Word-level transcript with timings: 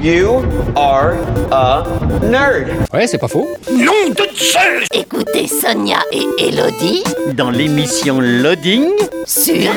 You 0.00 0.44
are 0.76 1.16
a 1.50 1.82
nerd. 2.22 2.68
Ouais, 2.94 3.08
c'est 3.08 3.18
pas 3.18 3.26
faux. 3.26 3.48
Nom 3.68 4.10
de 4.10 4.28
Zeus 4.32 4.86
Écoutez 4.94 5.48
Sonia 5.48 5.98
et 6.12 6.24
Elodie 6.38 7.02
dans 7.34 7.50
l'émission 7.50 8.20
Loading 8.20 8.90
sur 9.26 9.72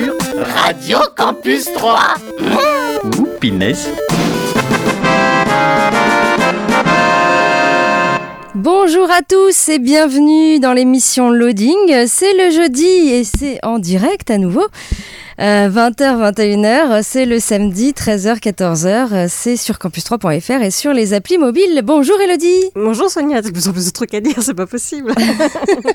Radio 0.64 1.00
Campus 1.18 1.74
3. 1.74 2.00
Mmh. 2.40 3.20
Ouh, 3.20 3.28
pinesse. 3.40 3.90
Bonjour 8.54 9.10
à 9.10 9.24
tous 9.28 9.70
et 9.70 9.80
bienvenue 9.80 10.60
dans 10.60 10.74
l'émission 10.74 11.32
Loading. 11.32 12.06
C'est 12.06 12.34
le 12.34 12.52
jeudi 12.52 13.10
et 13.10 13.24
c'est 13.24 13.58
en 13.64 13.80
direct 13.80 14.30
à 14.30 14.38
nouveau. 14.38 14.68
Euh, 15.42 15.70
20h, 15.70 16.34
21h, 16.36 17.02
c'est 17.02 17.26
le 17.26 17.40
samedi, 17.40 17.94
13h, 17.94 18.40
14h, 18.40 19.28
c'est 19.28 19.58
sur 19.58 19.78
campus3.fr 19.78 20.62
et 20.62 20.70
sur 20.70 20.94
les 20.94 21.16
applis 21.16 21.40
mobiles. 21.40 21.82
Bonjour 21.84 22.22
Elodie 22.22 22.70
Bonjour 22.76 23.10
Sonia, 23.10 23.42
t'as 23.42 23.50
plus 23.50 23.68
en 23.68 23.74
plus 23.74 23.88
de 23.88 23.92
trucs 23.92 24.14
à 24.14 24.22
dire, 24.22 24.36
c'est 24.40 24.54
pas 24.54 24.68
possible. 24.68 25.12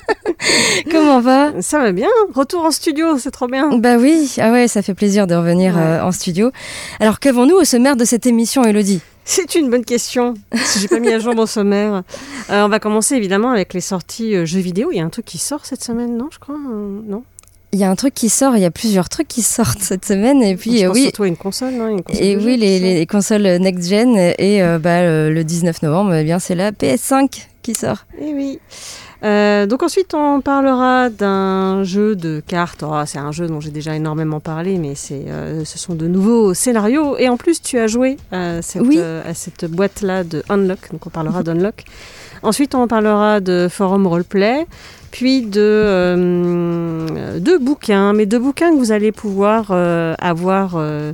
Comment 0.91 1.21
va? 1.21 1.63
Ça 1.63 1.79
va 1.79 1.93
bien, 1.93 2.09
retour 2.35 2.65
en 2.65 2.73
studio, 2.73 3.19
c'est 3.19 3.31
trop 3.31 3.47
bien. 3.47 3.79
Bah 3.79 3.99
oui, 3.99 4.35
ah 4.39 4.51
ouais, 4.51 4.67
ça 4.67 4.83
fait 4.83 4.95
plaisir 4.95 5.29
de 5.29 5.37
revenir 5.37 5.77
ouais. 5.77 5.81
euh, 5.81 6.05
en 6.05 6.11
studio. 6.11 6.51
Alors 6.99 7.21
qu'avons-nous 7.21 7.55
au 7.55 7.65
sommaire 7.65 7.95
de 7.95 8.05
cette 8.05 8.27
émission 8.27 8.65
Elodie? 8.65 9.01
C'est 9.29 9.57
une 9.57 9.71
bonne 9.71 9.85
question. 9.85 10.35
Si 10.55 10.79
j'ai 10.79 10.87
pas 10.87 11.01
mis 11.01 11.13
à 11.13 11.19
jour 11.19 11.35
mon 11.35 11.47
sommaire. 11.47 12.05
Euh, 12.49 12.65
on 12.65 12.69
va 12.69 12.79
commencer 12.79 13.17
évidemment 13.17 13.51
avec 13.51 13.75
les 13.75 13.81
sorties 13.81 14.37
euh, 14.37 14.47
jeux 14.47 14.61
vidéo. 14.61 14.91
Il 14.93 14.99
y 14.99 15.01
a 15.01 15.05
un 15.05 15.09
truc 15.09 15.25
qui 15.25 15.39
sort 15.39 15.67
cette 15.67 15.83
semaine, 15.83 16.17
non 16.17 16.29
Je 16.31 16.39
crois, 16.39 16.55
euh, 16.55 17.01
non? 17.05 17.25
Il 17.73 17.79
y 17.79 17.85
a 17.85 17.91
un 17.91 17.97
truc 17.97 18.15
qui 18.15 18.29
sort, 18.29 18.57
il 18.57 18.63
y 18.63 18.65
a 18.65 18.71
plusieurs 18.71 19.09
trucs 19.09 19.29
qui 19.29 19.43
sortent 19.43 19.81
cette 19.81 20.05
semaine 20.05 20.43
et 20.43 20.57
puis 20.57 20.79
je 20.79 20.87
oui. 20.87 21.03
Surtout 21.05 21.25
une 21.25 21.37
console, 21.37 21.75
non 21.75 21.89
une 21.89 22.03
console 22.03 22.25
Et 22.25 22.37
oui, 22.37 22.57
les, 22.57 22.79
les, 22.79 23.07
consoles 23.07 23.43
next 23.43 23.89
gen 23.89 24.17
et 24.17 24.63
euh, 24.63 24.79
bah, 24.79 25.03
le, 25.03 25.33
le 25.33 25.45
19 25.45 25.83
novembre, 25.83 26.15
eh 26.15 26.25
bien 26.25 26.39
c'est 26.39 26.55
la 26.55 26.73
PS5 26.73 27.47
qui 27.63 27.75
sort. 27.75 28.07
Et 28.21 28.33
oui. 28.33 28.59
Euh, 29.25 29.67
donc 29.67 29.83
ensuite, 29.83 30.15
on 30.15 30.41
parlera 30.41 31.09
d'un 31.11 31.83
jeu 31.85 32.15
de 32.17 32.43
cartes. 32.47 32.85
Oh, 32.87 33.01
c'est 33.07 33.19
un 33.19 33.33
jeu 33.33 33.47
dont 33.47 33.61
j'ai 33.61 33.71
déjà 33.71 33.95
énormément 33.97 34.41
parlé, 34.41 34.79
mais 34.79 34.95
c'est, 34.95 35.25
euh, 35.29 35.65
ce 35.65 35.79
sont 35.79 35.95
de 35.95 36.07
nouveaux 36.07 36.55
scénarios. 36.55 37.17
Et 37.19 37.29
en 37.29 37.37
plus, 37.37 37.63
tu 37.63 37.79
as 37.79 37.87
joué 37.87 38.19
à 38.31 38.63
cette, 38.63 38.83
oui. 38.83 38.97
euh, 38.99 39.29
à 39.29 39.35
cette 39.35 39.65
boîte-là 39.65 40.23
de 40.25 40.43
Unlock. 40.49 40.93
Donc 40.93 41.07
on 41.07 41.11
parlera 41.11 41.43
d'Unlock. 41.43 41.85
Ensuite, 42.43 42.75
on 42.75 42.87
parlera 42.87 43.41
de 43.41 43.67
Forum 43.71 44.07
Roleplay, 44.07 44.67
puis 45.11 45.43
de 45.43 45.61
euh, 45.61 47.39
deux 47.39 47.59
bouquins, 47.59 48.13
mais 48.13 48.27
deux 48.27 48.39
bouquins 48.39 48.71
que 48.71 48.77
vous 48.77 48.93
allez 48.93 49.13
pouvoir 49.13 49.69
euh, 49.71 50.15
avoir 50.19 50.75
euh, 50.77 51.13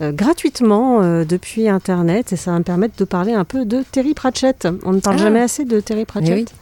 gratuitement 0.00 1.02
depuis 1.24 1.68
Internet. 1.68 2.32
Et 2.32 2.36
ça 2.36 2.52
va 2.52 2.58
me 2.58 2.64
permettre 2.64 2.96
de 2.96 3.04
parler 3.04 3.32
un 3.32 3.44
peu 3.44 3.64
de 3.64 3.82
Terry 3.90 4.14
Pratchett. 4.14 4.68
On 4.84 4.92
ne 4.92 5.00
parle 5.00 5.16
ah. 5.18 5.22
jamais 5.22 5.40
assez 5.40 5.64
de 5.64 5.80
Terry 5.80 6.04
Pratchett. 6.04 6.52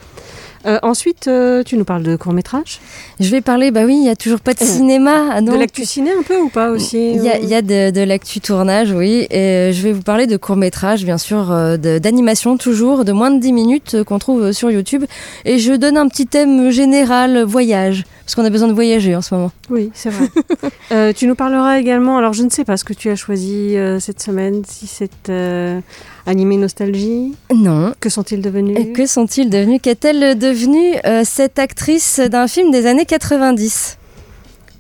Euh, 0.67 0.79
ensuite, 0.83 1.29
euh, 1.29 1.63
tu 1.63 1.77
nous 1.77 1.85
parles 1.85 2.03
de 2.03 2.17
court 2.17 2.33
métrage 2.33 2.81
Je 3.21 3.29
vais 3.31 3.41
parler, 3.41 3.71
bah 3.71 3.83
oui, 3.85 3.95
il 3.95 4.03
n'y 4.03 4.09
a 4.09 4.17
toujours 4.17 4.41
pas 4.41 4.53
de 4.53 4.61
cinéma. 4.65 5.41
Donc... 5.41 5.55
De 5.55 5.61
l'actu 5.61 5.85
ciné 5.85 6.11
un 6.11 6.23
peu 6.23 6.39
ou 6.39 6.49
pas 6.49 6.71
aussi 6.71 7.13
Il 7.15 7.23
y 7.23 7.29
a, 7.29 7.39
y 7.39 7.55
a 7.55 7.63
de, 7.63 7.91
de 7.91 8.01
l'actu 8.01 8.41
tournage, 8.41 8.91
oui. 8.93 9.27
Et 9.31 9.71
je 9.73 9.83
vais 9.83 9.93
vous 9.93 10.03
parler 10.03 10.27
de 10.27 10.37
court 10.37 10.57
métrage, 10.57 11.05
bien 11.05 11.19
sûr, 11.19 11.53
euh, 11.53 11.77
d'animation 11.77 12.57
toujours, 12.57 13.05
de 13.05 13.13
moins 13.13 13.31
de 13.31 13.41
10 13.41 13.53
minutes 13.53 14.03
qu'on 14.05 14.19
trouve 14.19 14.53
sur 14.53 14.71
YouTube. 14.71 15.05
Et 15.45 15.59
je 15.59 15.73
donne 15.73 15.97
un 15.97 16.09
petit 16.09 16.27
thème 16.27 16.71
général, 16.71 17.43
voyage. 17.45 18.05
Parce 18.27 18.35
qu'on 18.35 18.45
a 18.45 18.51
besoin 18.51 18.67
de 18.67 18.73
voyager 18.73 19.15
en 19.15 19.23
ce 19.23 19.37
moment. 19.37 19.53
Oui, 19.71 19.93
c'est 19.95 20.11
vrai. 20.11 20.29
euh, 20.91 21.13
tu 21.13 21.29
nous 21.29 21.37
parleras 21.37 21.79
également, 21.79 22.19
alors 22.19 22.33
je 22.33 22.43
ne 22.43 22.51
sais 22.51 22.65
pas 22.65 22.77
ce 22.77 22.83
que 22.83 22.93
tu 22.93 23.09
as 23.09 23.15
choisi 23.15 23.77
euh, 23.77 24.01
cette 24.01 24.21
semaine, 24.21 24.65
si 24.67 24.89
c'est 24.89 25.29
euh, 25.29 25.81
animé 26.27 26.57
nostalgie. 26.57 27.37
Non. 27.55 27.95
Que 28.01 28.09
sont-ils 28.09 28.41
devenus? 28.43 28.77
Et 28.81 28.93
Que 28.93 29.07
sont-ils 29.07 29.49
devenus? 29.49 29.79
Qu'est-elle 29.81 30.37
devenue 30.37 30.97
cette 31.23 31.61
actrice 31.61 32.19
d'un 32.19 32.49
film 32.49 32.73
des 32.73 32.87
années 32.87 33.07
90 33.07 33.97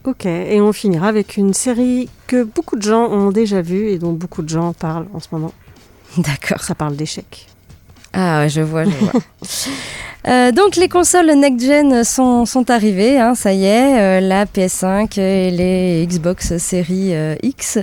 Ok, 0.06 0.26
et 0.26 0.60
on 0.60 0.72
finira 0.72 1.06
avec 1.06 1.36
une 1.36 1.54
série 1.54 2.08
que 2.26 2.42
beaucoup 2.42 2.74
de 2.74 2.82
gens 2.82 3.08
ont 3.12 3.30
déjà 3.30 3.62
vue 3.62 3.90
et 3.90 3.98
dont 3.98 4.12
beaucoup 4.12 4.42
de 4.42 4.48
gens 4.48 4.72
parlent 4.72 5.06
en 5.14 5.20
ce 5.20 5.28
moment. 5.30 5.52
D'accord. 6.18 6.62
Ça 6.62 6.74
parle 6.74 6.96
d'échecs. 6.96 7.46
Ah, 8.12 8.40
ouais, 8.40 8.48
je 8.48 8.60
vois, 8.60 8.84
je 8.84 8.90
vois. 8.90 9.12
Euh, 10.28 10.50
donc 10.50 10.76
les 10.76 10.88
consoles 10.88 11.30
next-gen 11.32 12.02
sont, 12.04 12.46
sont 12.46 12.70
arrivées, 12.70 13.18
hein, 13.18 13.34
ça 13.34 13.52
y 13.52 13.64
est, 13.64 13.98
euh, 13.98 14.20
la 14.20 14.44
PS5 14.44 15.20
et 15.20 15.50
les 15.50 16.06
Xbox 16.06 16.56
Series 16.58 17.14
euh, 17.14 17.36
X. 17.42 17.78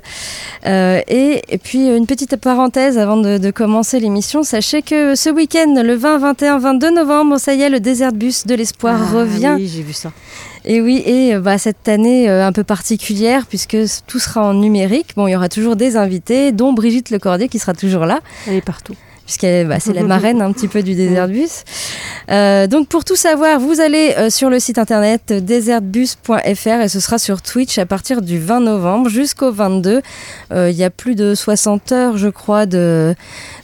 Et, 0.66 1.42
et, 1.48 1.58
puis 1.58 1.88
une 1.88 2.06
petite 2.06 2.36
parenthèse 2.36 2.98
avant 2.98 3.18
de, 3.18 3.38
de 3.38 3.52
commencer 3.52 4.00
l'émission, 4.00 4.44
sachez 4.44 4.82
que 4.82 5.16
ce 5.16 5.30
week-end, 5.30 5.82
le 5.84 5.96
20, 5.96 6.18
21, 6.18 6.60
22 6.60 6.92
novembre, 6.92 7.38
ça 7.38 7.54
y 7.54 7.62
est, 7.62 7.70
le 7.70 7.80
Desert 7.80 8.14
Bus 8.14 8.46
de 8.46 8.56
l'Espoir 8.56 9.00
ah, 9.02 9.14
revient. 9.14 9.54
Oui, 9.56 9.72
j'ai 9.74 9.82
vu 9.82 9.94
ça. 9.94 10.12
Et 10.66 10.80
oui, 10.80 11.04
et 11.06 11.36
bah, 11.38 11.58
cette 11.58 11.88
année 11.90 12.30
euh, 12.30 12.46
un 12.46 12.52
peu 12.52 12.64
particulière 12.64 13.46
puisque 13.48 13.78
tout 14.08 14.20
sera 14.20 14.46
en 14.46 14.54
numérique. 14.54 15.14
Bon, 15.16 15.28
il 15.28 15.32
y 15.32 15.36
aura 15.36 15.50
toujours 15.50 15.76
des 15.76 15.98
invités, 15.98 16.52
dont 16.52 16.74
Brigitte 16.74 17.10
Lecordier 17.10 17.50
qui 17.50 17.60
sera 17.60 17.74
toujours 17.74 18.06
là. 18.06 18.22
Elle 18.48 18.56
est 18.56 18.62
partout 18.62 18.94
puisqu'elle 19.26 19.68
bah, 19.68 19.80
c'est 19.80 19.94
la 19.94 20.04
marraine 20.04 20.42
un 20.42 20.52
petit 20.52 20.68
peu 20.68 20.84
du 20.84 20.96
Desert 20.96 21.28
Bus. 21.28 21.64
Euh, 22.32 22.68
donc 22.68 22.88
pour 22.88 23.04
tout 23.04 23.16
savoir, 23.16 23.60
vous 23.60 23.80
allez 23.80 24.14
euh, 24.18 24.30
sur 24.30 24.50
le 24.50 24.60
site 24.60 24.78
internet 24.78 25.34
desertbus.fr 25.34 26.82
et 26.82 26.88
ce 26.88 27.00
sera 27.00 27.18
sur 27.18 27.42
Twitch 27.42 27.78
à 27.78 27.86
partir 27.86 28.22
du 28.22 28.40
20 28.40 28.62
novembre 28.62 29.10
jusqu'au 29.10 29.52
22. 29.52 30.02
Euh, 30.52 30.70
il 30.70 30.76
y 30.76 30.84
a 30.84 30.90
plus 30.90 31.16
de 31.16 31.36
60 31.36 31.92
heures, 31.92 32.18
je 32.18 32.30
crois, 32.30 32.66
de, 32.66 33.16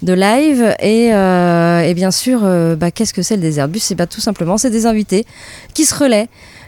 live 0.02 0.76
et, 0.80 1.14
euh, 1.14 1.82
et 1.82 1.94
bien 1.94 2.12
sûr, 2.12 2.42
bah, 2.78 2.92
qu'est-ce 2.92 3.14
que 3.14 3.22
c'est 3.22 3.36
le 3.36 3.42
Desert 3.42 3.68
Bus? 3.68 3.84
C'est 3.84 3.96
bah, 3.96 4.08
tout 4.08 4.22
simplement, 4.22 4.58
c'est 4.58 4.70
des 4.70 4.86
invités 4.86 5.26
qui 5.74 5.86
se 5.86 5.96
relaient. 5.96 6.28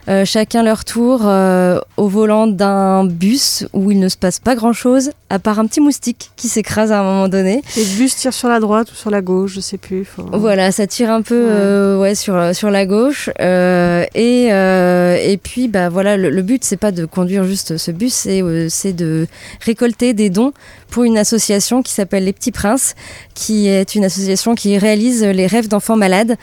Euh, 0.10 0.26
chacun 0.26 0.64
leur 0.64 0.84
tour 0.84 1.22
euh, 1.26 1.80
au 1.96 2.08
volant 2.08 2.48
d'un 2.48 3.06
bus 3.06 3.68
où 3.74 3.92
il 3.92 4.00
ne 4.00 4.10
se 4.10 4.18
passe 4.18 4.40
pas 4.40 4.56
grand 4.56 4.74
chose 4.74 5.12
à 5.30 5.38
part 5.38 5.60
un 5.60 5.68
petit 5.68 5.80
moustique 5.80 6.32
qui 6.36 6.48
s'écrase 6.48 6.92
à 6.92 7.02
un 7.02 7.04
moment 7.04 7.28
donné. 7.28 7.62
Et 7.78 7.84
le 7.84 7.98
bus 7.98 8.16
tire 8.16 8.34
sur 8.34 8.50
la 8.50 8.60
droite 8.60 8.92
ou 8.92 8.96
sur 8.96 9.12
la 9.12 9.22
gauche, 9.22 9.54
je 9.54 9.62
sais 9.62 9.78
plus. 9.78 10.04
Faut... 10.04 10.24
Voilà, 10.34 10.72
ça 10.72 10.88
tire 10.88 11.12
un 11.12 11.22
peu 11.22 11.46
ouais. 11.46 11.52
Euh, 11.52 12.00
ouais 12.00 12.16
sur 12.16 12.56
sur 12.56 12.72
la 12.72 12.86
gauche 12.86 13.30
et 13.40 14.48
et 14.48 15.38
puis 15.38 15.68
bah 15.68 15.90
voilà 15.90 16.18
le, 16.18 16.30
le 16.30 16.42
but 16.42 16.64
c'est 16.64 16.78
pas 16.78 16.92
de 16.92 17.06
conduire 17.06 17.44
juste 17.44 17.78
ce 17.78 17.92
bus, 17.92 18.28
c'est 18.70 18.94
de 18.94 19.28
récolter 19.64 20.14
des 20.14 20.30
dons 20.30 20.52
pour 20.90 21.04
une 21.04 21.18
association 21.18 21.84
qui 21.84 21.94
s'appelle 21.94 22.26
Les 22.26 22.34
Petits 22.34 22.52
Princes, 22.52 22.96
qui 23.34 23.68
est 23.70 23.96
une 23.96 24.04
association 24.04 24.56
qui 24.56 24.78
réalise 24.78 25.24
les 25.24 25.48
rêves 25.48 25.70
d'enfants 25.70 25.96
malades. 25.96 26.36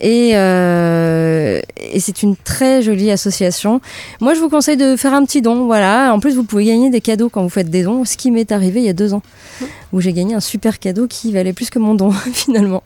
Et, 0.00 0.30
et 0.30 2.00
c'est 2.00 2.22
une 2.22 2.36
très 2.36 2.82
jolie 2.82 3.01
association. 3.10 3.80
Moi, 4.20 4.34
je 4.34 4.40
vous 4.40 4.48
conseille 4.48 4.76
de 4.76 4.96
faire 4.96 5.14
un 5.14 5.24
petit 5.24 5.42
don. 5.42 5.66
Voilà. 5.66 6.12
En 6.14 6.20
plus, 6.20 6.34
vous 6.34 6.44
pouvez 6.44 6.64
gagner 6.64 6.90
des 6.90 7.00
cadeaux 7.00 7.28
quand 7.28 7.42
vous 7.42 7.48
faites 7.48 7.70
des 7.70 7.82
dons, 7.82 8.04
ce 8.04 8.16
qui 8.16 8.30
m'est 8.30 8.52
arrivé 8.52 8.80
il 8.80 8.86
y 8.86 8.88
a 8.88 8.92
deux 8.92 9.14
ans, 9.14 9.22
où 9.92 10.00
j'ai 10.00 10.12
gagné 10.12 10.34
un 10.34 10.40
super 10.40 10.78
cadeau 10.78 11.06
qui 11.06 11.32
valait 11.32 11.52
plus 11.52 11.70
que 11.70 11.78
mon 11.78 11.94
don, 11.94 12.10
finalement. 12.32 12.82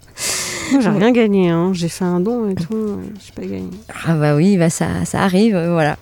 Moi, 0.73 0.81
j'ai 0.81 0.89
rien 0.89 1.13
gagné. 1.13 1.51
Hein. 1.51 1.71
J'ai 1.75 1.89
fait 1.89 2.05
un 2.05 2.21
don 2.21 2.49
et 2.51 2.55
tout. 2.55 2.99
J'ai 3.25 3.33
pas 3.33 3.47
gagné. 3.47 3.71
Ah 4.07 4.15
bah 4.15 4.35
oui, 4.35 4.57
bah 4.57 4.71
ça, 4.71 4.87
ça 5.05 5.23
arrive. 5.23 5.57
Voilà. 5.57 5.97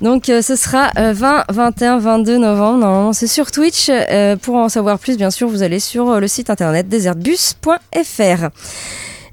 Donc, 0.00 0.28
euh, 0.28 0.42
ce 0.42 0.56
sera 0.56 0.90
20, 0.96 1.44
21, 1.48 1.98
22 1.98 2.38
novembre. 2.38 2.78
Normalement, 2.78 3.12
c'est 3.12 3.26
sur 3.26 3.50
Twitch. 3.50 3.86
Euh, 3.90 4.36
pour 4.36 4.56
en 4.56 4.68
savoir 4.68 4.98
plus, 4.98 5.16
bien 5.16 5.30
sûr, 5.30 5.48
vous 5.48 5.62
allez 5.62 5.80
sur 5.80 6.20
le 6.20 6.28
site 6.28 6.50
internet 6.50 6.88
desertbus.fr. 6.88 8.50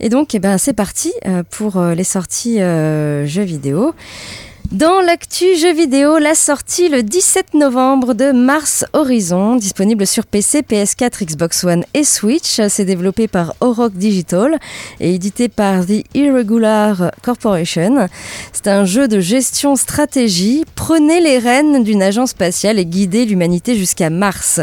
Et 0.04 0.10
donc, 0.10 0.36
eh 0.36 0.40
ben, 0.40 0.58
c'est 0.58 0.74
parti 0.74 1.14
pour 1.50 1.82
les 1.82 2.04
sorties 2.04 2.62
euh, 2.62 3.26
jeux 3.26 3.44
vidéo. 3.44 3.96
Dans 4.74 5.02
l'actu 5.02 5.56
jeux 5.56 5.72
vidéo, 5.72 6.18
la 6.18 6.34
sortie 6.34 6.90
le 6.90 7.04
17 7.04 7.54
novembre 7.54 8.16
de 8.16 8.32
Mars 8.32 8.86
Horizon, 8.94 9.56
disponible 9.56 10.08
sur 10.08 10.26
PC, 10.26 10.64
PS4, 10.64 11.26
Xbox 11.26 11.64
One 11.64 11.86
et 11.94 12.04
Switch. 12.04 12.60
C'est 12.70 12.84
développé 12.84 13.28
par 13.28 13.54
Oroc 13.60 13.94
Digital 13.94 14.58
et 15.00 15.14
édité 15.14 15.48
par 15.48 15.86
The 15.86 16.04
Irregular 16.16 17.12
Corporation. 17.22 18.08
C'est 18.52 18.68
un 18.68 18.84
jeu 18.84 19.08
de 19.08 19.20
gestion 19.20 19.76
stratégie. 19.76 20.66
Prenez 20.74 21.22
les 21.22 21.38
rênes 21.38 21.84
d'une 21.84 22.02
agence 22.02 22.32
spatiale 22.32 22.80
et 22.80 22.86
guidez 22.88 23.26
l'humanité 23.26 23.76
jusqu'à 23.76 24.10
Mars. 24.10 24.60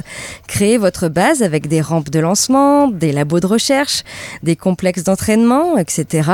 Créez 0.48 0.76
votre 0.76 1.06
base 1.06 1.44
avec 1.44 1.68
des 1.68 1.80
rampes 1.80 2.10
de 2.10 2.18
lancement, 2.18 2.88
des 2.88 3.12
labos 3.12 3.38
de 3.38 3.46
recherche, 3.46 4.02
des 4.42 4.56
complexes 4.56 5.04
d'entraînement, 5.04 5.78
etc. 5.78 6.28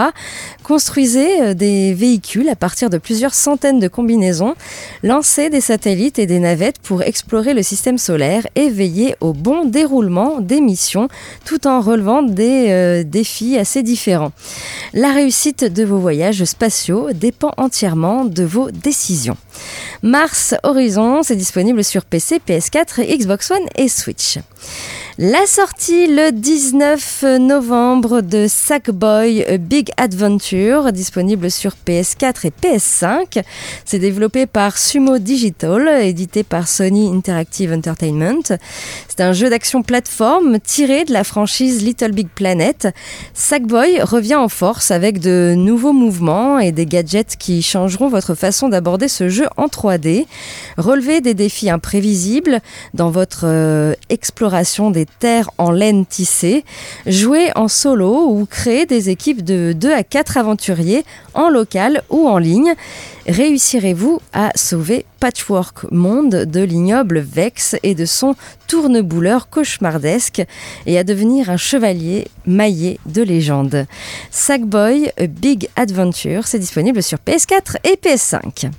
Construisez 0.63 1.55
des 1.55 1.93
véhicules 1.93 2.49
à 2.49 2.57
partir 2.57 2.89
de 2.89 2.97
plusieurs 2.97 3.35
centaines 3.35 3.66
de 3.73 3.89
combinaisons, 3.89 4.55
lancer 5.03 5.51
des 5.51 5.61
satellites 5.61 6.19
et 6.19 6.27
des 6.27 6.39
navettes 6.39 6.79
pour 6.79 7.03
explorer 7.03 7.55
le 7.55 7.63
système 7.63 7.99
solaire 7.99 8.47
et 8.55 8.71
veiller 8.71 9.17
au 9.21 9.33
bon 9.33 9.65
déroulement 9.65 10.41
des 10.41 10.61
missions 10.61 11.09
tout 11.45 11.67
en 11.67 11.81
relevant 11.81 12.23
des 12.23 12.67
euh, 12.71 13.05
défis 13.05 13.59
assez 13.59 13.83
différents. 13.83 14.33
La 14.95 15.13
réussite 15.13 15.65
de 15.65 15.85
vos 15.85 15.99
voyages 15.99 16.45
spatiaux 16.45 17.13
dépend 17.13 17.53
entièrement 17.57 18.25
de 18.25 18.45
vos 18.45 18.71
décisions. 18.71 19.37
Mars 20.03 20.55
Horizon, 20.63 21.23
c'est 21.23 21.37
disponible 21.37 21.83
sur 21.83 22.05
PC, 22.05 22.41
PS4, 22.47 23.03
Xbox 23.19 23.51
One 23.51 23.67
et 23.77 23.89
Switch. 23.89 24.39
La 25.19 25.47
sortie 25.47 26.09
le 26.09 26.31
19 26.31 27.25
novembre 27.41 28.21
de 28.21 28.45
Sackboy 28.47 29.47
Big 29.59 29.89
Adventure, 29.97 30.93
disponible 30.93 31.51
sur 31.51 31.73
PS4 31.87 32.47
et 32.47 32.51
PS5. 32.51 33.43
C'est 33.87 33.99
développé 33.99 34.45
par 34.45 34.77
Sumo 34.77 35.17
Digital, 35.17 35.89
édité 36.03 36.43
par 36.43 36.69
Sony 36.69 37.09
Interactive 37.09 37.73
Entertainment. 37.73 38.59
C'est 39.09 39.23
un 39.23 39.33
jeu 39.33 39.49
d'action 39.49 39.83
plateforme 39.83 40.61
tiré 40.61 41.07
de 41.07 41.15
la 41.15 41.25
franchise 41.25 41.83
Little 41.83 42.13
Big 42.13 42.29
Planet. 42.29 42.89
Sackboy 43.33 44.03
revient 44.03 44.35
en 44.35 44.51
force 44.51 44.91
avec 44.91 45.19
de 45.19 45.55
nouveaux 45.57 45.95
mouvements 45.95 46.59
et 46.59 46.73
des 46.73 46.85
gadgets 46.85 47.37
qui 47.39 47.63
changeront 47.63 48.09
votre 48.11 48.35
façon 48.35 48.69
d'aborder 48.69 49.09
ce 49.09 49.31
jeu 49.31 49.47
en 49.57 49.69
3D. 49.69 50.27
Relevez 50.77 51.23
des 51.23 51.33
défis 51.33 51.71
imprévisibles 51.71 52.61
dans 52.93 53.09
votre 53.09 53.45
euh, 53.47 53.95
exploration 54.11 54.91
des 54.91 55.06
terres 55.19 55.51
en 55.59 55.71
laine 55.71 56.07
tissée, 56.07 56.65
jouez 57.07 57.51
en 57.57 57.69
solo 57.69 58.27
ou 58.29 58.47
créez 58.47 58.87
des 58.87 59.11
équipes 59.11 59.45
de 59.45 59.73
2 59.73 59.93
à 59.93 60.03
4 60.03 60.37
aventuriers 60.37 61.05
en 61.35 61.49
local 61.49 62.03
ou 62.11 62.29
en 62.29 62.39
ligne. 62.39 62.75
Réussirez-vous 63.27 64.21
à 64.33 64.53
sauver 64.55 65.05
Patchwork 65.19 65.91
Monde 65.91 66.45
de 66.45 66.61
l'ignoble 66.61 67.19
Vex 67.19 67.75
et 67.83 67.95
de 67.95 68.05
son 68.05 68.37
tournebouleur 68.69 69.49
cauchemardesque 69.49 70.43
et 70.87 70.99
à 70.99 71.05
devenir 71.05 71.51
un 71.51 71.57
chevalier 71.57 72.29
maillé 72.47 73.01
de 73.07 73.23
légende 73.23 73.87
Sackboy 74.31 75.11
Big 75.29 75.69
Adventure, 75.75 76.47
c'est 76.47 76.59
disponible 76.59 77.03
sur 77.03 77.19
PS4 77.19 77.77
et 77.85 77.97
PS5. 77.97 78.71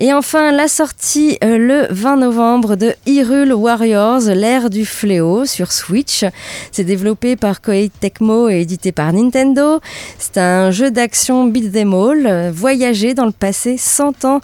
Et 0.00 0.12
enfin, 0.12 0.50
la 0.50 0.66
sortie 0.66 1.38
euh, 1.44 1.56
le 1.56 1.86
20 1.88 2.16
novembre 2.16 2.74
de 2.74 2.94
Hyrule 3.06 3.52
Warriors, 3.52 4.22
l'ère 4.22 4.68
du 4.68 4.84
fléau 4.84 5.44
sur 5.44 5.70
Switch. 5.70 6.24
C'est 6.72 6.82
développé 6.82 7.36
par 7.36 7.62
Koei 7.62 7.92
Tecmo 8.00 8.48
et 8.48 8.62
édité 8.62 8.90
par 8.90 9.12
Nintendo. 9.12 9.78
C'est 10.18 10.38
un 10.38 10.72
jeu 10.72 10.90
d'action 10.90 11.44
beat 11.44 11.70
them 11.70 11.94
all, 11.94 12.26
euh, 12.26 12.50
voyager 12.52 13.14
dans 13.14 13.24
le 13.24 13.30
passé 13.30 13.76
100 13.78 14.24
ans 14.24 14.40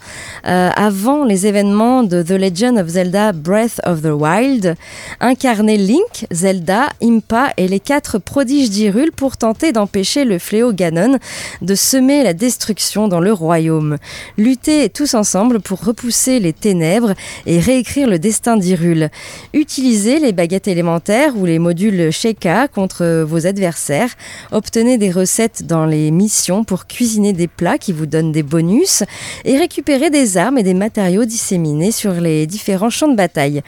euh, 0.46 0.70
avant 0.76 1.24
les 1.24 1.48
événements 1.48 2.04
de 2.04 2.22
The 2.22 2.30
Legend 2.30 2.78
of 2.78 2.86
Zelda 2.86 3.32
Breath 3.32 3.80
of 3.84 4.02
the 4.02 4.12
Wild. 4.12 4.76
Incarner 5.18 5.78
Link, 5.78 6.26
Zelda, 6.30 6.90
Impa 7.02 7.52
et 7.56 7.66
les 7.66 7.80
quatre 7.80 8.18
prodiges 8.18 8.70
d'Hyrule 8.70 9.10
pour 9.10 9.36
tenter 9.36 9.72
d'empêcher 9.72 10.24
le 10.24 10.38
fléau 10.38 10.72
Ganon 10.72 11.18
de 11.60 11.74
semer 11.74 12.22
la 12.22 12.34
destruction 12.34 13.08
dans 13.08 13.20
le 13.20 13.32
royaume. 13.32 13.96
Lutter 14.38 14.88
tous 14.90 15.14
ensemble 15.14 15.39
pour 15.48 15.82
repousser 15.84 16.38
les 16.38 16.52
ténèbres 16.52 17.14
et 17.46 17.58
réécrire 17.58 18.08
le 18.08 18.18
destin 18.18 18.56
d'Hyrule. 18.56 19.08
Utilisez 19.54 20.18
les 20.18 20.32
baguettes 20.32 20.68
élémentaires 20.68 21.36
ou 21.36 21.46
les 21.46 21.58
modules 21.58 22.10
Sheikah 22.12 22.68
contre 22.68 23.22
vos 23.22 23.46
adversaires. 23.46 24.10
Obtenez 24.52 24.98
des 24.98 25.10
recettes 25.10 25.64
dans 25.64 25.86
les 25.86 26.10
missions 26.10 26.64
pour 26.64 26.86
cuisiner 26.86 27.32
des 27.32 27.48
plats 27.48 27.78
qui 27.78 27.92
vous 27.92 28.06
donnent 28.06 28.32
des 28.32 28.42
bonus 28.42 29.02
et 29.44 29.56
récupérez 29.56 30.10
des 30.10 30.36
armes 30.36 30.58
et 30.58 30.62
des 30.62 30.74
matériaux 30.74 31.24
disséminés 31.24 31.92
sur 31.92 32.12
les 32.12 32.46
différents 32.46 32.90
champs 32.90 33.08
de 33.08 33.16
bataille. 33.16 33.62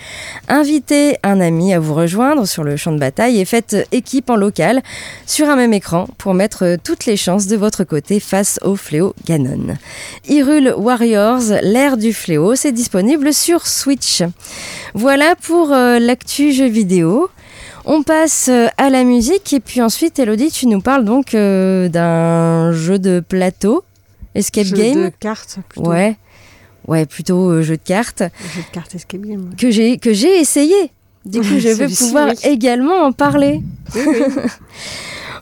Invitez 0.48 1.16
un 1.22 1.40
ami 1.40 1.72
à 1.72 1.80
vous 1.80 1.94
rejoindre 1.94 2.46
sur 2.46 2.64
le 2.64 2.76
champ 2.76 2.92
de 2.92 2.98
bataille 2.98 3.40
et 3.40 3.44
faites 3.44 3.88
équipe 3.92 4.28
en 4.28 4.36
local 4.36 4.82
sur 5.26 5.48
un 5.48 5.56
même 5.56 5.72
écran 5.72 6.06
pour 6.19 6.34
mettre 6.34 6.76
toutes 6.84 7.06
les 7.06 7.16
chances 7.16 7.46
de 7.46 7.56
votre 7.56 7.84
côté 7.84 8.20
face 8.20 8.58
au 8.62 8.76
fléau 8.76 9.14
Ganon. 9.26 9.76
Hyrule 10.28 10.74
Warriors, 10.76 11.62
l'ère 11.62 11.97
du 11.97 12.12
fléau, 12.12 12.55
c'est 12.55 12.73
disponible 12.73 13.32
sur 13.32 13.67
Switch. 13.67 14.23
Voilà 14.94 15.35
pour 15.37 15.73
euh, 15.73 15.99
l'actu 15.99 16.53
jeu 16.53 16.67
vidéo. 16.67 17.31
On 17.85 18.03
passe 18.03 18.49
euh, 18.49 18.69
à 18.76 18.91
la 18.91 19.03
musique 19.05 19.53
et 19.53 19.61
puis 19.61 19.81
ensuite, 19.81 20.19
Elodie, 20.19 20.50
tu 20.50 20.67
nous 20.67 20.81
parles 20.81 21.05
donc 21.05 21.35
euh, 21.35 21.88
d'un 21.88 22.73
jeu 22.73 22.99
de 22.99 23.20
plateau, 23.26 23.82
escape 24.35 24.67
Jeu 24.67 24.76
game. 24.76 25.05
de 25.05 25.12
cartes, 25.19 25.59
plutôt. 25.69 25.88
Ouais, 25.91 26.17
ouais, 26.87 27.06
plutôt 27.06 27.50
euh, 27.50 27.62
jeu 27.62 27.76
de 27.76 27.82
cartes 27.82 28.23
Jeu 28.55 28.62
de 28.62 28.73
cartes 28.73 28.94
escape 28.94 29.20
game. 29.23 29.49
ouais. 29.50 29.56
que 29.56 29.70
j'ai 29.70 29.99
que 29.99 30.12
j'ai 30.12 30.38
essayé. 30.41 30.93
Du 31.25 31.41
coup, 31.41 31.47
je 31.58 31.69
vais 31.70 31.88
pouvoir 31.88 32.29
oui. 32.29 32.35
également 32.44 33.03
en 33.05 33.12
parler. 33.12 33.61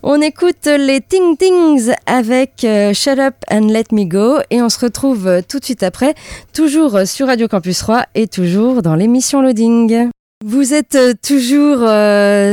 On 0.02 0.22
écoute 0.22 0.64
les 0.64 1.02
Ting 1.02 1.36
Tings 1.36 1.92
avec 2.06 2.64
euh, 2.64 2.94
Shut 2.94 3.18
Up 3.18 3.34
and 3.50 3.66
Let 3.68 3.84
Me 3.92 4.04
Go 4.04 4.38
et 4.48 4.62
on 4.62 4.70
se 4.70 4.78
retrouve 4.78 5.26
euh, 5.26 5.42
tout 5.46 5.58
de 5.58 5.64
suite 5.66 5.82
après, 5.82 6.14
toujours 6.54 6.96
euh, 6.96 7.04
sur 7.04 7.26
Radio 7.26 7.48
Campus 7.48 7.80
3 7.80 8.06
et 8.14 8.26
toujours 8.26 8.80
dans 8.80 8.94
l'émission 8.94 9.42
Loading. 9.42 10.08
Vous 10.42 10.72
êtes 10.72 10.96
toujours 11.20 11.80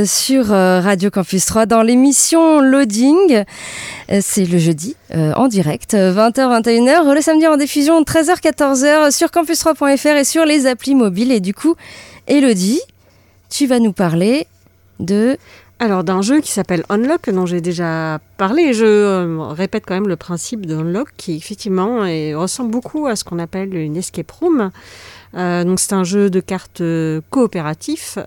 sur 0.06 0.46
Radio 0.48 1.10
Campus 1.10 1.46
3 1.46 1.64
dans 1.64 1.80
l'émission 1.80 2.60
Loading. 2.60 3.44
C'est 4.20 4.44
le 4.44 4.58
jeudi 4.58 4.94
en 5.14 5.48
direct, 5.48 5.94
20h-21h, 5.94 7.14
le 7.14 7.20
samedi 7.22 7.46
en 7.46 7.56
diffusion 7.56 8.02
13h-14h 8.02 9.10
sur 9.10 9.28
campus3.fr 9.28 10.16
et 10.18 10.24
sur 10.24 10.44
les 10.44 10.66
applis 10.66 10.94
mobiles. 10.94 11.32
Et 11.32 11.40
du 11.40 11.54
coup, 11.54 11.76
Elodie, 12.26 12.82
tu 13.48 13.66
vas 13.66 13.78
nous 13.78 13.94
parler 13.94 14.46
de... 15.00 15.38
Alors, 15.80 16.02
d'un 16.02 16.22
jeu 16.22 16.40
qui 16.40 16.50
s'appelle 16.50 16.84
Unlock, 16.88 17.30
dont 17.30 17.46
j'ai 17.46 17.60
déjà 17.60 18.18
parlé, 18.36 18.74
je 18.74 18.84
euh, 18.84 19.42
répète 19.50 19.84
quand 19.86 19.94
même 19.94 20.08
le 20.08 20.16
principe 20.16 20.66
de 20.66 20.74
Unlock, 20.74 21.10
qui 21.16 21.36
effectivement 21.36 22.00
ressemble 22.36 22.72
beaucoup 22.72 23.06
à 23.06 23.14
ce 23.14 23.22
qu'on 23.22 23.38
appelle 23.38 23.76
une 23.76 23.96
escape 23.96 24.30
room. 24.32 24.72
Euh, 25.36 25.62
donc, 25.62 25.78
c'est 25.78 25.92
un 25.92 26.02
jeu 26.02 26.30
de 26.30 26.40
cartes 26.40 26.80
euh, 26.80 27.20
coopératif, 27.30 28.18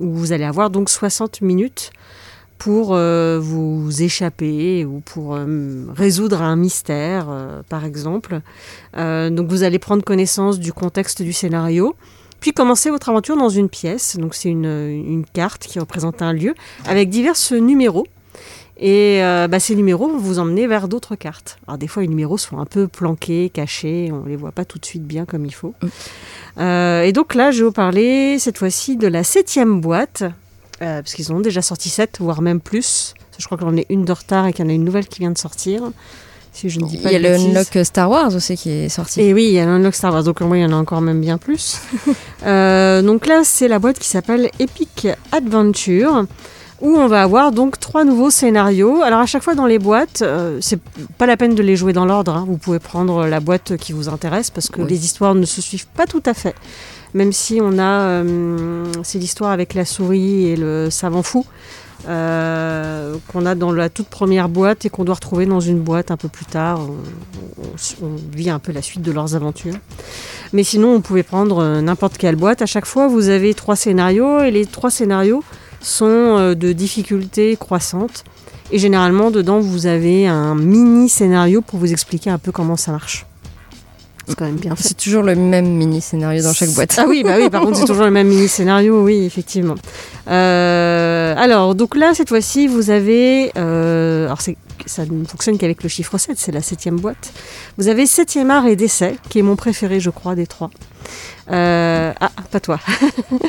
où 0.00 0.14
vous 0.14 0.32
allez 0.32 0.44
avoir 0.44 0.70
donc 0.70 0.88
60 0.88 1.42
minutes 1.42 1.90
pour 2.56 2.96
vous 2.96 4.02
échapper 4.02 4.84
ou 4.84 5.00
pour 5.00 5.38
résoudre 5.94 6.40
un 6.42 6.56
mystère, 6.56 7.26
par 7.68 7.84
exemple. 7.84 8.40
Donc, 8.96 9.48
vous 9.48 9.64
allez 9.64 9.78
prendre 9.78 10.04
connaissance 10.04 10.58
du 10.58 10.72
contexte 10.72 11.20
du 11.20 11.32
scénario. 11.32 11.96
Puis 12.40 12.52
commencer 12.52 12.90
votre 12.90 13.08
aventure 13.08 13.36
dans 13.36 13.48
une 13.48 13.68
pièce. 13.68 14.16
Donc 14.16 14.34
c'est 14.34 14.48
une, 14.48 14.64
une 14.64 15.24
carte 15.24 15.62
qui 15.62 15.78
représente 15.78 16.22
un 16.22 16.32
lieu 16.32 16.54
avec 16.86 17.10
divers 17.10 17.34
numéros. 17.52 18.06
Et 18.80 19.24
euh, 19.24 19.48
bah, 19.48 19.58
ces 19.58 19.74
numéros 19.74 20.08
vont 20.08 20.18
vous 20.18 20.38
emmener 20.38 20.68
vers 20.68 20.86
d'autres 20.86 21.16
cartes. 21.16 21.58
Alors 21.66 21.78
des 21.78 21.88
fois 21.88 22.02
les 22.02 22.08
numéros 22.08 22.38
sont 22.38 22.58
un 22.58 22.64
peu 22.64 22.86
planqués, 22.86 23.50
cachés, 23.50 24.10
on 24.12 24.24
les 24.24 24.36
voit 24.36 24.52
pas 24.52 24.64
tout 24.64 24.78
de 24.78 24.84
suite 24.84 25.04
bien 25.04 25.24
comme 25.24 25.44
il 25.44 25.54
faut. 25.54 25.74
Euh, 26.58 27.02
et 27.02 27.12
donc 27.12 27.34
là 27.34 27.50
je 27.50 27.58
vais 27.58 27.64
vous 27.64 27.72
parler 27.72 28.38
cette 28.38 28.58
fois-ci 28.58 28.96
de 28.96 29.08
la 29.08 29.24
septième 29.24 29.80
boîte, 29.80 30.22
euh, 30.80 31.02
parce 31.02 31.14
qu'ils 31.14 31.32
ont 31.32 31.40
déjà 31.40 31.60
sorti 31.60 31.88
sept, 31.88 32.18
voire 32.20 32.40
même 32.40 32.60
plus. 32.60 33.14
Je 33.36 33.44
crois 33.46 33.58
que 33.58 33.64
j'en 33.64 33.76
ai 33.76 33.86
une 33.88 34.04
de 34.04 34.12
retard 34.12 34.46
et 34.46 34.52
qu'il 34.52 34.64
y 34.64 34.68
en 34.68 34.70
a 34.70 34.74
une 34.74 34.84
nouvelle 34.84 35.08
qui 35.08 35.20
vient 35.20 35.30
de 35.32 35.38
sortir. 35.38 35.82
Si 36.58 36.68
je 36.68 36.80
ne 36.80 36.86
dis 36.86 36.98
Il 37.04 37.12
y 37.12 37.14
a 37.14 37.20
le. 37.20 37.36
Unlock 37.36 37.78
Star 37.84 38.10
Wars 38.10 38.34
aussi 38.34 38.56
qui 38.56 38.70
est 38.70 38.88
sorti. 38.88 39.20
Et 39.20 39.32
oui, 39.32 39.44
il 39.44 39.52
y 39.52 39.60
a 39.60 39.64
l'Unlock 39.64 39.94
Star 39.94 40.12
Wars, 40.12 40.24
donc 40.24 40.40
moi 40.40 40.58
il 40.58 40.62
y 40.62 40.64
en 40.64 40.72
a 40.72 40.76
encore 40.76 41.00
même 41.00 41.20
bien 41.20 41.38
plus. 41.38 41.78
Euh, 42.46 43.02
donc 43.02 43.26
là, 43.26 43.40
c'est 43.42 43.66
la 43.66 43.80
boîte 43.80 43.98
qui 43.98 44.06
s'appelle 44.06 44.48
Epic 44.60 45.08
Adventure, 45.32 46.24
où 46.80 46.96
on 46.96 47.08
va 47.08 47.22
avoir 47.22 47.50
donc 47.50 47.80
trois 47.80 48.04
nouveaux 48.04 48.30
scénarios. 48.30 49.02
Alors 49.02 49.18
à 49.18 49.26
chaque 49.26 49.42
fois 49.42 49.56
dans 49.56 49.66
les 49.66 49.80
boîtes, 49.80 50.22
euh, 50.22 50.58
c'est 50.60 50.78
pas 51.18 51.26
la 51.26 51.36
peine 51.36 51.56
de 51.56 51.62
les 51.62 51.74
jouer 51.74 51.92
dans 51.92 52.06
l'ordre, 52.06 52.32
hein. 52.36 52.44
vous 52.46 52.56
pouvez 52.56 52.78
prendre 52.78 53.26
la 53.26 53.40
boîte 53.40 53.76
qui 53.76 53.92
vous 53.92 54.08
intéresse, 54.08 54.50
parce 54.50 54.68
que 54.68 54.80
Oui. 54.82 54.88
les 54.88 55.04
histoires 55.04 55.34
ne 55.34 55.44
se 55.44 55.60
suivent 55.60 55.88
pas 55.88 56.06
tout 56.06 56.22
à 56.26 56.32
fait. 56.32 56.54
Même 57.12 57.32
si 57.32 57.58
on 57.60 57.76
a, 57.78 58.02
euh, 58.02 58.84
c'est 59.02 59.18
l'histoire 59.18 59.50
avec 59.50 59.74
la 59.74 59.84
souris 59.84 60.46
et 60.46 60.56
le 60.56 60.90
savant 60.90 61.24
fou. 61.24 61.44
Euh, 62.06 63.16
qu'on 63.28 63.46
a 63.46 63.54
dans 63.54 63.72
la 63.72 63.88
toute 63.88 64.08
première 64.08 64.48
boîte 64.48 64.84
et 64.84 64.90
qu'on 64.90 65.04
doit 65.04 65.14
retrouver 65.16 65.46
dans 65.46 65.60
une 65.60 65.80
boîte 65.80 66.10
un 66.10 66.16
peu 66.16 66.28
plus 66.28 66.44
tard. 66.44 66.80
On, 66.80 68.04
on- 68.04 68.16
vit 68.32 68.50
un 68.50 68.58
peu 68.58 68.72
la 68.72 68.82
suite 68.82 69.02
de 69.02 69.10
leurs 69.12 69.34
aventures. 69.34 69.74
Mais 70.52 70.62
sinon, 70.64 70.94
on 70.94 71.00
pouvait 71.00 71.22
prendre 71.22 71.58
euh, 71.58 71.80
n'importe 71.80 72.16
quelle 72.18 72.36
boîte. 72.36 72.62
À 72.62 72.66
chaque 72.66 72.86
fois, 72.86 73.08
vous 73.08 73.28
avez 73.28 73.54
trois 73.54 73.76
scénarios 73.76 74.40
et 74.42 74.50
les 74.50 74.66
trois 74.66 74.90
scénarios 74.90 75.42
sont 75.80 76.06
euh, 76.06 76.54
de 76.54 76.72
difficulté 76.72 77.56
croissante. 77.56 78.24
Et 78.70 78.78
généralement, 78.78 79.30
dedans, 79.30 79.60
vous 79.60 79.86
avez 79.86 80.26
un 80.28 80.54
mini 80.54 81.08
scénario 81.08 81.62
pour 81.62 81.78
vous 81.78 81.90
expliquer 81.92 82.30
un 82.30 82.38
peu 82.38 82.52
comment 82.52 82.76
ça 82.76 82.92
marche. 82.92 83.26
C'est 84.28 84.36
quand 84.36 84.44
même 84.44 84.56
bien 84.56 84.76
fait. 84.76 84.82
C'est 84.88 84.96
toujours 84.96 85.22
le 85.22 85.34
même 85.34 85.66
mini 85.68 86.00
scénario 86.00 86.42
dans 86.42 86.52
chaque 86.52 86.70
boîte. 86.70 86.94
Ah 86.98 87.06
oui, 87.08 87.22
bah 87.24 87.36
oui, 87.38 87.48
par 87.48 87.62
contre, 87.62 87.78
c'est 87.78 87.86
toujours 87.86 88.04
le 88.04 88.10
même 88.10 88.28
mini 88.28 88.46
scénario, 88.48 89.02
oui, 89.02 89.24
effectivement. 89.24 89.76
Euh, 90.28 91.34
alors, 91.36 91.74
donc 91.74 91.96
là, 91.96 92.12
cette 92.14 92.28
fois-ci, 92.28 92.66
vous 92.66 92.90
avez. 92.90 93.50
euh, 93.56 94.26
alors, 94.26 94.40
ça 94.40 95.02
ne 95.10 95.24
fonctionne 95.24 95.56
qu'avec 95.58 95.82
le 95.82 95.88
chiffre 95.88 96.18
7, 96.18 96.38
c'est 96.38 96.52
la 96.52 96.60
septième 96.62 96.96
boîte. 96.96 97.32
Vous 97.78 97.88
avez 97.88 98.06
septième 98.06 98.50
art 98.50 98.66
et 98.66 98.76
décès, 98.76 99.16
qui 99.30 99.38
est 99.38 99.42
mon 99.42 99.56
préféré, 99.56 99.98
je 100.00 100.10
crois, 100.10 100.34
des 100.34 100.46
trois. 100.46 100.70
Euh, 101.50 102.12
ah, 102.20 102.30
pas 102.50 102.60
toi. 102.60 102.78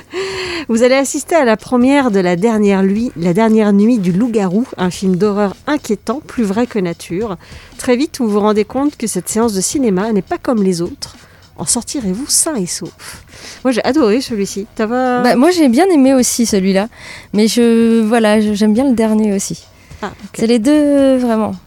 vous 0.69 0.83
allez 0.83 0.95
assister 0.95 1.35
à 1.35 1.45
la 1.45 1.57
première 1.57 2.11
de 2.11 2.19
la 2.19 2.35
dernière, 2.35 2.83
nuit, 2.83 3.11
la 3.17 3.33
dernière 3.33 3.73
nuit 3.73 3.97
du 3.97 4.11
loup-garou, 4.11 4.65
un 4.77 4.89
film 4.89 5.15
d'horreur 5.15 5.55
inquiétant, 5.67 6.21
plus 6.25 6.43
vrai 6.43 6.67
que 6.67 6.79
nature. 6.79 7.37
Très 7.77 7.95
vite, 7.95 8.19
vous 8.19 8.29
vous 8.29 8.39
rendez 8.39 8.65
compte 8.65 8.95
que 8.97 9.07
cette 9.07 9.29
séance 9.29 9.53
de 9.53 9.61
cinéma 9.61 10.11
n'est 10.11 10.21
pas 10.21 10.37
comme 10.37 10.63
les 10.63 10.81
autres. 10.81 11.15
En 11.57 11.65
sortirez-vous 11.65 12.27
sain 12.27 12.55
et 12.55 12.65
sauf 12.65 13.23
Moi, 13.65 13.73
j'ai 13.73 13.83
adoré 13.83 14.21
celui-ci. 14.21 14.65
T'as 14.75 14.87
pas... 14.87 15.21
Bah, 15.21 15.35
moi 15.35 15.51
j'ai 15.51 15.67
bien 15.67 15.87
aimé 15.87 16.13
aussi 16.13 16.45
celui-là, 16.45 16.87
mais 17.33 17.49
je 17.49 18.01
voilà 18.01 18.39
j'aime 18.39 18.73
bien 18.73 18.87
le 18.87 18.95
dernier 18.95 19.33
aussi. 19.35 19.65
Ah. 20.01 20.11
C'est 20.33 20.47
les 20.47 20.59
deux 20.59 21.17
vraiment. 21.17 21.55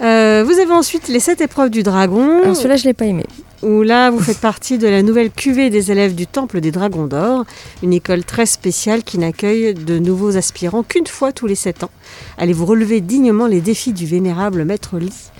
Euh, 0.00 0.44
vous 0.46 0.58
avez 0.58 0.72
ensuite 0.72 1.08
les 1.08 1.20
sept 1.20 1.40
épreuves 1.40 1.70
du 1.70 1.82
dragon, 1.82 2.42
Alors 2.42 2.56
celui-là 2.56 2.76
je 2.76 2.84
l'ai 2.84 2.94
pas 2.94 3.04
aimé. 3.04 3.26
Où 3.62 3.82
là 3.82 4.10
vous 4.10 4.20
faites 4.20 4.38
partie 4.38 4.78
de 4.78 4.86
la 4.86 5.02
nouvelle 5.02 5.30
cuvée 5.30 5.70
des 5.70 5.90
élèves 5.90 6.14
du 6.14 6.26
Temple 6.26 6.60
des 6.60 6.70
Dragons 6.70 7.06
d'Or, 7.06 7.44
une 7.82 7.92
école 7.92 8.24
très 8.24 8.46
spéciale 8.46 9.02
qui 9.02 9.18
n'accueille 9.18 9.74
de 9.74 9.98
nouveaux 9.98 10.36
aspirants 10.36 10.82
qu'une 10.82 11.06
fois 11.06 11.32
tous 11.32 11.46
les 11.46 11.54
sept 11.54 11.82
ans. 11.84 11.90
Allez-vous 12.36 12.66
relever 12.66 13.00
dignement 13.00 13.46
les 13.46 13.60
défis 13.60 13.92
du 13.92 14.06
vénérable 14.06 14.64
Maître 14.64 14.98
Lee 14.98 15.30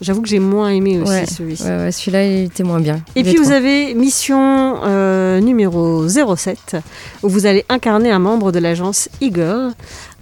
J'avoue 0.00 0.22
que 0.22 0.28
j'ai 0.28 0.38
moins 0.38 0.70
aimé 0.70 0.98
aussi 0.98 1.10
Ouais, 1.10 1.26
celui-ci. 1.26 1.62
Ouais, 1.64 1.76
ouais, 1.76 1.92
celui-là 1.92 2.24
il 2.26 2.44
était 2.44 2.62
moins 2.62 2.80
bien. 2.80 3.00
Et 3.16 3.22
puis 3.22 3.36
vous 3.36 3.42
trois. 3.44 3.56
avez 3.56 3.94
mission 3.94 4.80
euh, 4.84 5.40
numéro 5.40 6.08
07, 6.08 6.76
où 7.22 7.28
vous 7.28 7.44
allez 7.44 7.64
incarner 7.68 8.10
un 8.10 8.18
membre 8.18 8.50
de 8.50 8.58
l'agence 8.58 9.08
Eagle. 9.20 9.72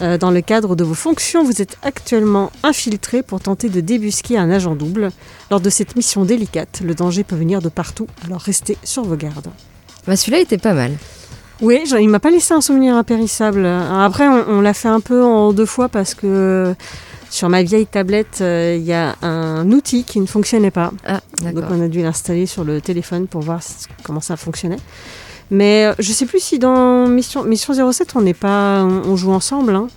Euh, 0.01 0.19
dans 0.19 0.31
le 0.33 0.41
cadre 0.41 0.75
de 0.77 0.83
vos 0.85 0.95
fonctions, 0.95 1.45
vous 1.45 1.63
êtes 1.63 1.77
actuellement 1.83 2.51
infiltré 2.65 3.23
pour 3.23 3.41
tenter 3.41 3.69
de 3.69 3.81
débusquer 3.81 4.37
un 4.37 4.51
agent 4.51 4.75
double. 4.75 5.11
Lors 5.51 5.61
de 5.61 5.71
cette 5.71 5.95
mission 5.97 6.25
délicate, 6.25 6.81
le 6.85 6.95
danger 6.95 7.23
peut 7.25 7.37
venir 7.37 7.63
de 7.63 7.69
partout, 7.69 8.07
alors 8.27 8.41
restez 8.41 8.77
sur 8.83 9.05
vos 9.05 9.17
gardes. 9.17 9.49
Bah, 10.07 10.17
celui-là 10.17 10.41
était 10.41 10.59
pas 10.59 10.75
mal. 10.75 10.93
Oui, 11.61 11.81
il 12.01 12.09
m'a 12.09 12.21
pas 12.21 12.31
laissé 12.31 12.55
un 12.55 12.61
souvenir 12.61 12.95
impérissable. 12.95 13.67
Après, 13.67 14.29
on, 14.29 14.45
on 14.49 14.61
l'a 14.61 14.75
fait 14.75 14.89
un 14.89 15.01
peu 15.01 15.25
en 15.25 15.53
deux 15.53 15.67
fois 15.67 15.89
parce 15.89 16.15
que 16.15 16.75
sur 17.31 17.49
ma 17.49 17.63
vieille 17.63 17.87
tablette, 17.87 18.39
euh, 18.41 18.77
il 18.79 18.85
y 18.85 18.93
a 18.93 19.17
un 19.23 19.71
outil 19.71 20.05
qui 20.05 20.21
ne 20.21 20.27
fonctionnait 20.27 20.71
pas. 20.71 20.93
Ah 21.07 21.21
Donc 21.53 21.65
on 21.71 21.83
a 21.83 21.89
dû 21.89 22.03
l'installer 22.03 22.47
sur 22.47 22.65
le 22.65 22.81
téléphone 22.81 23.27
pour 23.27 23.41
voir 23.43 23.61
comment 24.03 24.21
ça 24.21 24.37
fonctionnait. 24.37 24.79
Mais 25.51 25.87
euh, 25.87 25.95
je 25.99 26.13
sais 26.13 26.27
plus 26.27 26.41
si 26.41 26.59
dans 26.59 27.07
Mission, 27.09 27.43
Mission 27.45 27.93
07 27.93 28.13
on 28.17 28.21
n'est 28.23 28.35
pas, 28.35 28.83
on, 28.85 29.03
on 29.11 29.17
joue 29.17 29.33
ensemble. 29.33 29.75
hein. 29.75 29.89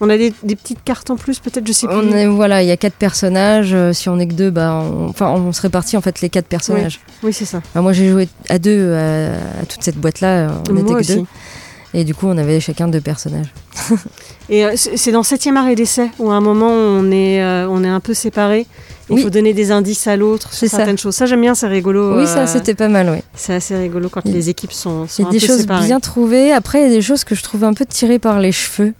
On 0.00 0.10
a 0.10 0.18
des, 0.18 0.34
des 0.42 0.56
petites 0.56 0.82
cartes 0.82 1.08
en 1.10 1.16
plus, 1.16 1.38
peut-être, 1.38 1.66
je 1.66 1.72
sais 1.72 1.86
plus. 1.86 1.94
On 1.96 2.10
est, 2.12 2.26
voilà, 2.26 2.62
il 2.62 2.68
y 2.68 2.72
a 2.72 2.76
quatre 2.76 2.96
personnages. 2.96 3.72
euh, 3.72 3.92
si 3.92 4.08
on 4.08 4.18
est 4.18 4.26
que 4.26 4.32
deux, 4.34 4.50
bah, 4.50 4.82
on, 4.82 5.08
enfin, 5.08 5.28
on 5.30 5.52
se 5.52 5.62
répartit 5.62 5.96
en 5.96 6.00
fait 6.00 6.20
les 6.20 6.28
quatre 6.30 6.46
personnages. 6.48 7.00
Oui, 7.22 7.32
c'est 7.32 7.44
ça. 7.44 7.62
Moi, 7.76 7.92
j'ai 7.92 8.10
joué 8.10 8.28
à 8.48 8.58
deux 8.58 8.92
à, 8.92 9.34
à 9.62 9.66
toute 9.68 9.82
cette 9.82 9.96
boîte-là. 9.96 10.50
On 10.68 10.72
Moi 10.72 10.82
était 10.82 10.92
que 10.94 10.98
aussi. 10.98 11.16
deux. 11.16 11.24
Et 11.94 12.02
du 12.04 12.14
coup, 12.14 12.26
on 12.26 12.36
avait 12.36 12.58
chacun 12.60 12.88
deux 12.88 13.00
personnages. 13.00 13.46
Et 14.50 14.64
euh, 14.66 14.72
c'est 14.76 15.12
dans 15.12 15.22
7e 15.22 15.56
art 15.56 15.68
et 15.68 15.74
d'essai 15.74 16.10
où 16.18 16.30
à 16.30 16.34
un 16.34 16.40
moment 16.42 16.68
on 16.68 17.10
est, 17.10 17.42
euh, 17.42 17.66
on 17.70 17.82
est 17.84 17.88
un 17.88 18.00
peu 18.00 18.12
séparés. 18.12 18.66
Il 19.08 19.14
Oui. 19.16 19.22
faut 19.22 19.30
donner 19.30 19.52
des 19.54 19.70
indices 19.70 20.06
à 20.06 20.16
l'autre 20.16 20.52
sur 20.52 20.68
ça. 20.68 20.78
certaines 20.78 20.98
choses. 20.98 21.14
Ça, 21.14 21.24
j'aime 21.26 21.40
bien, 21.40 21.54
c'est 21.54 21.66
rigolo. 21.68 22.16
Oui, 22.16 22.24
euh, 22.24 22.26
ça, 22.26 22.46
c'était 22.46 22.74
pas 22.74 22.88
mal, 22.88 23.08
oui. 23.10 23.18
C'est 23.34 23.54
assez 23.54 23.76
rigolo 23.76 24.08
quand 24.10 24.20
Il- 24.24 24.32
les 24.32 24.48
équipes 24.50 24.72
sont, 24.72 25.04
Il 25.04 25.08
sont 25.08 25.22
y 25.22 25.24
a 25.24 25.28
un 25.28 25.30
des 25.32 25.40
peu 25.40 25.46
choses 25.46 25.60
séparées. 25.60 25.86
bien 25.86 26.00
trouvées. 26.00 26.52
Après, 26.52 26.80
il 26.80 26.88
y 26.88 26.92
a 26.92 26.94
des 26.96 27.02
choses 27.02 27.22
que 27.24 27.34
je 27.34 27.42
trouve 27.42 27.64
un 27.64 27.74
peu 27.74 27.86
tirées 27.86 28.18
par 28.18 28.38
les 28.40 28.52
cheveux. 28.52 28.92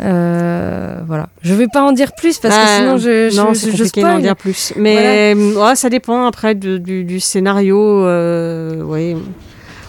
Euh, 0.00 0.98
voilà. 1.06 1.28
Je 1.42 1.54
vais 1.54 1.68
pas 1.72 1.82
en 1.82 1.92
dire 1.92 2.12
plus 2.16 2.38
parce 2.38 2.54
que 2.54 2.60
Ah, 2.62 2.78
sinon 2.80 2.98
je, 2.98 3.30
je, 3.30 3.36
non, 3.36 3.54
je- 3.54 3.70
je 3.76 3.84
spoil. 3.84 4.20
dire 4.22 4.36
plus. 4.36 4.72
Mais 4.76 5.34
ouais, 5.34 5.76
ça 5.76 5.88
dépend 5.88 6.26
après 6.26 6.54
du, 6.54 6.80
du- 6.80 7.04
du 7.04 7.20
scénario. 7.20 7.78
Euh, 8.04 8.82
ouais. 8.82 9.16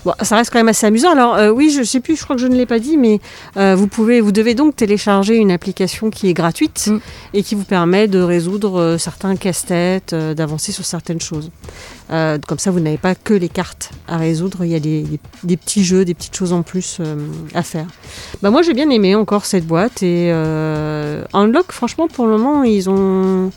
Bon, 0.06 0.14
ça 0.22 0.36
reste 0.36 0.52
quand 0.52 0.60
même 0.60 0.68
assez 0.70 0.86
amusant. 0.86 1.12
Alors 1.12 1.34
euh, 1.36 1.50
oui, 1.50 1.72
je 1.76 1.82
sais 1.84 2.00
plus, 2.00 2.16
je 2.16 2.24
crois 2.24 2.36
que 2.36 2.42
je 2.42 2.46
ne 2.48 2.56
l'ai 2.56 2.68
pas 2.68 2.78
dit, 2.78 2.96
mais 2.96 3.20
euh, 3.58 3.76
vous 3.76 3.88
pouvez, 3.88 4.22
vous 4.22 4.32
devez 4.32 4.54
donc 4.54 4.76
télécharger 4.76 5.36
une 5.36 5.50
application 5.52 6.10
qui 6.12 6.30
est 6.30 6.34
gratuite 6.34 6.84
Mm. 6.88 7.00
et 7.34 7.42
qui 7.44 7.56
vous 7.56 7.64
permet 7.64 8.08
de 8.08 8.20
résoudre 8.20 8.80
euh, 8.80 8.98
certains 9.00 9.36
casse-têtes, 9.36 10.14
d'avancer 10.14 10.72
sur 10.72 10.86
certaines 10.86 11.20
choses. 11.22 11.50
Comme 12.10 12.60
ça, 12.60 12.70
vous 12.70 12.80
n'avez 12.80 13.00
pas 13.00 13.16
que 13.16 13.34
les 13.34 13.50
cartes 13.50 13.90
à 14.08 14.18
résoudre. 14.18 14.64
Il 14.64 14.70
y 14.72 14.76
a 14.76 14.80
des, 14.80 15.02
des- 15.02 15.20
des 15.44 15.58
petits 15.58 15.84
jeux, 15.84 16.06
des 16.06 16.14
petites 16.14 16.36
choses 16.36 16.54
en 16.54 16.62
plus 16.62 17.00
à 17.56 17.64
faire. 17.64 17.88
Bah 18.44 18.52
moi, 18.52 18.62
j'ai 18.62 18.74
bien 18.76 18.90
aimé 18.92 19.16
encore 19.16 19.46
cette 19.46 19.66
boîte 19.66 20.04
et 20.04 20.30
Unlock, 21.34 21.72
franchement, 21.72 22.08
pour 22.08 22.28
le 22.28 22.38
moment, 22.38 22.64
ils 22.64 22.90
ont 22.92 23.52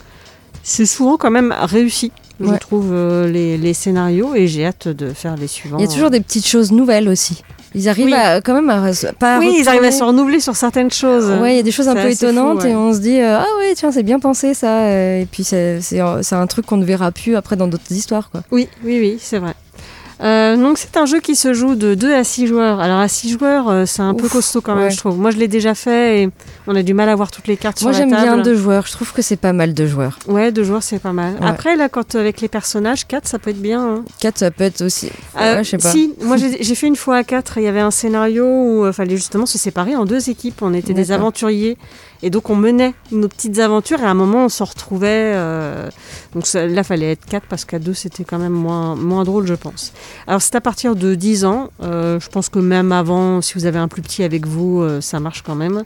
c'est 0.63 0.85
souvent 0.85 1.17
quand 1.17 1.31
même 1.31 1.53
réussi, 1.61 2.11
je 2.39 2.55
trouve, 2.57 2.89
euh, 2.91 3.29
les, 3.29 3.57
les 3.57 3.73
scénarios 3.73 4.35
et 4.35 4.47
j'ai 4.47 4.65
hâte 4.65 4.87
de 4.87 5.09
faire 5.13 5.35
les 5.35 5.47
suivants. 5.47 5.77
Il 5.77 5.85
y 5.85 5.87
a 5.87 5.91
toujours 5.91 6.09
des 6.09 6.21
petites 6.21 6.47
choses 6.47 6.71
nouvelles 6.71 7.09
aussi. 7.09 7.43
Ils 7.75 7.87
arrivent 7.87 8.05
Oui. 8.07 8.13
à, 8.13 8.41
quand 8.41 8.55
même 8.55 8.69
à, 8.69 8.89
pas 9.19 9.37
Oui, 9.39 9.57
ils 9.59 9.67
arrivent 9.69 9.83
à 9.83 9.91
se 9.91 10.03
renouveler 10.03 10.39
sur 10.39 10.55
certaines 10.55 10.89
choses. 10.91 11.29
Ouais, 11.39 11.53
il 11.53 11.57
y 11.57 11.59
a 11.59 11.63
des 11.63 11.71
choses 11.71 11.87
un 11.87 11.93
peu 11.93 12.01
fou, 12.01 12.07
étonnantes 12.07 12.63
ouais. 12.63 12.71
et 12.71 12.75
on 12.75 12.93
se 12.93 12.99
dit 12.99 13.19
euh, 13.19 13.37
ah 13.37 13.45
ouais 13.59 13.73
tiens 13.75 13.91
c'est 13.91 14.01
bien 14.03 14.19
pensé 14.19 14.53
ça 14.55 14.85
euh, 14.85 15.21
et 15.21 15.25
puis 15.27 15.43
c'est 15.43 15.99
un 16.31 16.47
truc 16.47 16.65
qu'on 16.65 16.77
ne 16.77 16.85
verra 16.85 17.11
plus 17.11 17.35
après 17.35 17.55
dans 17.55 17.67
d'autres 17.67 17.91
histoires 17.91 18.31
quoi. 18.31 18.41
Oui, 18.51 18.67
oui, 18.83 18.97
oui, 18.99 19.17
c'est 19.21 19.37
vrai. 19.37 19.53
Euh, 20.21 20.57
donc 20.57 20.77
c'est 20.77 20.97
un 20.97 21.05
jeu 21.05 21.19
qui 21.21 21.35
se 21.35 21.53
joue 21.53 21.75
de 21.75 21.95
2 21.95 22.13
à 22.13 22.23
6 22.23 22.47
joueurs. 22.47 22.79
Alors 22.81 22.99
à 22.99 23.07
6 23.07 23.31
joueurs, 23.37 23.69
euh, 23.69 23.85
c'est 23.85 24.01
un 24.01 24.13
peu 24.13 24.25
Ouf, 24.25 24.33
costaud 24.33 24.59
quand 24.61 24.75
même, 24.75 24.85
ouais. 24.85 24.91
je 24.91 24.97
trouve. 24.97 25.17
Moi 25.17 25.31
je 25.31 25.37
l'ai 25.37 25.47
déjà 25.47 25.75
fait 25.75 26.23
et 26.23 26.29
on 26.67 26.75
a 26.75 26.83
du 26.83 26.93
mal 26.93 27.07
à 27.07 27.15
voir 27.15 27.31
toutes 27.31 27.47
les 27.47 27.55
cartes 27.55 27.81
Moi 27.81 27.93
sur 27.93 28.01
la 28.01 28.05
j'aime 28.09 28.15
table. 28.25 28.35
bien 28.35 28.43
deux 28.43 28.55
joueurs. 28.57 28.85
Je 28.85 28.91
trouve 28.91 29.13
que 29.13 29.21
c'est 29.21 29.37
pas 29.37 29.53
mal 29.53 29.73
deux 29.73 29.87
joueurs. 29.87 30.19
Ouais, 30.27 30.51
deux 30.51 30.63
joueurs 30.63 30.83
c'est 30.83 30.99
pas 30.99 31.13
mal. 31.13 31.35
Ouais. 31.39 31.47
Après 31.47 31.75
là, 31.77 31.87
quand 31.87 32.15
euh, 32.15 32.19
avec 32.19 32.41
les 32.41 32.47
personnages, 32.49 33.07
4 33.07 33.27
ça 33.27 33.39
peut 33.39 33.51
être 33.51 33.61
bien. 33.61 33.81
hein. 33.81 34.03
Quatre 34.19 34.39
ça 34.39 34.51
peut 34.51 34.65
être 34.65 34.81
aussi. 34.81 35.09
Euh, 35.39 35.57
ouais, 35.57 35.63
je 35.63 35.69
sais 35.69 35.77
pas. 35.77 35.89
Si, 35.91 36.13
moi 36.21 36.35
j'ai 36.59 36.75
fait 36.75 36.87
une 36.87 36.95
fois 36.97 37.17
à 37.17 37.23
4, 37.23 37.57
il 37.57 37.63
y 37.63 37.67
avait 37.67 37.79
un 37.79 37.91
scénario 37.91 38.45
où 38.45 38.87
il 38.87 38.93
fallait 38.93 39.15
justement 39.15 39.45
se 39.45 39.57
séparer 39.57 39.95
en 39.95 40.05
deux 40.05 40.29
équipes. 40.29 40.61
On 40.61 40.73
était 40.73 40.93
des 40.93 41.11
aventuriers 41.13 41.77
et 42.21 42.29
donc 42.29 42.49
on 42.49 42.55
menait 42.55 42.93
nos 43.11 43.27
petites 43.27 43.59
aventures 43.59 43.99
et 44.01 44.03
à 44.05 44.09
un 44.09 44.13
moment 44.13 44.45
on 44.45 44.49
se 44.49 44.63
retrouvait. 44.63 45.33
euh, 45.35 45.89
donc 46.33 46.45
ça- 46.47 46.67
là 46.67 46.83
fallait 46.83 47.11
être 47.13 47.25
4 47.25 47.45
parce 47.47 47.65
qu'à 47.65 47.79
deux 47.79 47.93
c'était 47.93 48.23
quand 48.23 48.39
même 48.39 48.51
moins, 48.53 48.95
moins 48.95 49.23
drôle, 49.23 49.47
je 49.47 49.53
pense. 49.55 49.93
Alors 50.27 50.41
c'est 50.41 50.55
à 50.55 50.61
partir 50.61 50.95
de 50.95 51.15
10 51.15 51.45
ans. 51.45 51.69
euh, 51.81 52.19
je 52.19 52.29
pense 52.29 52.49
que 52.49 52.59
même 52.59 52.91
avant, 52.91 53.41
si 53.41 53.53
vous 53.55 53.65
avez 53.65 53.79
un 53.79 53.87
plus 53.87 54.01
petit 54.01 54.23
avec 54.23 54.45
vous, 54.45 54.81
euh, 54.81 55.01
ça 55.01 55.19
marche 55.19 55.41
quand 55.43 55.55
même. 55.55 55.83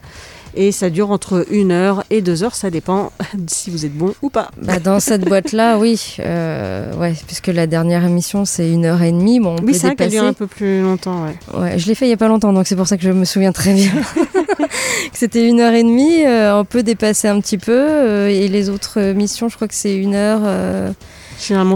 Et 0.56 0.72
ça 0.72 0.90
dure 0.92 1.10
entre 1.10 1.46
1 1.52 1.72
heure 1.72 2.04
et 2.12 2.22
2 2.22 2.44
heures, 2.44 2.54
ça 2.54 2.70
dépend 2.70 3.12
si 3.48 3.72
vous 3.72 3.86
êtes 3.86 3.94
bon 3.98 4.14
ou 4.22 4.30
pas. 4.30 4.52
Bah, 4.62 4.80
dans 4.80 5.00
cette 5.00 5.26
boîte-là, 5.26 5.80
oui. 5.80 6.16
Euh, 6.20 6.94
ouais, 6.98 7.16
puisque 7.26 7.48
la 7.48 7.66
dernière 7.66 8.06
émission, 8.06 8.46
c'est 8.46 8.70
une 8.72 8.86
heure 8.86 9.02
et 9.02 9.12
demie. 9.12 9.40
Bon, 9.40 9.56
on 9.60 9.64
Oui, 9.66 9.72
peut 9.72 9.78
c'est 9.80 9.90
dépasser. 9.90 10.12
dure 10.12 10.24
un 10.26 10.34
peu 10.34 10.46
plus 10.46 10.82
longtemps. 10.82 11.26
Ouais. 11.26 11.60
Ouais, 11.60 11.80
je 11.80 11.88
l'ai 11.88 11.96
fait 11.96 12.06
il 12.06 12.10
y 12.10 12.14
a 12.14 12.18
pas 12.18 12.28
longtemps, 12.28 12.54
donc 12.54 12.68
c'est 12.68 12.76
pour 12.76 12.88
ça 12.88 12.98
que 12.98 13.04
je 13.04 13.10
me 13.12 13.26
souviens 13.26 13.52
très 13.52 13.74
bien. 13.74 13.92
que 14.58 15.18
c'était 15.18 15.48
une 15.48 15.60
heure 15.60 15.74
et 15.74 15.84
demie. 15.84 16.24
euh, 16.26 16.60
on 16.60 16.66
peut 16.66 16.84
dépasser 16.84 17.28
un 17.28 17.40
petit 17.42 17.58
peu. 17.58 17.72
euh, 17.76 18.28
et 18.30 18.48
les 18.48 18.70
autres 18.70 19.14
missions, 19.14 19.50
je 19.50 19.56
crois 19.56 19.68
que 19.68 19.76
c'est 19.76 19.96
une 19.96 20.14
heure. 20.16 20.42
La- 20.42 20.94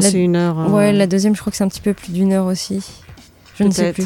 c'est 0.02 0.14
une 0.14 0.36
heure. 0.36 0.72
Ouais, 0.72 0.94
la 0.94 1.08
deuxième, 1.08 1.36
je 1.36 1.42
crois 1.42 1.52
que 1.52 1.58
c'est 1.58 1.64
un 1.64 1.68
petit 1.68 1.82
peu 1.82 1.94
plus 1.94 2.12
d'une 2.14 2.32
heure 2.32 2.46
aussi. 2.46 2.82
Je 3.60 3.64
ne 3.64 3.72
sais 3.72 3.92
plus. 3.92 4.06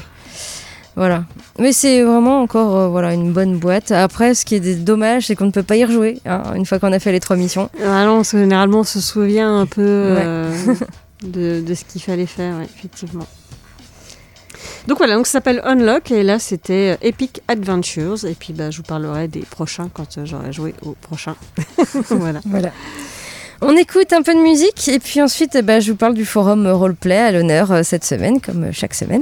Voilà. 0.96 1.24
Mais 1.58 1.72
c'est 1.72 2.04
vraiment 2.04 2.42
encore 2.42 2.76
euh, 2.76 2.88
voilà, 2.90 3.14
une 3.14 3.32
bonne 3.32 3.58
boîte. 3.58 3.92
Après, 3.92 4.36
ce 4.36 4.46
qui 4.46 4.56
est 4.56 4.84
dommage, 4.84 5.28
c'est 5.28 5.36
qu'on 5.36 5.46
ne 5.46 5.52
peut 5.52 5.64
pas 5.64 5.78
y 5.78 5.86
rejouer 5.86 6.20
hein, 6.26 6.44
une 6.56 6.66
fois 6.66 6.80
qu'on 6.80 6.92
a 6.92 7.00
fait 7.00 7.12
les 7.12 7.20
trois 7.20 7.38
missions. 7.38 7.70
Ah 7.82 8.06
non, 8.06 8.18
parce 8.18 8.32
que 8.32 8.40
généralement 8.40 8.80
on 8.80 8.84
se 8.84 9.00
souvient 9.00 9.60
un 9.60 9.66
peu 9.66 9.82
euh, 9.82 10.54
de, 11.24 11.62
de 11.62 11.74
ce 11.74 11.86
qu'il 11.86 12.02
fallait 12.02 12.26
faire, 12.26 12.58
ouais, 12.58 12.66
effectivement. 12.66 13.26
Donc 14.88 14.98
voilà, 14.98 15.16
donc 15.16 15.28
ça 15.28 15.34
s'appelle 15.34 15.62
Unlock 15.64 16.12
et 16.12 16.24
là 16.24 16.40
c'était 16.40 16.98
euh, 16.98 17.08
Epic 17.08 17.42
Adventures 17.48 18.26
et 18.26 18.34
puis 18.34 18.52
bah, 18.54 18.72
je 18.72 18.78
vous 18.78 18.84
parlerai 18.84 19.28
des 19.28 19.42
prochains 19.42 19.90
quand 19.94 20.26
j'aurai 20.26 20.52
joué 20.52 20.74
au 20.82 20.94
prochain. 20.94 21.36
voilà. 22.10 22.42
Voilà. 22.46 22.72
On 23.64 23.78
écoute 23.78 24.12
un 24.12 24.24
peu 24.24 24.34
de 24.34 24.40
musique 24.40 24.88
et 24.88 24.98
puis 24.98 25.22
ensuite 25.22 25.52
eh 25.54 25.62
ben, 25.62 25.80
je 25.80 25.92
vous 25.92 25.98
parle 25.98 26.16
du 26.16 26.26
forum 26.26 26.66
roleplay 26.68 27.20
à 27.20 27.32
l'honneur 27.32 27.72
euh, 27.72 27.84
cette 27.84 28.04
semaine, 28.04 28.42
comme 28.42 28.64
euh, 28.64 28.72
chaque 28.72 28.96
semaine. 28.96 29.22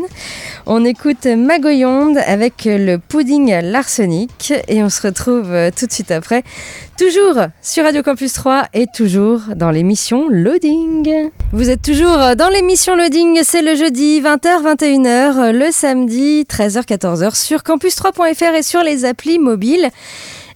On 0.65 0.85
écoute 0.85 1.25
Magoyonde 1.25 2.17
avec 2.25 2.65
euh, 2.65 2.77
le 2.77 2.99
pudding 2.99 3.51
à 3.51 3.61
l'arsenic 3.61 4.53
et 4.69 4.81
on 4.81 4.87
se 4.87 5.01
retrouve 5.05 5.51
tout 5.77 5.87
de 5.87 5.91
suite 5.91 6.11
après, 6.11 6.43
toujours 6.97 7.35
sur 7.61 7.83
Radio 7.83 8.01
Campus 8.01 8.31
3 8.31 8.67
et 8.73 8.85
toujours 8.87 9.41
dans 9.57 9.71
l'émission 9.71 10.29
Loading. 10.29 11.31
Vous 11.51 11.69
êtes 11.69 11.81
toujours 11.81 12.37
dans 12.37 12.49
l'émission 12.49 12.95
Loading, 12.95 13.41
c'est 13.43 13.61
le 13.61 13.75
jeudi 13.75 14.21
20h, 14.21 14.63
21h, 14.63 15.51
le 15.51 15.69
samedi 15.69 16.45
13h, 16.49 16.85
14h 16.85 17.35
sur 17.35 17.59
campus3.fr 17.59 18.55
et 18.55 18.63
sur 18.63 18.83
les 18.83 19.03
applis 19.03 19.37
mobiles. 19.37 19.89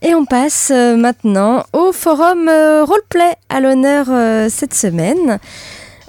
Et 0.06 0.14
on 0.16 0.26
passe 0.26 0.70
euh, 0.74 0.98
maintenant 0.98 1.64
au 1.72 1.94
forum 1.94 2.50
euh, 2.50 2.84
roleplay 2.84 3.36
à 3.50 3.62
l'honneur 3.62 4.08
euh, 4.10 4.50
cette 4.50 4.74
semaine 4.74 5.40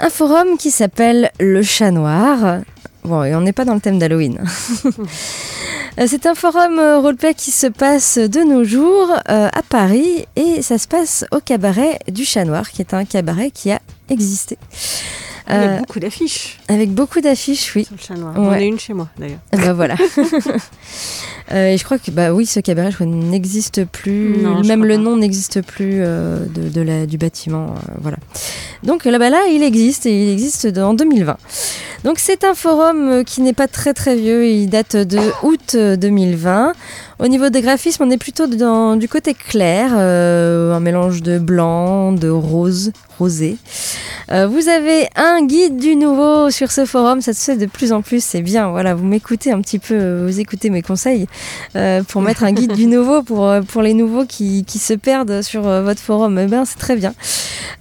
Un 0.00 0.10
forum 0.10 0.56
qui 0.58 0.70
s'appelle 0.72 1.30
Le 1.38 1.62
Chat 1.62 1.92
Noir. 1.92 2.58
Bon, 3.04 3.22
et 3.22 3.34
on 3.36 3.40
n'est 3.40 3.52
pas 3.52 3.64
dans 3.64 3.74
le 3.74 3.80
thème 3.80 3.98
d'Halloween. 4.00 4.42
C'est 6.08 6.26
un 6.26 6.34
forum 6.34 6.80
roleplay 6.80 7.34
qui 7.34 7.52
se 7.52 7.68
passe 7.68 8.18
de 8.18 8.40
nos 8.40 8.64
jours 8.64 9.12
euh, 9.28 9.48
à 9.52 9.62
Paris 9.62 10.26
et 10.34 10.60
ça 10.60 10.76
se 10.76 10.88
passe 10.88 11.24
au 11.30 11.38
cabaret 11.38 12.00
du 12.10 12.24
Chat 12.24 12.44
Noir, 12.44 12.68
qui 12.70 12.82
est 12.82 12.94
un 12.94 13.04
cabaret 13.04 13.52
qui 13.52 13.70
a 13.70 13.78
existé. 14.10 14.58
A 15.46 15.54
Euh, 15.56 15.78
beaucoup 15.78 16.00
d'affiches 16.00 16.58
avec 16.68 16.90
beaucoup 16.90 17.20
d'affiches, 17.20 17.76
oui. 17.76 17.84
sur 17.84 17.94
le 17.94 18.00
chat 18.00 18.14
noir. 18.14 18.36
Ouais. 18.38 18.62
ai 18.64 18.66
une 18.66 18.78
chez 18.80 18.94
moi 18.94 19.08
d'ailleurs. 19.18 19.40
Ben 19.52 19.72
voilà. 19.74 19.94
Euh, 21.52 21.68
et 21.72 21.76
je 21.76 21.84
crois 21.84 21.98
que 21.98 22.10
bah 22.10 22.32
oui, 22.32 22.46
ce 22.46 22.58
cabaret 22.60 22.90
je 22.90 22.96
crois, 22.96 23.06
n'existe 23.06 23.84
plus. 23.84 24.38
Non, 24.42 24.62
Même 24.62 24.84
le 24.84 24.96
nom 24.96 25.16
n'existe 25.16 25.60
plus 25.62 25.96
euh, 26.00 26.38
de, 26.46 26.68
de 26.70 26.80
la, 26.80 27.04
du 27.06 27.18
bâtiment. 27.18 27.74
euh, 27.76 27.92
voilà. 28.00 28.16
Donc 28.82 29.04
là-bas 29.04 29.30
là, 29.30 29.40
il 29.52 29.62
existe 29.62 30.06
et 30.06 30.24
il 30.24 30.30
existe 30.32 30.66
de- 30.66 30.80
en 30.82 30.94
2020. 30.94 31.36
Donc 32.04 32.18
c'est 32.18 32.44
un 32.44 32.54
forum 32.54 33.24
qui 33.24 33.40
n'est 33.42 33.52
pas 33.54 33.68
très 33.68 33.92
très 33.94 34.16
vieux. 34.16 34.46
Il 34.46 34.68
date 34.68 34.96
de 34.96 35.18
août 35.42 35.72
euh, 35.74 35.96
2020. 35.96 36.72
Au 37.20 37.28
niveau 37.28 37.48
des 37.48 37.62
graphismes, 37.62 38.02
on 38.04 38.10
est 38.10 38.18
plutôt 38.18 38.46
dans 38.46 38.96
du 38.96 39.08
côté 39.08 39.34
clair, 39.34 39.92
euh, 39.94 40.74
un 40.74 40.80
mélange 40.80 41.22
de 41.22 41.38
blanc, 41.38 42.12
de 42.12 42.28
rose, 42.28 42.90
rosé. 43.18 43.56
Euh, 44.32 44.46
vous 44.48 44.68
avez 44.68 45.06
un 45.14 45.44
guide 45.46 45.76
du 45.76 45.94
nouveau 45.94 46.50
sur 46.50 46.72
ce 46.72 46.84
forum, 46.84 47.20
ça 47.20 47.32
se 47.32 47.44
fait 47.52 47.56
de 47.56 47.66
plus 47.66 47.92
en 47.92 48.02
plus, 48.02 48.22
c'est 48.22 48.42
bien. 48.42 48.68
Voilà, 48.70 48.94
vous 48.94 49.04
m'écoutez 49.04 49.52
un 49.52 49.60
petit 49.60 49.78
peu, 49.78 50.26
vous 50.26 50.40
écoutez 50.40 50.70
mes 50.70 50.82
conseils 50.82 51.26
euh, 51.76 52.02
pour 52.02 52.22
mettre 52.22 52.44
un 52.44 52.52
guide 52.52 52.72
du 52.72 52.86
nouveau 52.86 53.22
pour, 53.22 53.46
euh, 53.46 53.62
pour 53.62 53.82
les 53.82 53.94
nouveaux 53.94 54.24
qui, 54.24 54.64
qui 54.64 54.78
se 54.78 54.94
perdent 54.94 55.42
sur 55.42 55.66
euh, 55.66 55.82
votre 55.82 56.00
forum. 56.00 56.38
Eh 56.38 56.46
ben, 56.46 56.64
c'est 56.64 56.78
très 56.78 56.96
bien. 56.96 57.14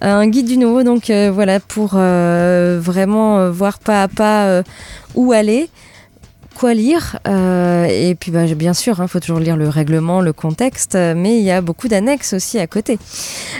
Un 0.00 0.26
guide 0.26 0.46
du 0.46 0.56
nouveau, 0.56 0.82
donc 0.82 1.10
voilà, 1.10 1.60
pour 1.60 1.90
vraiment 1.94 3.50
voir 3.50 3.78
pas 3.78 4.02
à 4.02 4.08
pas 4.08 4.62
où 5.14 5.32
aller 5.32 5.70
quoi 6.54 6.74
lire. 6.74 7.18
et 7.26 8.16
puis, 8.18 8.30
bah, 8.30 8.44
bien 8.54 8.74
sûr, 8.74 9.00
il 9.00 9.08
faut 9.08 9.20
toujours 9.20 9.38
lire 9.38 9.56
le 9.56 9.68
règlement, 9.68 10.20
le 10.20 10.32
contexte, 10.32 10.94
mais 10.94 11.38
il 11.38 11.44
y 11.44 11.50
a 11.50 11.60
beaucoup 11.60 11.88
d'annexes 11.88 12.34
aussi 12.34 12.58
à 12.58 12.66
côté. 12.66 12.98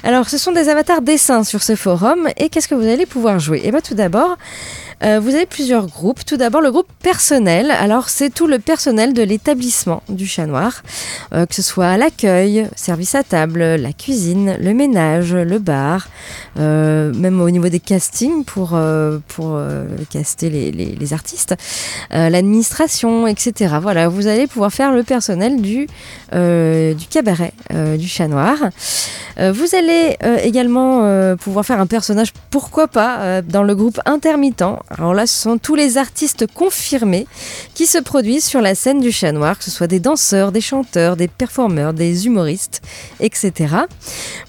Alors, 0.02 0.28
ce 0.28 0.36
sont 0.36 0.52
des 0.52 0.68
avatars 0.68 1.00
dessins 1.00 1.44
sur 1.44 1.62
ce 1.62 1.76
forum. 1.76 2.28
Et 2.36 2.50
qu'est-ce 2.50 2.68
que 2.68 2.74
vous 2.74 2.86
allez 2.86 3.06
pouvoir 3.06 3.38
jouer? 3.38 3.62
Et 3.64 3.70
bien, 3.70 3.80
tout 3.80 3.94
d'abord, 3.94 4.36
euh, 5.04 5.20
vous 5.20 5.34
avez 5.34 5.46
plusieurs 5.46 5.86
groupes. 5.86 6.24
Tout 6.24 6.36
d'abord, 6.36 6.60
le 6.60 6.70
groupe 6.70 6.88
personnel. 7.02 7.70
Alors, 7.70 8.08
c'est 8.08 8.30
tout 8.30 8.46
le 8.46 8.58
personnel 8.58 9.12
de 9.12 9.22
l'établissement 9.22 10.02
du 10.08 10.26
Chat 10.26 10.46
Noir, 10.46 10.82
euh, 11.34 11.46
que 11.46 11.54
ce 11.54 11.62
soit 11.62 11.96
l'accueil, 11.96 12.66
service 12.74 13.14
à 13.14 13.22
table, 13.22 13.62
la 13.62 13.92
cuisine, 13.92 14.56
le 14.58 14.72
ménage, 14.72 15.34
le 15.34 15.58
bar, 15.58 16.08
euh, 16.58 17.12
même 17.14 17.40
au 17.40 17.50
niveau 17.50 17.68
des 17.68 17.80
castings 17.80 18.44
pour, 18.44 18.78
pour 19.28 19.60
caster 20.10 20.48
les, 20.50 21.12
artistes, 21.12 21.54
l'administration, 22.10 23.26
etc. 23.26 23.76
Voilà, 23.80 24.08
vous 24.08 24.26
allez 24.26 24.46
pouvoir 24.46 24.72
faire 24.72 24.92
le 24.92 25.02
personnel 25.02 25.60
du, 25.60 25.86
cabaret 27.10 27.52
du 27.98 28.08
Chat 28.08 28.28
Noir. 28.28 28.56
Vous 29.38 29.74
allez 29.74 30.16
également 30.42 31.36
pouvoir 31.36 31.66
faire 31.66 31.80
un 31.80 31.86
personnage, 31.86 32.32
pourquoi 32.50 32.88
pas, 32.88 33.42
dans 33.42 33.62
le 33.62 33.74
groupe 33.74 34.00
intermittent. 34.06 34.64
Alors 34.96 35.12
là, 35.12 35.26
ce 35.26 35.42
sont 35.42 35.58
tous 35.58 35.74
les 35.74 35.98
artistes 35.98 36.46
confirmés 36.46 37.26
qui 37.74 37.86
se 37.86 37.98
produisent 37.98 38.44
sur 38.44 38.60
la 38.60 38.76
scène 38.76 39.00
du 39.00 39.10
Chat 39.10 39.32
Noir, 39.32 39.58
que 39.58 39.64
ce 39.64 39.70
soit 39.70 39.88
des 39.88 39.98
danseurs, 39.98 40.52
des 40.52 40.60
chanteurs, 40.60 41.16
des 41.16 41.26
performeurs, 41.26 41.92
des 41.92 42.26
humoristes, 42.26 42.80
etc. 43.18 43.74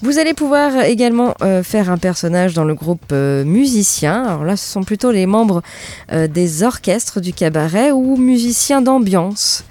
Vous 0.03 0.19
allez 0.19 0.35
pouvoir 0.35 0.83
également 0.83 1.33
euh, 1.41 1.63
faire 1.63 1.89
un 1.89 1.97
personnage 1.97 2.53
dans 2.53 2.63
le 2.63 2.75
groupe 2.75 3.11
euh, 3.11 3.43
musicien. 3.43 4.23
Alors 4.23 4.43
là, 4.43 4.55
ce 4.55 4.71
sont 4.71 4.83
plutôt 4.83 5.11
les 5.11 5.25
membres 5.25 5.63
euh, 6.11 6.27
des 6.27 6.61
orchestres 6.61 7.21
du 7.21 7.33
cabaret 7.33 7.91
ou 7.91 8.15
musiciens 8.15 8.81
d'ambiance. 8.81 9.63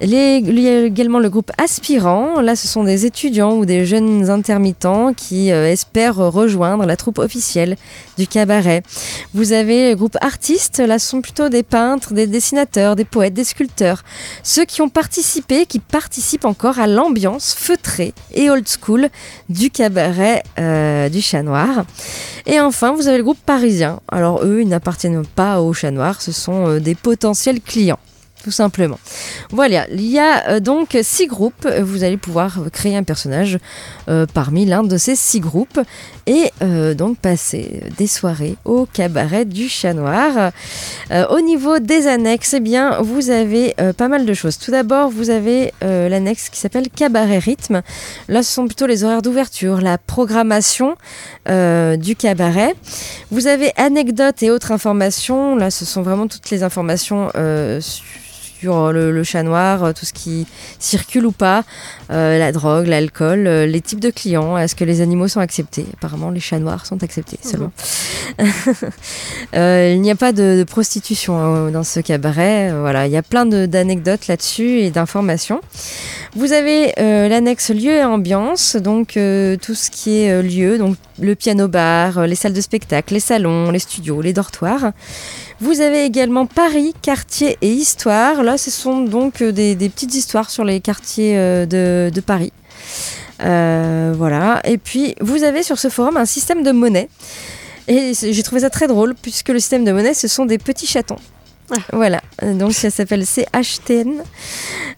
Il 0.00 0.10
y 0.10 0.68
a 0.68 0.84
également 0.84 1.18
le 1.18 1.30
groupe 1.30 1.50
aspirant. 1.56 2.40
Là, 2.40 2.54
ce 2.54 2.68
sont 2.68 2.84
des 2.84 3.06
étudiants 3.06 3.56
ou 3.56 3.64
des 3.64 3.86
jeunes 3.86 4.28
intermittents 4.28 5.14
qui 5.14 5.48
espèrent 5.48 6.16
rejoindre 6.16 6.84
la 6.84 6.96
troupe 6.96 7.18
officielle 7.18 7.76
du 8.18 8.26
cabaret. 8.26 8.82
Vous 9.32 9.52
avez 9.52 9.94
le 9.96 9.98
groupe 9.98 10.18
artistes. 10.20 10.78
Là, 10.78 10.98
sont 10.98 11.22
plutôt 11.22 11.48
des 11.48 11.62
peintres, 11.62 12.12
des 12.12 12.26
dessinateurs, 12.26 12.96
des 12.96 13.06
poètes, 13.06 13.32
des 13.32 13.44
sculpteurs. 13.44 14.04
Ceux 14.42 14.66
qui 14.66 14.82
ont 14.82 14.90
participé, 14.90 15.64
qui 15.64 15.78
participent 15.78 16.44
encore 16.44 16.78
à 16.78 16.86
l'ambiance 16.86 17.54
feutrée 17.54 18.12
et 18.34 18.50
old 18.50 18.68
school 18.68 19.08
du 19.48 19.70
cabaret 19.70 20.42
euh, 20.58 21.08
du 21.08 21.22
Chat 21.22 21.42
Noir. 21.42 21.86
Et 22.44 22.60
enfin, 22.60 22.92
vous 22.92 23.08
avez 23.08 23.16
le 23.16 23.24
groupe 23.24 23.38
parisien. 23.38 24.00
Alors, 24.08 24.44
eux, 24.44 24.60
ils 24.60 24.68
n'appartiennent 24.68 25.24
pas 25.24 25.62
au 25.62 25.72
Chat 25.72 25.90
Noir. 25.90 26.20
Ce 26.20 26.30
sont 26.30 26.68
euh, 26.68 26.78
des 26.78 26.94
potentiels 26.94 27.62
clients 27.62 27.98
tout 28.46 28.52
simplement. 28.52 29.00
Voilà, 29.50 29.88
il 29.90 30.06
y 30.06 30.20
a 30.20 30.50
euh, 30.50 30.60
donc 30.60 30.96
six 31.02 31.26
groupes. 31.26 31.66
Vous 31.82 32.04
allez 32.04 32.16
pouvoir 32.16 32.60
créer 32.72 32.96
un 32.96 33.02
personnage 33.02 33.58
euh, 34.08 34.24
parmi 34.32 34.66
l'un 34.66 34.84
de 34.84 34.96
ces 34.98 35.16
six 35.16 35.40
groupes 35.40 35.80
et 36.28 36.52
euh, 36.62 36.94
donc 36.94 37.18
passer 37.18 37.82
des 37.98 38.06
soirées 38.06 38.54
au 38.64 38.86
cabaret 38.86 39.46
du 39.46 39.68
Chat 39.68 39.94
Noir. 39.94 40.52
Au 41.30 41.40
niveau 41.40 41.80
des 41.80 42.06
annexes, 42.06 42.54
eh 42.54 42.60
bien, 42.60 43.00
vous 43.00 43.30
avez 43.30 43.74
pas 43.96 44.06
mal 44.06 44.26
de 44.26 44.34
choses. 44.34 44.58
Tout 44.58 44.70
d'abord, 44.70 45.10
vous 45.10 45.30
avez 45.30 45.72
l'annexe 45.80 46.48
qui 46.48 46.60
s'appelle 46.60 46.88
Cabaret 46.88 47.38
Rythme. 47.38 47.82
Là, 48.28 48.42
ce 48.42 48.52
sont 48.52 48.66
plutôt 48.66 48.86
les 48.86 49.02
horaires 49.02 49.22
d'ouverture, 49.22 49.80
la 49.80 49.98
programmation 49.98 50.96
du 51.46 52.16
cabaret. 52.16 52.74
Vous 53.30 53.46
avez 53.46 53.72
anecdotes 53.76 54.42
et 54.42 54.50
autres 54.50 54.72
informations. 54.72 55.56
Là, 55.56 55.70
ce 55.70 55.84
sont 55.84 56.02
vraiment 56.02 56.28
toutes 56.28 56.50
les 56.50 56.62
informations 56.62 57.30
sur 58.60 58.92
le, 58.92 59.10
le 59.12 59.24
chat 59.24 59.42
noir, 59.42 59.84
euh, 59.84 59.92
tout 59.92 60.04
ce 60.06 60.12
qui 60.12 60.46
circule 60.78 61.26
ou 61.26 61.32
pas, 61.32 61.64
euh, 62.10 62.38
la 62.38 62.52
drogue, 62.52 62.86
l'alcool, 62.86 63.46
euh, 63.46 63.66
les 63.66 63.80
types 63.80 64.00
de 64.00 64.10
clients, 64.10 64.56
est-ce 64.56 64.74
que 64.74 64.84
les 64.84 65.00
animaux 65.00 65.28
sont 65.28 65.40
acceptés? 65.40 65.86
Apparemment, 65.94 66.30
les 66.30 66.40
chats 66.40 66.58
noirs 66.58 66.86
sont 66.86 67.02
acceptés 67.02 67.38
seulement. 67.42 67.72
Euh, 69.54 69.92
il 69.94 70.00
n'y 70.02 70.10
a 70.10 70.16
pas 70.16 70.32
de, 70.32 70.58
de 70.58 70.64
prostitution 70.64 71.38
hein, 71.38 71.70
dans 71.70 71.84
ce 71.84 72.00
cabaret. 72.00 72.70
Euh, 72.70 72.80
Voilà, 72.80 73.06
il 73.06 73.12
y 73.12 73.16
a 73.16 73.22
plein 73.22 73.46
d'anecdotes 73.46 74.26
là-dessus 74.26 74.80
et 74.80 74.90
d'informations. 74.90 75.60
Vous 76.34 76.52
avez 76.52 76.92
euh, 76.98 77.28
l'annexe 77.28 77.70
lieu 77.70 77.92
et 77.92 78.04
ambiance, 78.04 78.76
donc 78.76 79.16
euh, 79.16 79.56
tout 79.56 79.74
ce 79.74 79.90
qui 79.90 80.18
est 80.18 80.30
euh, 80.32 80.42
lieu, 80.42 80.76
donc 80.78 80.96
le 81.20 81.34
piano-bar, 81.34 82.18
euh, 82.18 82.26
les 82.26 82.34
salles 82.34 82.52
de 82.52 82.60
spectacle, 82.60 83.14
les 83.14 83.20
salons, 83.20 83.70
les 83.70 83.78
studios, 83.78 84.20
les 84.20 84.32
dortoirs. 84.32 84.92
Vous 85.60 85.80
avez 85.80 86.04
également 86.04 86.46
Paris, 86.46 86.92
quartier 87.02 87.56
et 87.62 87.70
histoire. 87.70 88.42
Là, 88.42 88.58
ce 88.58 88.70
sont 88.70 89.00
donc 89.02 89.40
euh, 89.40 89.52
des, 89.52 89.74
des 89.74 89.88
petites 89.88 90.14
histoires 90.14 90.50
sur 90.50 90.64
les 90.64 90.80
quartiers 90.80 91.36
euh, 91.38 91.64
de, 91.66 92.10
de 92.14 92.20
Paris. 92.20 92.52
Euh, 93.42 94.14
voilà. 94.16 94.60
Et 94.64 94.76
puis, 94.78 95.14
vous 95.20 95.42
avez 95.44 95.62
sur 95.62 95.78
ce 95.78 95.88
forum 95.88 96.16
un 96.16 96.26
système 96.26 96.62
de 96.62 96.72
monnaie. 96.72 97.08
Et 97.88 98.12
j'ai 98.14 98.42
trouvé 98.42 98.62
ça 98.62 98.70
très 98.70 98.86
drôle, 98.88 99.14
puisque 99.20 99.48
le 99.48 99.58
système 99.60 99.84
de 99.84 99.92
monnaie, 99.92 100.12
ce 100.14 100.28
sont 100.28 100.44
des 100.44 100.58
petits 100.58 100.86
chatons. 100.86 101.18
Voilà, 101.92 102.20
Euh, 102.44 102.54
donc 102.54 102.72
ça 102.74 102.90
s'appelle 102.90 103.24
CHTN. 103.26 104.22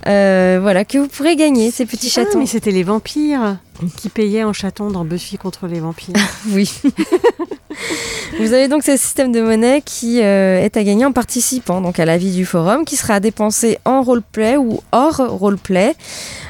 Euh, 0.07 0.59
voilà, 0.61 0.85
que 0.85 0.99
vous 0.99 1.09
pourrez 1.09 1.35
gagner, 1.35 1.71
ces 1.71 1.87
petits 1.87 2.09
Ah, 2.17 2.25
chatons. 2.25 2.41
mais 2.41 2.47
c'était 2.47 2.73
les 2.73 2.83
vampires 2.83 3.57
qui 3.97 4.09
payaient 4.11 4.45
en 4.45 4.53
chaton 4.53 4.91
dans 4.91 5.05
Buffy 5.05 5.39
contre 5.39 5.67
les 5.67 5.81
vampires. 5.81 6.15
Oui. 6.51 6.71
Vous 8.39 8.53
avez 8.53 8.69
donc 8.69 8.83
ce 8.83 8.97
système 8.97 9.33
de 9.33 9.41
monnaie 9.41 9.83
qui 9.85 10.23
euh, 10.23 10.61
est 10.61 10.77
à 10.77 10.85
gagner 10.85 11.05
en 11.05 11.13
participant 11.13 11.81
donc 11.81 11.99
à 11.99 12.05
la 12.05 12.19
vie 12.19 12.35
du 12.35 12.45
forum, 12.45 12.85
qui 12.85 12.97
sera 12.97 13.21
dépensé 13.21 13.79
en 13.85 14.03
roleplay 14.03 14.57
ou 14.57 14.81
hors 14.93 15.17
roleplay. 15.17 15.95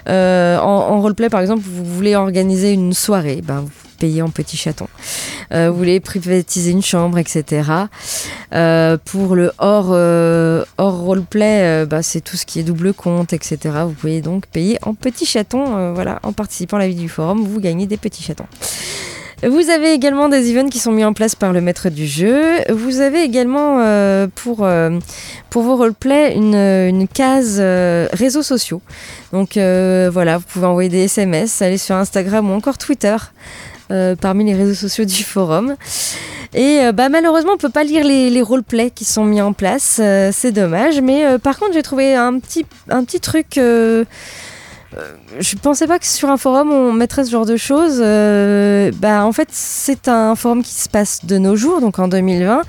Euh, 0.09 0.59
en, 0.59 1.01
roleplay, 1.01 1.29
par 1.29 1.41
exemple, 1.41 1.63
vous 1.65 1.85
voulez 1.85 2.17
organiser 2.17 2.73
une 2.73 2.93
soirée, 2.93 3.43
ben, 3.43 3.61
vous 3.61 3.71
payez 3.99 4.23
en 4.23 4.31
petit 4.31 4.57
chaton. 4.57 4.87
Euh, 5.53 5.71
vous 5.71 5.77
voulez 5.77 6.01
privatiser 6.01 6.71
une 6.71 6.83
chambre, 6.83 7.19
etc. 7.19 7.71
Euh, 8.55 8.97
pour 9.05 9.35
le 9.35 9.53
hors, 9.59 9.89
roleplay, 10.79 11.85
bah, 11.87 12.03
c'est 12.03 12.21
tout 12.21 12.37
ce 12.37 12.47
qui 12.47 12.61
est 12.61 12.65
double 12.65 12.95
compte, 12.95 13.33
etc. 13.33 13.59
Vous 13.85 13.93
pouvez 13.93 14.21
donc 14.21 14.47
payer 14.47 14.79
en 14.83 14.95
petit 14.95 15.27
chaton. 15.27 15.93
voilà, 15.93 16.21
en 16.23 16.33
participant 16.33 16.77
à 16.77 16.81
la 16.81 16.89
vie 16.89 16.95
du 16.95 17.09
forum, 17.09 17.45
vous 17.45 17.61
gagnez 17.61 17.87
des 17.87 17.97
petits 17.97 18.23
chatons. 18.23 18.47
Vous 19.43 19.71
avez 19.71 19.93
également 19.93 20.29
des 20.29 20.51
events 20.51 20.69
qui 20.69 20.81
sont 20.81 20.91
mis 20.91 21.05
en 21.05 21.13
place 21.13 21.37
par 21.37 21.53
le 21.53 21.61
maître 21.61 21.91
du 21.91 22.09
jeu. 22.09 22.43
Vous 22.71 23.01
avez 23.01 23.23
également 23.23 23.79
euh, 23.79 24.27
pour, 24.35 24.65
euh, 24.65 24.99
pour 25.49 25.63
vos 25.63 25.77
roleplays 25.77 26.35
une, 26.35 26.57
une 26.57 27.07
case 27.07 27.59
euh, 27.61 28.09
réseaux 28.13 28.43
sociaux. 28.43 28.83
Donc 29.33 29.51
voilà, 29.55 30.39
vous 30.39 30.45
pouvez 30.53 30.67
envoyer 30.67 30.89
des 30.89 31.05
SMS, 31.05 31.63
aller 31.63 31.79
sur 31.79 31.95
Instagram 31.95 32.51
ou 32.51 32.55
encore 32.55 32.79
Twitter 32.79 33.17
parmi 34.21 34.45
les 34.45 34.55
réseaux 34.55 34.75
sociaux 34.75 35.05
du 35.05 35.23
forum. 35.23 35.77
Et 36.55 36.81
bah, 36.93 37.09
malheureusement, 37.09 37.53
on 37.55 37.59
peut 37.59 37.69
pas 37.69 37.85
lire 37.85 38.05
les, 38.05 38.31
les 38.31 38.43
roleplays 38.43 38.91
qui 38.91 39.05
sont 39.05 39.25
mis 39.25 39.41
en 39.41 39.53
place. 39.53 40.01
c'est 40.33 40.53
dommage. 40.53 41.01
Mais 41.01 41.39
par 41.39 41.59
contre, 41.59 41.75
j'ai 41.75 41.83
trouvé 41.83 42.17
un 42.17 42.41
petit, 42.41 42.67
un 42.91 43.05
petit 43.05 43.21
truc. 43.21 43.59
Euh, 44.97 45.13
je 45.39 45.55
pensais 45.57 45.87
pas 45.87 45.99
que 45.99 46.07
sur 46.07 46.31
un 46.31 46.39
forum 46.39 46.73
on 46.73 46.93
mettrait 46.93 47.25
ce 47.25 47.31
genre 47.31 47.47
de 47.47 47.57
choses. 47.57 48.01
Euh, 48.01 48.91
bah, 48.97 49.25
en 49.25 49.33
fait, 49.33 49.49
c'est 49.51 50.09
un 50.09 50.35
forum 50.35 50.63
qui 50.63 50.73
se 50.73 50.89
passe 50.89 51.25
de 51.27 51.37
nos 51.39 51.57
jours, 51.57 51.81
donc 51.81 51.99
en 51.99 52.09
2020. 52.09 52.63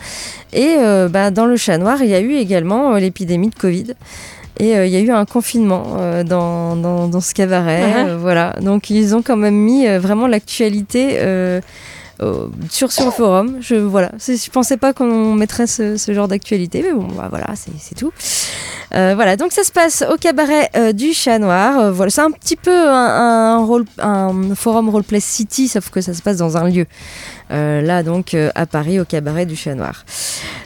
Et 0.53 0.75
euh, 0.79 1.07
bah, 1.07 1.31
dans 1.31 1.45
le 1.45 1.55
chat 1.55 1.77
noir, 1.77 1.97
il 2.01 2.09
y 2.09 2.15
a 2.15 2.19
eu 2.19 2.33
également 2.33 2.93
euh, 2.93 2.99
l'épidémie 2.99 3.49
de 3.49 3.55
Covid. 3.55 3.93
Et 4.61 4.73
il 4.73 4.89
y 4.89 4.97
a 4.97 4.99
eu 4.99 5.09
un 5.09 5.23
confinement 5.23 5.95
dans, 6.25 6.75
dans, 6.75 7.07
dans, 7.07 7.21
ce 7.21 7.33
cabaret. 7.33 8.03
Uh-huh. 8.03 8.17
voilà. 8.17 8.57
Donc 8.61 8.89
ils 8.89 9.15
ont 9.15 9.21
quand 9.21 9.37
même 9.37 9.55
mis 9.55 9.87
vraiment 9.87 10.27
l'actualité 10.27 11.17
sur, 12.69 12.91
sur 12.91 13.05
le 13.05 13.11
forum. 13.11 13.57
Je 13.61 13.75
voilà, 13.75 14.11
pensais 14.51 14.77
pas 14.77 14.93
qu'on 14.93 15.33
mettrait 15.33 15.67
ce, 15.67 15.97
ce 15.97 16.13
genre 16.13 16.27
d'actualité, 16.27 16.81
mais 16.83 16.93
bon, 16.93 17.07
bah, 17.15 17.27
voilà, 17.29 17.47
c'est 17.55 17.95
tout. 17.95 18.11
Euh, 18.95 19.13
voilà, 19.13 19.35
donc 19.35 19.51
ça 19.51 19.63
se 19.63 19.71
passe 19.71 20.03
au 20.11 20.17
cabaret 20.17 20.69
euh, 20.75 20.93
du 20.93 21.13
Chat 21.13 21.37
Noir. 21.37 21.79
Euh, 21.79 21.91
voilà, 21.91 22.09
c'est 22.09 22.21
un 22.21 22.31
petit 22.31 22.55
peu 22.55 22.75
un, 22.75 23.55
un, 23.55 23.57
role, 23.63 23.85
un 23.99 24.55
forum 24.55 24.89
roleplay 24.89 25.19
city, 25.19 25.67
sauf 25.67 25.89
que 25.89 26.01
ça 26.01 26.13
se 26.13 26.21
passe 26.21 26.37
dans 26.37 26.57
un 26.57 26.67
lieu. 26.67 26.85
là, 27.49 28.03
donc, 28.03 28.35
à 28.55 28.65
Paris, 28.65 28.99
au 28.99 29.05
cabaret 29.05 29.45
du 29.45 29.55
Chat 29.55 29.75
Noir. 29.75 30.05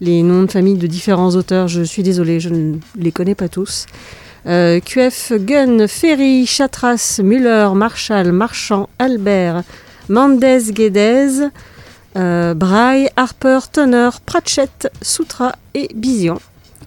les 0.00 0.22
noms 0.22 0.44
de 0.44 0.50
famille 0.50 0.76
de 0.76 0.86
différents 0.86 1.34
auteurs, 1.34 1.66
je 1.68 1.82
suis 1.82 2.04
désolée, 2.04 2.38
je 2.38 2.50
ne 2.50 2.76
les 2.96 3.12
connais 3.12 3.34
pas 3.34 3.48
tous. 3.48 3.86
Euh, 4.46 4.78
QF, 4.80 5.32
Gunn, 5.40 5.88
Ferry, 5.88 6.46
Chatras, 6.46 7.20
Müller, 7.22 7.70
Marshall, 7.74 8.30
Marchand, 8.30 8.88
Albert, 8.98 9.64
Mendez, 10.08 10.70
Guédez, 10.70 11.48
euh, 12.16 12.54
Braille, 12.54 13.08
Harper, 13.16 13.58
Tonner, 13.72 14.10
Pratchett, 14.24 14.88
Soutra 15.02 15.56
et 15.74 15.88
Bizion. 15.94 16.38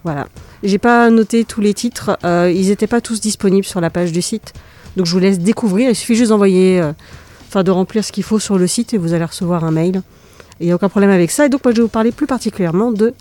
Voilà. 0.04 0.26
J'ai 0.62 0.78
pas 0.78 1.10
noté 1.10 1.44
tous 1.44 1.60
les 1.60 1.74
titres, 1.74 2.18
euh, 2.24 2.50
ils 2.54 2.68
n'étaient 2.68 2.86
pas 2.86 3.00
tous 3.02 3.20
disponibles 3.20 3.66
sur 3.66 3.80
la 3.80 3.90
page 3.90 4.12
du 4.12 4.22
site. 4.22 4.54
Donc 4.96 5.06
je 5.06 5.12
vous 5.12 5.18
laisse 5.18 5.38
découvrir, 5.38 5.90
il 5.90 5.96
suffit 5.96 6.16
juste 6.16 6.30
d'envoyer, 6.30 6.82
enfin 7.48 7.62
de 7.62 7.70
remplir 7.70 8.04
ce 8.04 8.12
qu'il 8.12 8.24
faut 8.24 8.38
sur 8.38 8.58
le 8.58 8.66
site 8.66 8.94
et 8.94 8.98
vous 8.98 9.12
allez 9.12 9.24
recevoir 9.24 9.64
un 9.64 9.70
mail. 9.70 10.02
Il 10.60 10.66
n'y 10.66 10.72
a 10.72 10.74
aucun 10.74 10.88
problème 10.88 11.10
avec 11.10 11.30
ça. 11.30 11.46
Et 11.46 11.48
donc 11.48 11.64
moi 11.64 11.72
je 11.72 11.76
vais 11.76 11.82
vous 11.82 11.88
parler 11.88 12.12
plus 12.12 12.26
particulièrement 12.26 12.90
de 12.90 13.14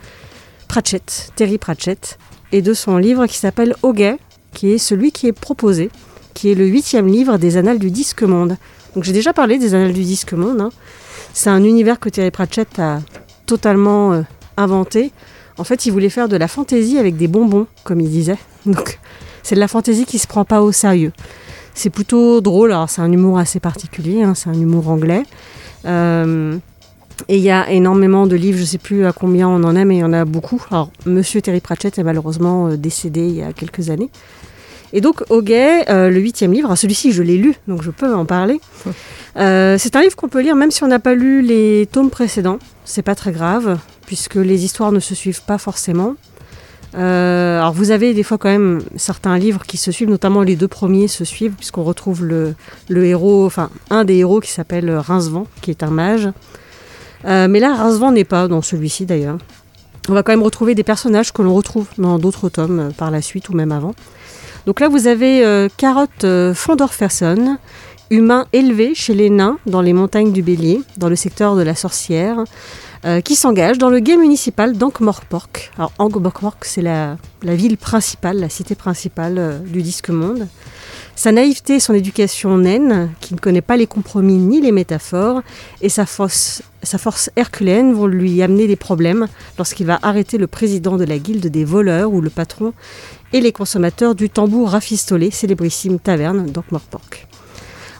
Pratchett, 0.67 1.32
Terry 1.36 1.58
Pratchett, 1.58 2.17
et 2.52 2.62
de 2.62 2.73
son 2.73 2.97
livre 2.97 3.28
qui 3.28 3.38
s'appelle 3.38 3.75
Hoguet, 3.84 4.17
qui 4.53 4.71
est 4.71 4.77
celui 4.77 5.12
qui 5.12 5.27
est 5.27 5.33
proposé, 5.33 5.89
qui 6.33 6.51
est 6.51 6.55
le 6.55 6.65
huitième 6.65 7.07
livre 7.07 7.38
des 7.38 7.57
Annales 7.57 7.79
du 7.79 7.91
Disque 7.91 8.23
Monde. 8.23 8.57
Donc 8.95 9.03
j'ai 9.03 9.13
déjà 9.13 9.33
parlé 9.33 9.57
des 9.59 9.73
Annales 9.75 9.93
du 9.93 10.03
Disque 10.03 10.33
Monde. 10.33 10.62
hein. 10.62 10.69
C'est 11.33 11.49
un 11.49 11.63
univers 11.63 11.99
que 11.99 12.09
Thierry 12.09 12.31
Pratchett 12.31 12.79
a 12.79 13.01
totalement 13.45 14.13
euh, 14.13 14.21
inventé. 14.57 15.12
En 15.57 15.63
fait, 15.63 15.85
il 15.85 15.91
voulait 15.91 16.09
faire 16.09 16.27
de 16.29 16.38
la 16.38 16.47
fantaisie 16.47 16.97
avec 16.97 17.17
des 17.17 17.27
bonbons, 17.27 17.67
comme 17.83 17.99
il 18.01 18.09
disait. 18.09 18.38
Donc 18.65 18.99
c'est 19.43 19.55
de 19.55 19.59
la 19.59 19.67
fantaisie 19.67 20.05
qui 20.05 20.19
se 20.19 20.27
prend 20.27 20.45
pas 20.45 20.62
au 20.62 20.71
sérieux. 20.71 21.12
C'est 21.73 21.89
plutôt 21.89 22.41
drôle. 22.41 22.71
Alors 22.71 22.89
c'est 22.89 23.01
un 23.01 23.12
humour 23.12 23.38
assez 23.38 23.59
particulier. 23.59 24.23
hein, 24.23 24.33
c'est 24.35 24.49
un 24.49 24.53
humour 24.59 24.89
anglais. 24.89 25.23
Euh, 25.85 26.57
et 27.27 27.38
il 27.38 27.43
y 27.43 27.51
a 27.51 27.69
énormément 27.69 28.27
de 28.27 28.35
livres, 28.35 28.57
je 28.57 28.63
ne 28.63 28.67
sais 28.67 28.77
plus 28.77 29.05
à 29.05 29.12
combien 29.12 29.47
on 29.49 29.63
en 29.63 29.75
a, 29.75 29.83
mais 29.85 29.97
il 29.97 29.99
y 29.99 30.03
en 30.03 30.13
a 30.13 30.23
beaucoup. 30.25 30.63
Alors, 30.71 30.89
Monsieur 31.05 31.41
Terry 31.41 31.59
Pratchett 31.59 31.97
est 31.99 32.03
malheureusement 32.03 32.67
euh, 32.67 32.77
décédé 32.77 33.27
il 33.27 33.35
y 33.35 33.41
a 33.43 33.51
quelques 33.53 33.89
années. 33.89 34.09
Et 34.93 35.02
donc, 35.02 35.23
Hoguet, 35.30 35.89
euh, 35.89 36.10
le 36.10 36.19
huitième 36.19 36.52
livre, 36.52 36.75
celui-ci 36.75 37.12
je 37.12 37.21
l'ai 37.21 37.38
lu, 37.38 37.56
donc 37.67 37.82
je 37.82 37.91
peux 37.91 38.13
en 38.13 38.25
parler. 38.25 38.60
Euh, 39.38 39.78
c'est 39.78 39.95
un 39.95 40.02
livre 40.02 40.15
qu'on 40.15 40.28
peut 40.28 40.41
lire 40.41 40.56
même 40.56 40.71
si 40.71 40.84
on 40.84 40.88
n'a 40.88 40.99
pas 40.99 41.13
lu 41.13 41.41
les 41.43 41.88
tomes 41.89 42.10
précédents. 42.10 42.58
C'est 42.84 43.04
pas 43.04 43.13
très 43.13 43.32
grave, 43.32 43.78
puisque 44.08 44.36
les 44.36 44.65
histoires 44.65 44.91
ne 44.91 44.99
se 44.99 45.13
suivent 45.13 45.43
pas 45.43 45.60
forcément. 45.60 46.15
alors 46.93 47.71
vous 47.71 47.91
avez 47.91 48.15
des 48.15 48.23
fois 48.23 48.39
quand 48.39 48.49
même 48.49 48.82
certains 48.97 49.38
livres 49.38 49.62
qui 49.65 49.78
se 49.78 49.91
suivent, 49.91 50.10
notamment 50.10 50.41
les 50.41 50.56
deux 50.56 50.67
premiers 50.67 51.08
se 51.08 51.23
suivent, 51.23 51.54
puisqu'on 51.54 51.84
retrouve 51.84 52.25
le, 52.25 52.56
le, 52.89 53.06
héros, 53.06 53.45
enfin 53.45 53.69
un 53.91 54.04
des 54.04 54.15
héros 54.15 54.41
qui 54.41 54.52
s'appelle 54.52 54.89
Rincevent, 54.91 55.45
qui 55.62 55.69
est 55.69 55.84
un 55.84 55.91
mage. 55.91 56.28
Euh, 57.25 57.47
mais 57.47 57.60
là, 57.60 57.75
Rincevent 57.75 58.12
n'est 58.12 58.23
pas 58.23 58.47
dans 58.47 58.62
celui-ci 58.62 59.06
d'ailleurs. 59.06 59.38
On 60.08 60.13
va 60.13 60.23
quand 60.23 60.32
même 60.32 60.43
retrouver 60.43 60.75
des 60.75 60.84
personnages 60.84 61.34
que 61.34 61.41
l'on 61.41 61.54
retrouve 61.54 61.88
dans 61.97 62.17
d'autres 62.17 62.49
tomes 62.49 62.80
euh, 62.80 62.89
par 62.89 63.12
la 63.12 63.21
suite 63.21 63.49
ou 63.49 63.54
même 63.54 63.71
avant. 63.71 63.93
Donc 64.69 64.82
là, 64.82 64.88
vous 64.88 65.08
avez 65.08 65.43
euh, 65.43 65.67
Carotte 65.77 66.25
euh, 66.25 66.53
Fondorferson, 66.53 67.58
humain 68.12 68.45
élevé 68.53 68.93
chez 68.93 69.15
les 69.15 69.32
nains 69.32 69.58
dans 69.65 69.82
les 69.82 69.93
montagnes 69.93 70.32
du 70.32 70.43
Bélier, 70.43 70.84
dans 70.97 71.10
le 71.10 71.15
secteur 71.15 71.55
de 71.55 71.63
la 71.63 71.73
sorcière, 71.73 72.43
euh, 73.05 73.21
qui 73.21 73.36
s'engage 73.36 73.77
dans 73.77 73.89
le 73.89 74.01
guet 74.01 74.17
municipal 74.17 74.77
d'Ankh-Morpork. 74.77 75.71
Alors 75.77 75.93
Ankh-Morpork, 75.99 76.65
c'est 76.65 76.82
la, 76.82 77.15
ville 77.41 77.77
principale, 77.77 78.41
la 78.41 78.49
cité 78.49 78.75
principale 78.75 79.38
euh, 79.38 79.58
du 79.58 79.82
disque 79.82 80.10
monde. 80.10 80.47
Sa 81.15 81.32
naïveté 81.32 81.75
et 81.75 81.79
son 81.79 81.93
éducation 81.93 82.58
naine, 82.58 83.10
qui 83.21 83.34
ne 83.34 83.39
connaît 83.39 83.62
pas 83.62 83.77
les 83.77 83.88
compromis 83.88 84.38
ni 84.38 84.60
les 84.60 84.73
métaphores, 84.73 85.41
et 85.82 85.88
sa 85.88 86.05
force, 86.05 86.62
sa 86.84 86.97
force 86.97 87.29
herculéenne 87.38 87.93
vont 87.93 88.08
lui 88.08 88.41
amener 88.41 88.67
des 88.67 88.75
problèmes 88.75 89.27
lorsqu'il 89.58 89.86
va 89.86 89.97
arrêter 90.01 90.38
le 90.38 90.47
président 90.47 90.97
de 90.97 91.05
la 91.05 91.19
guilde 91.19 91.47
des 91.47 91.63
voleurs 91.63 92.12
ou 92.13 92.19
le 92.19 92.29
patron 92.29 92.73
et 93.33 93.41
les 93.41 93.51
consommateurs 93.51 94.15
du 94.15 94.29
tambour 94.29 94.69
rafistolé, 94.69 95.31
célébrissime 95.31 95.99
taverne 95.99 96.45
d'Ankh-Morpork. 96.45 97.27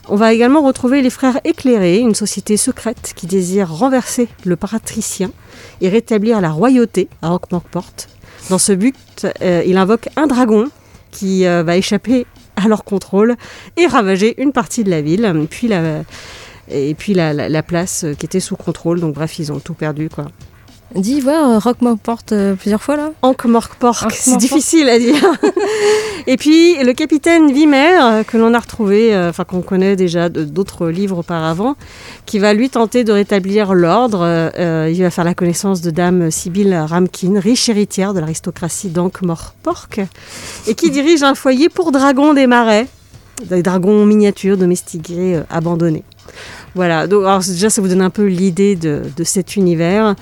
On 0.08 0.16
va 0.16 0.32
également 0.32 0.62
retrouver 0.62 1.02
les 1.02 1.10
frères 1.10 1.40
éclairés, 1.44 1.98
une 1.98 2.14
société 2.14 2.56
secrète 2.56 3.12
qui 3.14 3.26
désire 3.26 3.72
renverser 3.72 4.28
le 4.44 4.56
patricien 4.56 5.30
et 5.80 5.88
rétablir 5.88 6.40
la 6.40 6.50
royauté 6.50 7.08
à 7.22 7.30
Ankh-Morport. 7.30 8.08
Dans 8.48 8.58
ce 8.58 8.72
but, 8.72 9.26
euh, 9.42 9.62
il 9.64 9.76
invoque 9.76 10.08
un 10.16 10.26
dragon 10.26 10.68
qui 11.12 11.46
euh, 11.46 11.62
va 11.62 11.76
échapper 11.76 12.26
à 12.56 12.68
leur 12.68 12.84
contrôle 12.84 13.36
et 13.76 13.86
ravager 13.86 14.40
une 14.42 14.52
partie 14.52 14.84
de 14.84 14.90
la 14.90 15.02
ville. 15.02 15.46
Puis 15.48 15.68
la, 17.14 17.62
place 17.62 18.06
qui 18.18 18.26
était 18.26 18.40
sous 18.40 18.56
contrôle. 18.56 19.00
Donc 19.00 19.14
bref, 19.14 19.38
ils 19.38 19.52
ont 19.52 19.60
tout 19.60 19.74
perdu. 19.74 20.08
Dis, 20.94 21.20
voir, 21.20 21.50
euh, 21.50 21.58
Rock 21.58 21.78
porte 22.02 22.34
plusieurs 22.58 22.82
fois 22.82 22.96
là 22.96 23.12
Ankh-Morpork, 23.22 24.12
c'est 24.12 24.36
difficile 24.36 24.88
à 24.88 24.98
dire. 24.98 25.22
et 26.26 26.36
puis 26.36 26.82
le 26.82 26.92
capitaine 26.92 27.52
Vimer, 27.52 27.98
euh, 28.02 28.24
que 28.24 28.36
l'on 28.36 28.54
a 28.54 28.58
retrouvé, 28.58 29.14
euh, 29.14 29.30
enfin 29.30 29.44
qu'on 29.44 29.62
connaît 29.62 29.96
déjà 29.96 30.28
d'autres 30.28 30.88
livres 30.88 31.18
auparavant, 31.18 31.76
qui 32.26 32.38
va 32.38 32.54
lui 32.54 32.70
tenter 32.70 33.04
de 33.04 33.12
rétablir 33.12 33.74
l'ordre. 33.74 34.22
Euh, 34.22 34.50
euh, 34.58 34.90
il 34.92 35.00
va 35.02 35.10
faire 35.10 35.24
la 35.24 35.34
connaissance 35.34 35.80
de 35.80 35.90
Dame 35.90 36.30
Sibylle 36.30 36.74
Ramkin, 36.74 37.38
riche 37.38 37.68
héritière 37.68 38.14
de 38.14 38.20
l'aristocratie 38.20 38.88
d'Ankh-Morpork, 38.88 40.00
et 40.66 40.74
qui 40.74 40.90
dirige 40.90 41.22
un 41.22 41.34
foyer 41.34 41.68
pour 41.68 41.92
dragons 41.92 42.34
des 42.34 42.46
marais, 42.46 42.86
des 43.48 43.62
dragons 43.62 44.04
miniatures 44.06 44.56
domestiqués 44.56 45.36
euh, 45.36 45.42
abandonnés. 45.50 46.04
Voilà, 46.74 47.06
donc 47.06 47.24
alors, 47.24 47.40
déjà 47.40 47.68
ça 47.70 47.82
vous 47.82 47.88
donne 47.88 48.02
un 48.02 48.10
peu 48.10 48.26
l'idée 48.26 48.76
de, 48.76 49.02
de 49.16 49.24
cet 49.24 49.56
univers. 49.56 50.14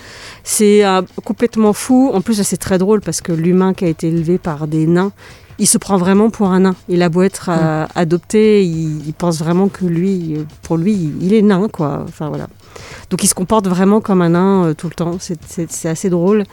C'est 0.45 0.85
euh, 0.85 1.03
complètement 1.25 1.73
fou. 1.73 2.11
En 2.15 2.21
plus, 2.21 2.43
c'est 2.43 2.57
très 2.57 2.79
drôle 2.79 3.01
parce 3.01 3.21
que 3.21 3.33
l'humain 3.33 3.75
qui 3.75 3.85
a 3.85 3.89
été 3.89 4.09
élevé 4.09 4.39
par 4.39 4.67
des 4.67 4.87
nains, 4.87 5.13
il 5.61 5.67
se 5.67 5.77
prend 5.77 5.97
vraiment 5.97 6.31
pour 6.31 6.49
un 6.51 6.61
nain. 6.61 6.77
Il 6.89 7.03
a 7.03 7.09
beau 7.09 7.23
être 7.23 7.51
euh, 7.51 7.85
adopté, 7.97 8.65
il, 8.65 9.07
il 9.07 9.13
pense 9.13 9.41
vraiment 9.41 9.69
que 9.69 9.85
lui, 9.85 10.37
pour 10.63 10.77
lui, 10.77 11.11
il, 11.21 11.35
est 11.35 11.43
nain, 11.43 11.69
quoi. 11.69 12.05
Enfin 12.09 12.29
voilà. 12.29 12.47
Donc 13.11 13.25
il 13.25 13.27
se 13.27 13.35
comporte 13.35 13.67
vraiment 13.67 14.01
comme 14.01 14.23
un 14.23 14.31
nain 14.31 14.67
euh, 14.67 14.75
tout 14.75 14.89
le 14.89 14.95
temps. 14.95 15.19
C'est- 15.21 15.87
assez 15.87 16.11
drôle. 16.11 16.45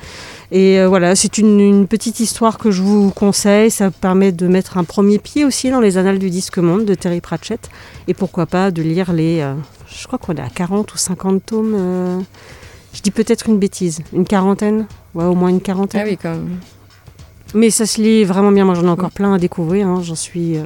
Et 0.52 0.80
euh, 0.80 0.88
voilà, 0.88 1.16
c'est 1.16 1.38
une, 1.38 1.60
une 1.60 1.88
petite 1.88 2.20
histoire 2.20 2.58
que 2.58 2.72
je 2.72 2.82
vous 2.82 3.12
conseille. 3.12 3.70
Ça 3.70 3.92
permet 3.92 4.32
de 4.32 4.48
mettre 4.48 4.78
un 4.78 4.84
premier 4.84 5.20
pied 5.20 5.46
aussi 5.46 5.70
dans 5.70 5.82
les 5.82 5.98
annales 5.98 6.20
du 6.20 6.30
disque 6.32 6.58
monde 6.58 6.86
de 6.86 6.96
Terry 6.96 7.22
Pratchett. 7.22 7.70
Et 8.08 8.14
pourquoi 8.14 8.46
pas 8.48 8.72
de 8.72 8.82
lire 8.82 9.14
les. 9.14 9.46
Je 10.00 10.08
crois 10.08 10.20
qu'on 10.20 10.36
est 10.36 10.42
à 10.42 10.50
40 10.50 10.94
ou 10.94 10.98
50 10.98 11.46
tomes. 11.46 11.74
euh, 11.76 12.20
je 12.94 13.02
dis 13.02 13.12
peut-être 13.12 13.50
une 13.50 13.58
bêtise. 13.60 14.02
Une 14.14 14.26
quarantaine 14.26 14.88
Ouais, 15.14 15.26
au 15.26 15.36
moins 15.36 15.50
une 15.50 15.62
quarantaine. 15.62 16.02
Ah 16.04 16.10
oui, 16.10 16.18
quand 16.22 16.32
même. 16.32 16.60
Mais 17.54 17.70
ça 17.70 17.86
se 17.86 18.02
lit 18.02 18.24
vraiment 18.26 18.52
bien. 18.52 18.66
Moi, 18.66 18.76
j'en 18.76 18.86
ai 18.86 18.90
encore 18.90 19.12
plein 19.12 19.34
à 19.34 19.38
découvrir. 19.38 19.88
hein. 19.88 20.02
J'en 20.04 20.16
suis. 20.16 20.58
euh, 20.58 20.66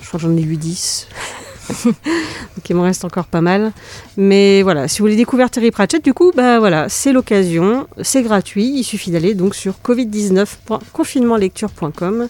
je 0.00 0.06
crois 0.08 0.18
que 0.18 0.26
j'en 0.26 0.36
ai 0.36 0.40
lu 0.42 0.56
10. 0.56 1.08
Donc 1.84 2.68
il 2.68 2.74
m'en 2.76 2.82
reste 2.82 3.04
encore 3.04 3.26
pas 3.26 3.40
mal. 3.40 3.72
Mais 4.16 4.62
voilà, 4.62 4.88
si 4.88 4.98
vous 4.98 5.04
voulez 5.04 5.14
découvrir 5.16 5.50
Terry 5.50 5.70
Pratchett, 5.70 6.04
du 6.04 6.12
coup, 6.14 6.32
bah 6.34 6.58
voilà, 6.58 6.88
c'est 6.88 7.12
l'occasion, 7.12 7.86
c'est 8.02 8.22
gratuit. 8.22 8.72
Il 8.76 8.84
suffit 8.84 9.10
d'aller 9.10 9.34
donc 9.34 9.54
sur 9.54 9.74
covid19.confinementlecture.com. 9.84 12.28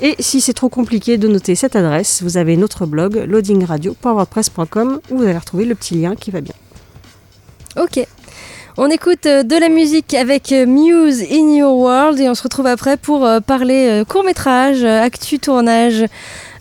Et 0.00 0.14
si 0.20 0.40
c'est 0.40 0.52
trop 0.52 0.68
compliqué 0.68 1.18
de 1.18 1.26
noter 1.28 1.54
cette 1.54 1.76
adresse, 1.76 2.22
vous 2.22 2.36
avez 2.36 2.56
notre 2.56 2.86
blog 2.86 3.24
loadingradio.wordpress.com 3.26 5.00
où 5.10 5.18
vous 5.18 5.24
allez 5.24 5.38
retrouver 5.38 5.64
le 5.64 5.74
petit 5.74 5.96
lien 5.96 6.14
qui 6.14 6.30
va 6.30 6.40
bien. 6.40 6.54
Ok. 7.76 8.06
On 8.80 8.90
écoute 8.90 9.26
euh, 9.26 9.42
de 9.42 9.56
la 9.56 9.68
musique 9.68 10.14
avec 10.14 10.52
euh, 10.52 10.64
Muse 10.64 11.24
in 11.32 11.52
Your 11.52 11.76
World 11.76 12.20
et 12.20 12.28
on 12.28 12.36
se 12.36 12.44
retrouve 12.44 12.68
après 12.68 12.96
pour 12.96 13.26
euh, 13.26 13.40
parler 13.40 14.04
court-métrage, 14.08 14.84
euh, 14.84 15.02
actu 15.02 15.40
tournage, 15.40 16.04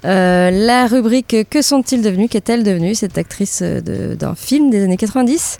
euh, 0.05 0.51
la 0.51 0.87
rubrique 0.87 1.35
Que 1.49 1.61
sont-ils 1.61 2.01
devenus 2.01 2.29
Qu'est-elle 2.29 2.63
devenue 2.63 2.95
cette 2.95 3.17
actrice 3.17 3.59
euh, 3.61 3.81
de- 3.81 4.15
d'un 4.15 4.35
film 4.35 4.69
des 4.69 4.83
années 4.83 4.97
90 4.97 5.57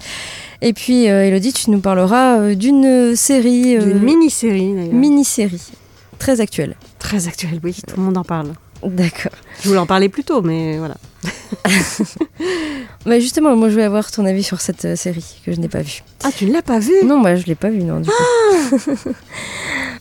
Et 0.62 0.74
puis 0.74 1.10
euh, 1.10 1.26
Elodie, 1.28 1.54
tu 1.54 1.72
nous 1.72 1.80
parleras 1.80 2.54
d'une 2.54 3.16
série, 3.16 3.78
D'une 3.78 4.00
mini-série 4.00 4.74
d'ailleurs. 4.76 4.94
mini-série 4.94 5.62
très 6.20 6.42
actuelle. 6.42 6.76
Très 7.00 7.28
actuelle, 7.28 7.60
oui, 7.64 7.76
tout 7.88 7.96
le 7.98 8.04
monde 8.04 8.18
en 8.18 8.24
parle. 8.24 8.54
D'accord. 8.84 9.32
Je 9.62 9.68
voulais 9.68 9.80
en 9.80 9.86
parler 9.86 10.10
plus 10.10 10.24
tôt, 10.24 10.42
mais 10.42 10.78
voilà. 10.78 10.96
Mais 13.06 13.22
justement, 13.22 13.56
moi 13.56 13.70
je 13.70 13.74
voulais 13.74 13.86
avoir 13.86 14.12
ton 14.12 14.26
avis 14.26 14.44
sur 14.44 14.62
cette 14.62 14.86
euh, 14.86 14.96
série 14.96 15.26
que 15.46 15.52
je 15.52 15.60
n'ai 15.60 15.68
pas 15.68 15.82
vue. 15.82 16.04
Ah, 16.24 16.30
tu 16.36 16.46
ne 16.46 16.54
l'as 16.54 16.62
pas 16.62 16.80
vue? 16.80 17.06
Non, 17.06 17.18
moi 17.18 17.36
je 17.36 17.46
l'ai 17.46 17.56
pas 17.56 17.70
vue, 17.70 17.84
non, 17.84 18.00
du 18.00 18.10
coup. 18.10 19.00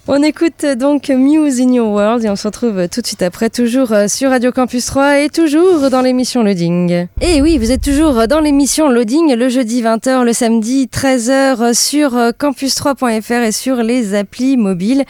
on 0.09 0.23
écoute 0.23 0.65
euh, 0.65 0.75
donc 0.75 1.09
Muse 1.09 1.61
in 1.61 1.73
Your 1.73 1.91
World 1.91 2.25
et 2.25 2.31
on 2.31 2.37
se 2.37 2.47
retrouve 2.47 2.79
euh, 2.79 2.89
tout 2.89 3.01
de 3.01 3.07
suite 3.07 3.23
après, 3.23 3.51
toujours 3.51 3.93
sur 4.09 4.31
Radio 4.31 4.53
Campus 4.53 4.87
3 4.87 5.21
et 5.21 5.29
toujours 5.29 5.91
dans 5.91 6.01
l'émission 6.01 6.43
Loading. 6.43 7.07
Et 7.21 7.43
oui, 7.43 7.59
vous 7.59 7.71
êtes 7.71 7.83
toujours 7.83 8.27
dans 8.27 8.41
l'émission 8.41 8.89
Loading 8.89 9.35
le 9.35 9.49
jeudi 9.49 9.83
20h, 9.83 10.25
le 10.25 10.33
samedi 10.33 10.89
13h 10.93 11.75
sur 11.75 12.17
euh, 12.17 12.31
campus3.fr 12.31 13.43
et 13.45 13.53
sur 13.53 13.77
les 13.77 14.15
applis 14.15 14.57
mobiles. 14.57 15.05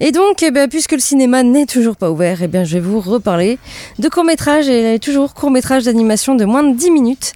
Et 0.00 0.12
donc, 0.12 0.42
eh 0.42 0.50
ben, 0.50 0.68
puisque 0.68 0.92
le 0.92 0.98
cinéma 0.98 1.42
n'est 1.42 1.66
toujours 1.66 1.96
pas 1.96 2.10
ouvert, 2.10 2.42
eh 2.42 2.48
bien, 2.48 2.64
je 2.64 2.74
vais 2.74 2.80
vous 2.80 3.00
reparler 3.00 3.58
de 3.98 4.08
court-métrage 4.08 4.68
et 4.68 4.98
toujours 4.98 5.34
court-métrage 5.46 5.84
d'animation 5.84 6.34
de 6.34 6.44
moins 6.44 6.64
de 6.64 6.76
10 6.76 6.90
minutes. 6.90 7.32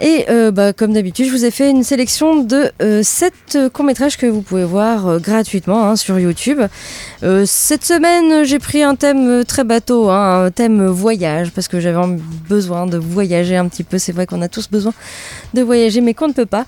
Et 0.00 0.24
euh, 0.30 0.50
bah, 0.50 0.72
comme 0.72 0.94
d'habitude, 0.94 1.26
je 1.26 1.30
vous 1.30 1.44
ai 1.44 1.50
fait 1.50 1.68
une 1.68 1.82
sélection 1.82 2.42
de 2.42 2.72
7 3.02 3.70
courts-métrages 3.70 4.16
que 4.16 4.24
vous 4.24 4.40
pouvez 4.40 4.64
voir 4.64 5.06
euh, 5.06 5.18
gratuitement 5.18 5.84
hein, 5.84 5.96
sur 5.96 6.18
YouTube. 6.18 6.60
Euh, 7.22 7.44
cette 7.46 7.84
semaine, 7.84 8.44
j'ai 8.44 8.58
pris 8.58 8.82
un 8.82 8.94
thème 8.94 9.28
euh, 9.28 9.44
très 9.44 9.64
bateau, 9.64 10.08
hein, 10.08 10.46
un 10.46 10.50
thème 10.50 10.86
voyage, 10.86 11.50
parce 11.50 11.68
que 11.68 11.80
j'avais 11.80 12.00
besoin 12.48 12.86
de 12.86 12.96
voyager 12.96 13.58
un 13.58 13.68
petit 13.68 13.84
peu. 13.84 13.98
C'est 13.98 14.12
vrai 14.12 14.24
qu'on 14.24 14.40
a 14.40 14.48
tous 14.48 14.70
besoin 14.70 14.94
de 15.52 15.60
voyager, 15.60 16.00
mais 16.00 16.14
qu'on 16.14 16.28
ne 16.28 16.32
peut 16.32 16.46
pas. 16.46 16.64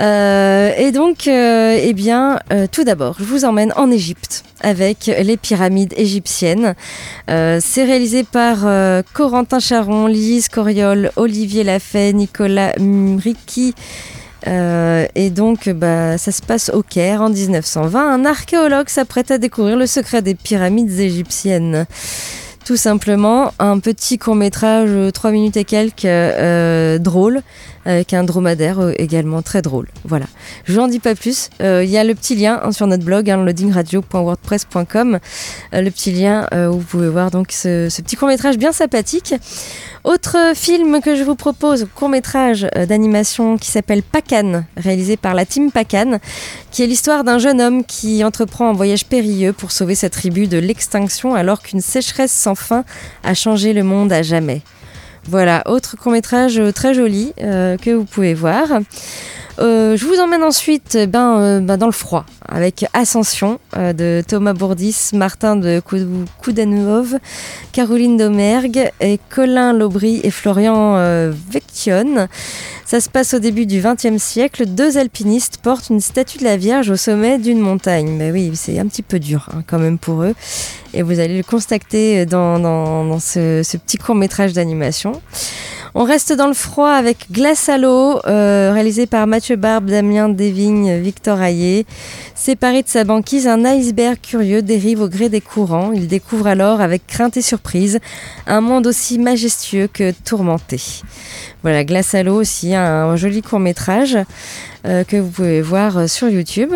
Euh, 0.00 0.72
et 0.76 0.90
donc, 0.90 1.28
euh, 1.28 1.78
eh 1.80 1.92
bien, 1.92 2.40
euh, 2.52 2.66
tout 2.70 2.82
d'abord, 2.82 3.14
je 3.20 3.24
vous 3.24 3.44
emmène 3.44 3.72
en 3.76 3.92
Égypte 3.92 4.42
avec 4.64 5.06
les 5.06 5.36
pyramides 5.36 5.94
égyptiennes. 5.96 6.74
Euh, 7.30 7.60
c'est 7.62 7.84
réalisé 7.84 8.24
par 8.24 8.66
euh, 8.66 9.02
Corentin 9.12 9.60
Charon, 9.60 10.06
Lise 10.06 10.48
Coriol, 10.48 11.10
Olivier 11.16 11.62
Lafay, 11.62 12.12
Nicolas 12.12 12.72
Mriki. 12.80 13.74
Euh, 14.46 15.06
et 15.14 15.30
donc, 15.30 15.68
bah, 15.68 16.18
ça 16.18 16.32
se 16.32 16.42
passe 16.42 16.70
au 16.70 16.82
Caire 16.82 17.22
en 17.22 17.30
1920. 17.30 18.14
Un 18.14 18.24
archéologue 18.24 18.88
s'apprête 18.88 19.30
à 19.30 19.38
découvrir 19.38 19.76
le 19.76 19.86
secret 19.86 20.22
des 20.22 20.34
pyramides 20.34 20.98
égyptiennes. 20.98 21.86
Tout 22.64 22.76
simplement, 22.76 23.52
un 23.58 23.78
petit 23.78 24.16
court 24.16 24.34
métrage, 24.34 24.90
3 25.12 25.30
minutes 25.32 25.58
et 25.58 25.64
quelques, 25.64 26.06
euh, 26.06 26.98
drôle, 26.98 27.42
avec 27.84 28.14
un 28.14 28.24
dromadaire 28.24 28.80
euh, 28.80 28.92
également 28.96 29.42
très 29.42 29.60
drôle. 29.60 29.88
Voilà. 30.06 30.24
Je 30.64 30.80
n'en 30.80 30.88
dis 30.88 30.98
pas 30.98 31.14
plus. 31.14 31.50
Euh, 31.60 31.84
Il 31.84 31.90
y 31.90 31.98
a 31.98 32.04
le 32.04 32.14
petit 32.14 32.34
lien 32.34 32.58
hein, 32.62 32.72
sur 32.72 32.86
notre 32.86 33.04
blog, 33.04 33.28
hein, 33.28 33.44
loadingradio.wordpress.com. 33.44 35.18
Euh, 35.74 35.80
le 35.82 35.90
petit 35.90 36.12
lien 36.12 36.46
euh, 36.54 36.68
où 36.68 36.78
vous 36.78 36.84
pouvez 36.84 37.10
voir 37.10 37.30
donc 37.30 37.52
ce, 37.52 37.88
ce 37.90 38.00
petit 38.00 38.16
court 38.16 38.28
métrage 38.28 38.56
bien 38.56 38.72
sympathique. 38.72 39.34
Autre 40.04 40.52
film 40.54 41.00
que 41.00 41.16
je 41.16 41.22
vous 41.22 41.34
propose, 41.34 41.86
court 41.94 42.10
métrage 42.10 42.66
euh, 42.76 42.84
d'animation 42.84 43.56
qui 43.56 43.70
s'appelle 43.70 44.02
Pacan, 44.02 44.64
réalisé 44.76 45.16
par 45.16 45.32
la 45.32 45.46
team 45.46 45.72
Pacan, 45.72 46.18
qui 46.70 46.82
est 46.82 46.86
l'histoire 46.86 47.24
d'un 47.24 47.38
jeune 47.38 47.58
homme 47.58 47.82
qui 47.82 48.22
entreprend 48.22 48.68
un 48.68 48.74
voyage 48.74 49.06
périlleux 49.06 49.54
pour 49.54 49.72
sauver 49.72 49.94
sa 49.94 50.10
tribu 50.10 50.46
de 50.46 50.58
l'extinction 50.58 51.34
alors 51.34 51.62
qu'une 51.62 51.80
sécheresse 51.80 52.32
sans 52.32 52.54
fin 52.54 52.84
a 53.22 53.32
changé 53.32 53.72
le 53.72 53.82
monde 53.82 54.12
à 54.12 54.20
jamais. 54.20 54.60
Voilà, 55.26 55.62
autre 55.64 55.96
court 55.96 56.12
métrage 56.12 56.60
très 56.74 56.92
joli 56.92 57.32
euh, 57.40 57.78
que 57.78 57.88
vous 57.88 58.04
pouvez 58.04 58.34
voir. 58.34 58.68
Euh, 59.60 59.96
je 59.96 60.04
vous 60.04 60.18
emmène 60.18 60.42
ensuite 60.42 60.96
eh 60.96 61.06
ben, 61.06 61.38
euh, 61.38 61.60
ben, 61.60 61.76
dans 61.76 61.86
le 61.86 61.92
froid 61.92 62.24
avec 62.48 62.86
Ascension 62.92 63.60
euh, 63.76 63.92
de 63.92 64.22
Thomas 64.26 64.52
Bourdis, 64.52 65.10
Martin 65.12 65.54
de 65.54 65.80
Kou- 65.80 66.24
Koudanov, 66.42 67.18
Caroline 67.72 68.16
Domergue 68.16 68.90
et 69.00 69.20
Colin 69.30 69.72
Laubry 69.72 70.20
et 70.24 70.30
Florian 70.30 70.94
Vecchione. 71.50 72.28
Ça 72.84 73.00
se 73.00 73.08
passe 73.08 73.34
au 73.34 73.38
début 73.38 73.66
du 73.66 73.80
XXe 73.80 74.22
siècle. 74.22 74.66
Deux 74.66 74.98
alpinistes 74.98 75.58
portent 75.58 75.88
une 75.88 76.00
statue 76.00 76.38
de 76.38 76.44
la 76.44 76.56
Vierge 76.56 76.90
au 76.90 76.96
sommet 76.96 77.38
d'une 77.38 77.58
montagne. 77.58 78.10
Mais 78.10 78.30
oui, 78.30 78.52
c'est 78.54 78.78
un 78.78 78.86
petit 78.86 79.02
peu 79.02 79.18
dur 79.18 79.48
hein, 79.52 79.62
quand 79.66 79.78
même 79.78 79.98
pour 79.98 80.22
eux. 80.22 80.34
Et 80.92 81.02
vous 81.02 81.18
allez 81.18 81.36
le 81.38 81.42
constater 81.42 82.26
dans, 82.26 83.18
ce 83.18 83.76
petit 83.78 83.96
court 83.96 84.14
métrage 84.14 84.52
d'animation. 84.52 85.20
On 85.96 86.02
reste 86.02 86.32
dans 86.32 86.48
le 86.48 86.54
froid 86.54 86.90
avec 86.90 87.30
Glace 87.30 87.68
à 87.68 87.78
l'eau, 87.78 88.18
euh, 88.26 88.72
réalisé 88.74 89.06
par 89.06 89.28
Mathieu 89.28 89.54
Barbe, 89.54 89.84
Damien 89.84 90.28
Desvignes, 90.28 90.98
Victor 90.98 91.40
Hayé. 91.40 91.86
Séparé 92.34 92.82
de 92.82 92.88
sa 92.88 93.04
banquise, 93.04 93.46
un 93.46 93.64
iceberg 93.64 94.18
curieux 94.20 94.60
dérive 94.60 95.02
au 95.02 95.08
gré 95.08 95.28
des 95.28 95.40
courants. 95.40 95.92
Il 95.92 96.08
découvre 96.08 96.48
alors, 96.48 96.80
avec 96.80 97.06
crainte 97.06 97.36
et 97.36 97.42
surprise, 97.42 98.00
un 98.48 98.60
monde 98.60 98.88
aussi 98.88 99.20
majestueux 99.20 99.86
que 99.86 100.10
tourmenté. 100.10 100.82
Voilà, 101.62 101.84
Glace 101.84 102.12
à 102.16 102.24
l'eau 102.24 102.40
aussi, 102.40 102.74
un, 102.74 103.14
joli 103.14 103.40
court 103.40 103.60
métrage 103.60 104.18
que 104.82 105.16
vous 105.16 105.30
pouvez 105.30 105.62
voir 105.62 105.96
euh, 105.96 106.06
sur 106.08 106.28
YouTube. 106.28 106.74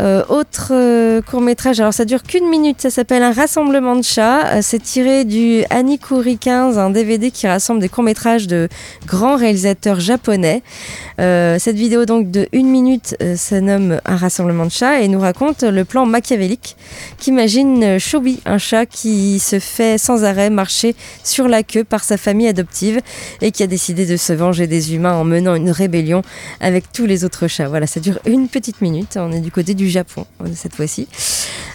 Euh, 0.00 0.24
autre 0.28 0.72
euh, 0.72 1.22
court 1.22 1.40
métrage, 1.40 1.80
alors 1.80 1.94
ça 1.94 2.04
dure 2.04 2.22
qu'une 2.22 2.48
minute, 2.48 2.80
ça 2.80 2.90
s'appelle 2.90 3.22
Un 3.22 3.32
rassemblement 3.32 3.96
de 3.96 4.02
chats. 4.02 4.46
Euh, 4.46 4.58
c'est 4.62 4.82
tiré 4.82 5.24
du 5.24 5.62
Anikuri 5.70 6.38
15, 6.38 6.78
un 6.78 6.90
DVD 6.90 7.30
qui 7.30 7.46
rassemble 7.46 7.80
des 7.80 7.88
courts 7.88 8.04
métrages 8.04 8.46
de 8.46 8.68
grands 9.06 9.36
réalisateurs 9.36 10.00
japonais. 10.00 10.62
Cette 11.18 11.76
vidéo 11.76 12.04
donc 12.04 12.30
de 12.30 12.46
une 12.52 12.68
minute 12.68 13.16
se 13.20 13.54
nomme 13.54 14.00
Un 14.04 14.16
rassemblement 14.16 14.66
de 14.66 14.70
chats 14.70 15.00
et 15.00 15.08
nous 15.08 15.18
raconte 15.18 15.62
le 15.62 15.84
plan 15.84 16.04
machiavélique 16.04 16.76
qu'imagine 17.18 17.98
Shobi, 17.98 18.40
un 18.44 18.58
chat 18.58 18.84
qui 18.84 19.38
se 19.38 19.58
fait 19.58 19.98
sans 19.98 20.24
arrêt 20.24 20.50
marcher 20.50 20.94
sur 21.24 21.48
la 21.48 21.62
queue 21.62 21.84
par 21.84 22.04
sa 22.04 22.18
famille 22.18 22.48
adoptive 22.48 23.00
et 23.40 23.50
qui 23.50 23.62
a 23.62 23.66
décidé 23.66 24.04
de 24.04 24.16
se 24.16 24.32
venger 24.34 24.66
des 24.66 24.94
humains 24.94 25.14
en 25.14 25.24
menant 25.24 25.54
une 25.54 25.70
rébellion 25.70 26.22
avec 26.60 26.92
tous 26.92 27.06
les 27.06 27.24
autres 27.24 27.48
chats. 27.48 27.68
Voilà, 27.68 27.86
ça 27.86 28.00
dure 28.00 28.18
une 28.26 28.48
petite 28.48 28.82
minute. 28.82 29.16
On 29.16 29.32
est 29.32 29.40
du 29.40 29.50
côté 29.50 29.74
du 29.74 29.85
Japon 29.90 30.26
euh, 30.42 30.48
cette 30.54 30.74
fois-ci. 30.74 31.08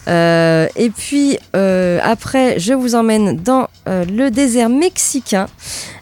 Euh, 0.07 0.67
et 0.75 0.89
puis 0.89 1.37
euh, 1.55 1.99
après, 2.03 2.59
je 2.59 2.73
vous 2.73 2.95
emmène 2.95 3.37
dans 3.37 3.67
le 3.85 4.29
désert 4.29 4.69
mexicain 4.69 5.47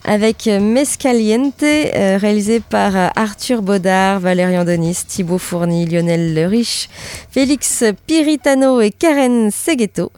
avec 0.05 0.47
Mescaliente, 0.47 1.61
réalisé 1.61 2.61
par 2.61 2.95
Arthur 3.15 3.61
Baudard, 3.61 4.19
Valérian 4.19 4.63
Donis, 4.63 4.99
Thibaut 5.07 5.37
Fourny, 5.37 5.85
Lionel 5.85 6.33
Le 6.33 6.45
Riche, 6.45 6.89
Félix 7.31 7.83
Piritano 8.05 8.81
et 8.81 8.91
Karen 8.91 9.51
Segueto. 9.51 10.11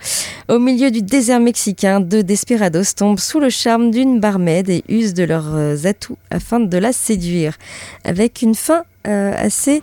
Au 0.47 0.60
milieu 0.60 0.91
du 0.91 1.01
désert 1.01 1.39
mexicain, 1.39 1.99
deux 1.99 2.23
desperados 2.23 2.93
tombent 2.95 3.19
sous 3.19 3.39
le 3.39 3.49
charme 3.49 3.91
d'une 3.91 4.19
barmaid 4.19 4.69
et 4.69 4.84
usent 4.89 5.13
de 5.13 5.23
leurs 5.23 5.86
atouts 5.86 6.17
afin 6.30 6.60
de 6.60 6.77
la 6.77 6.93
séduire. 6.93 7.58
Avec 8.04 8.41
une 8.41 8.56
fin 8.56 8.84
assez... 9.06 9.82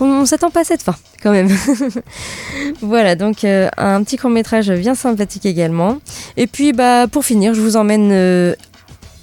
On, 0.00 0.06
on 0.06 0.26
s'attend 0.26 0.50
pas 0.50 0.60
à 0.60 0.64
cette 0.64 0.82
fin, 0.82 0.96
voilà, 2.82 3.14
donc 3.14 3.44
euh, 3.44 3.68
un 3.76 4.02
petit 4.02 4.16
court 4.16 4.30
métrage 4.30 4.70
bien 4.70 4.94
sympathique 4.94 5.46
également. 5.46 5.98
Et 6.36 6.46
puis, 6.46 6.72
bah, 6.72 7.06
pour 7.10 7.24
finir, 7.24 7.54
je 7.54 7.60
vous 7.60 7.76
emmène 7.76 8.10
euh, 8.12 8.54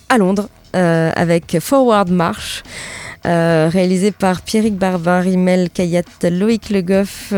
à 0.09 0.17
Londres 0.17 0.49
euh, 0.75 1.11
avec 1.15 1.59
Forward 1.59 2.09
March. 2.09 2.63
réalisé 3.23 4.11
par 4.11 4.41
Pierrick 4.41 4.75
Barbin, 4.75 5.19
Rimel 5.19 5.69
Kayat, 5.69 6.01
Loïc 6.23 6.71
Le 6.71 6.81
Goff, 6.81 7.31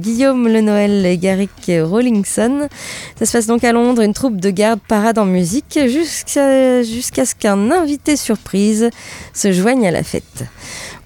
Guillaume 0.00 0.48
Le 0.48 0.60
Noël 0.60 1.06
et 1.06 1.16
Garrick 1.16 1.70
Rawlingson. 1.70 2.68
Ça 3.16 3.26
se 3.26 3.32
passe 3.32 3.46
donc 3.46 3.62
à 3.62 3.70
Londres, 3.70 4.02
une 4.02 4.14
troupe 4.14 4.40
de 4.40 4.50
garde 4.50 4.80
parade 4.80 5.18
en 5.18 5.26
musique 5.26 5.78
jusqu'à 5.86 6.82
ce 6.82 7.34
qu'un 7.36 7.70
invité 7.70 8.16
surprise 8.16 8.90
se 9.32 9.52
joigne 9.52 9.86
à 9.86 9.92
la 9.92 10.02
fête. 10.02 10.44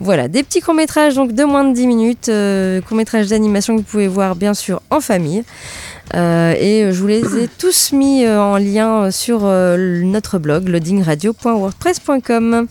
Voilà, 0.01 0.29
des 0.29 0.43
petits 0.43 0.61
courts-métrages 0.61 1.15
donc 1.15 1.33
de 1.33 1.45
moins 1.45 1.65
de 1.65 1.73
10 1.73 1.87
minutes, 1.87 2.29
euh, 2.29 2.81
courts-métrages 2.81 3.29
d'animation 3.29 3.75
que 3.75 3.81
vous 3.81 3.87
pouvez 3.87 4.09
voir 4.09 4.35
bien 4.35 4.55
sûr 4.55 4.83
en 4.91 5.01
famille. 5.01 5.45
Euh, 6.15 6.55
et 6.59 6.93
je 6.93 7.01
vous 7.01 7.07
les 7.07 7.39
ai 7.39 7.49
tous 7.49 7.93
mis 7.93 8.25
euh, 8.25 8.41
en 8.41 8.59
lien 8.59 9.11
sur 9.11 9.41
euh, 9.45 10.03
notre 10.03 10.39
blog 10.39 10.69
loadingradio.wordpress.com. 10.69 12.67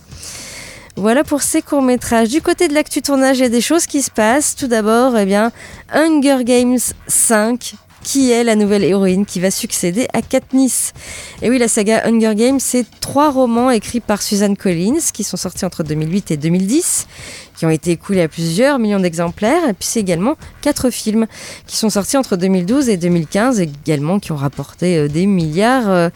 Voilà 0.96 1.24
pour 1.24 1.42
ces 1.42 1.64
courts-métrages. 1.64 2.30
Du 2.30 2.42
côté 2.42 2.68
de 2.68 2.76
l'actu 2.76 3.02
tournage, 3.02 3.40
il 3.40 3.42
y 3.42 3.46
a 3.46 3.50
des 3.50 3.62
choses 3.62 3.88
qui 3.88 4.04
se 4.04 4.12
passent. 4.12 4.56
Tout 4.56 4.68
d'abord, 4.68 5.18
eh 5.18 5.26
bien, 5.26 5.52
Hunger 5.92 6.44
Games 6.44 6.78
5 7.08 7.74
qui 8.04 8.32
est 8.32 8.44
la 8.44 8.56
nouvelle 8.56 8.84
héroïne 8.84 9.26
qui 9.26 9.40
va 9.40 9.50
succéder 9.50 10.08
à 10.14 10.22
Katniss? 10.22 10.94
Et 11.42 11.50
oui, 11.50 11.58
la 11.58 11.68
saga 11.68 12.06
Hunger 12.06 12.36
Games, 12.36 12.60
c'est 12.60 12.86
trois 13.00 13.32
romans 13.32 13.72
écrits 13.72 14.00
par 14.00 14.22
Suzanne 14.22 14.58
Collins 14.58 15.00
qui 15.14 15.24
sont 15.24 15.38
sortis 15.38 15.66
entre 15.66 15.84
2008 15.84 16.32
et 16.32 16.38
2010, 16.38 17.08
qui 17.56 17.66
ont 17.66 17.70
été 17.70 17.92
écoulés 17.92 18.22
à 18.22 18.28
plusieurs 18.28 18.80
millions 18.80 19.00
d'exemplaires. 19.00 19.70
Et 19.70 19.74
puis 19.74 19.88
c'est 19.88 20.00
également 20.00 20.36
quatre 20.62 20.90
films 20.90 21.28
qui 21.68 21.78
sont 21.78 21.90
sortis 21.90 22.18
entre 22.18 22.36
2012 22.36 22.90
et 22.90 22.98
2015, 22.98 23.60
également 23.60 24.20
qui 24.20 24.32
ont 24.32 24.38
rapporté 24.38 24.98
euh, 24.98 25.08
des 25.08 25.26
milliards 25.26 25.90
euh, 25.90 26.10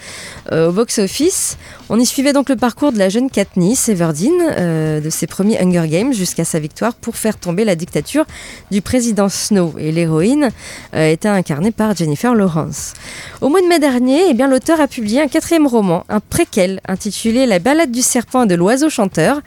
euh, 0.52 0.70
au 0.70 0.72
box-office. 0.72 1.58
On 1.90 2.00
y 2.00 2.06
suivait 2.06 2.34
donc 2.34 2.50
le 2.50 2.56
parcours 2.56 2.92
de 2.92 2.98
la 2.98 3.10
jeune 3.10 3.30
Katniss 3.30 3.88
Everdeen, 3.88 5.02
de 5.02 5.10
ses 5.10 5.26
premiers 5.26 5.58
Hunger 5.62 5.88
Games 5.88 6.14
jusqu'à 6.14 6.44
sa 6.44 6.60
victoire 6.60 6.94
pour 6.94 7.16
faire 7.16 7.38
tomber 7.38 7.64
la 7.64 7.76
dictature 7.76 8.26
du 8.72 8.82
président 8.82 9.30
Snow. 9.30 9.74
Et 9.78 9.94
l'héroïne 9.94 10.50
était 10.94 11.30
incarnée 11.30 11.72
par 11.72 11.96
Jennifer 11.96 12.36
Lawrence. 12.36 12.94
Au 13.40 13.48
mois 13.48 13.62
de 13.62 13.68
mai 13.68 13.80
dernier, 13.80 14.20
eh 14.30 14.34
bien, 14.34 14.50
l'auteur 14.50 14.82
a 14.82 14.88
publié 14.88 15.22
un 15.22 15.28
quatrième 15.28 15.66
roman, 15.66 16.04
un 16.10 16.20
préquel, 16.20 16.82
intitulé 16.90 17.46
La 17.46 17.60
balade 17.60 17.92
du 17.92 18.02
serpent 18.02 18.44
et 18.44 18.48
de 18.48 18.56
l'oiseau 18.56 18.90
chanteur, 18.90 19.40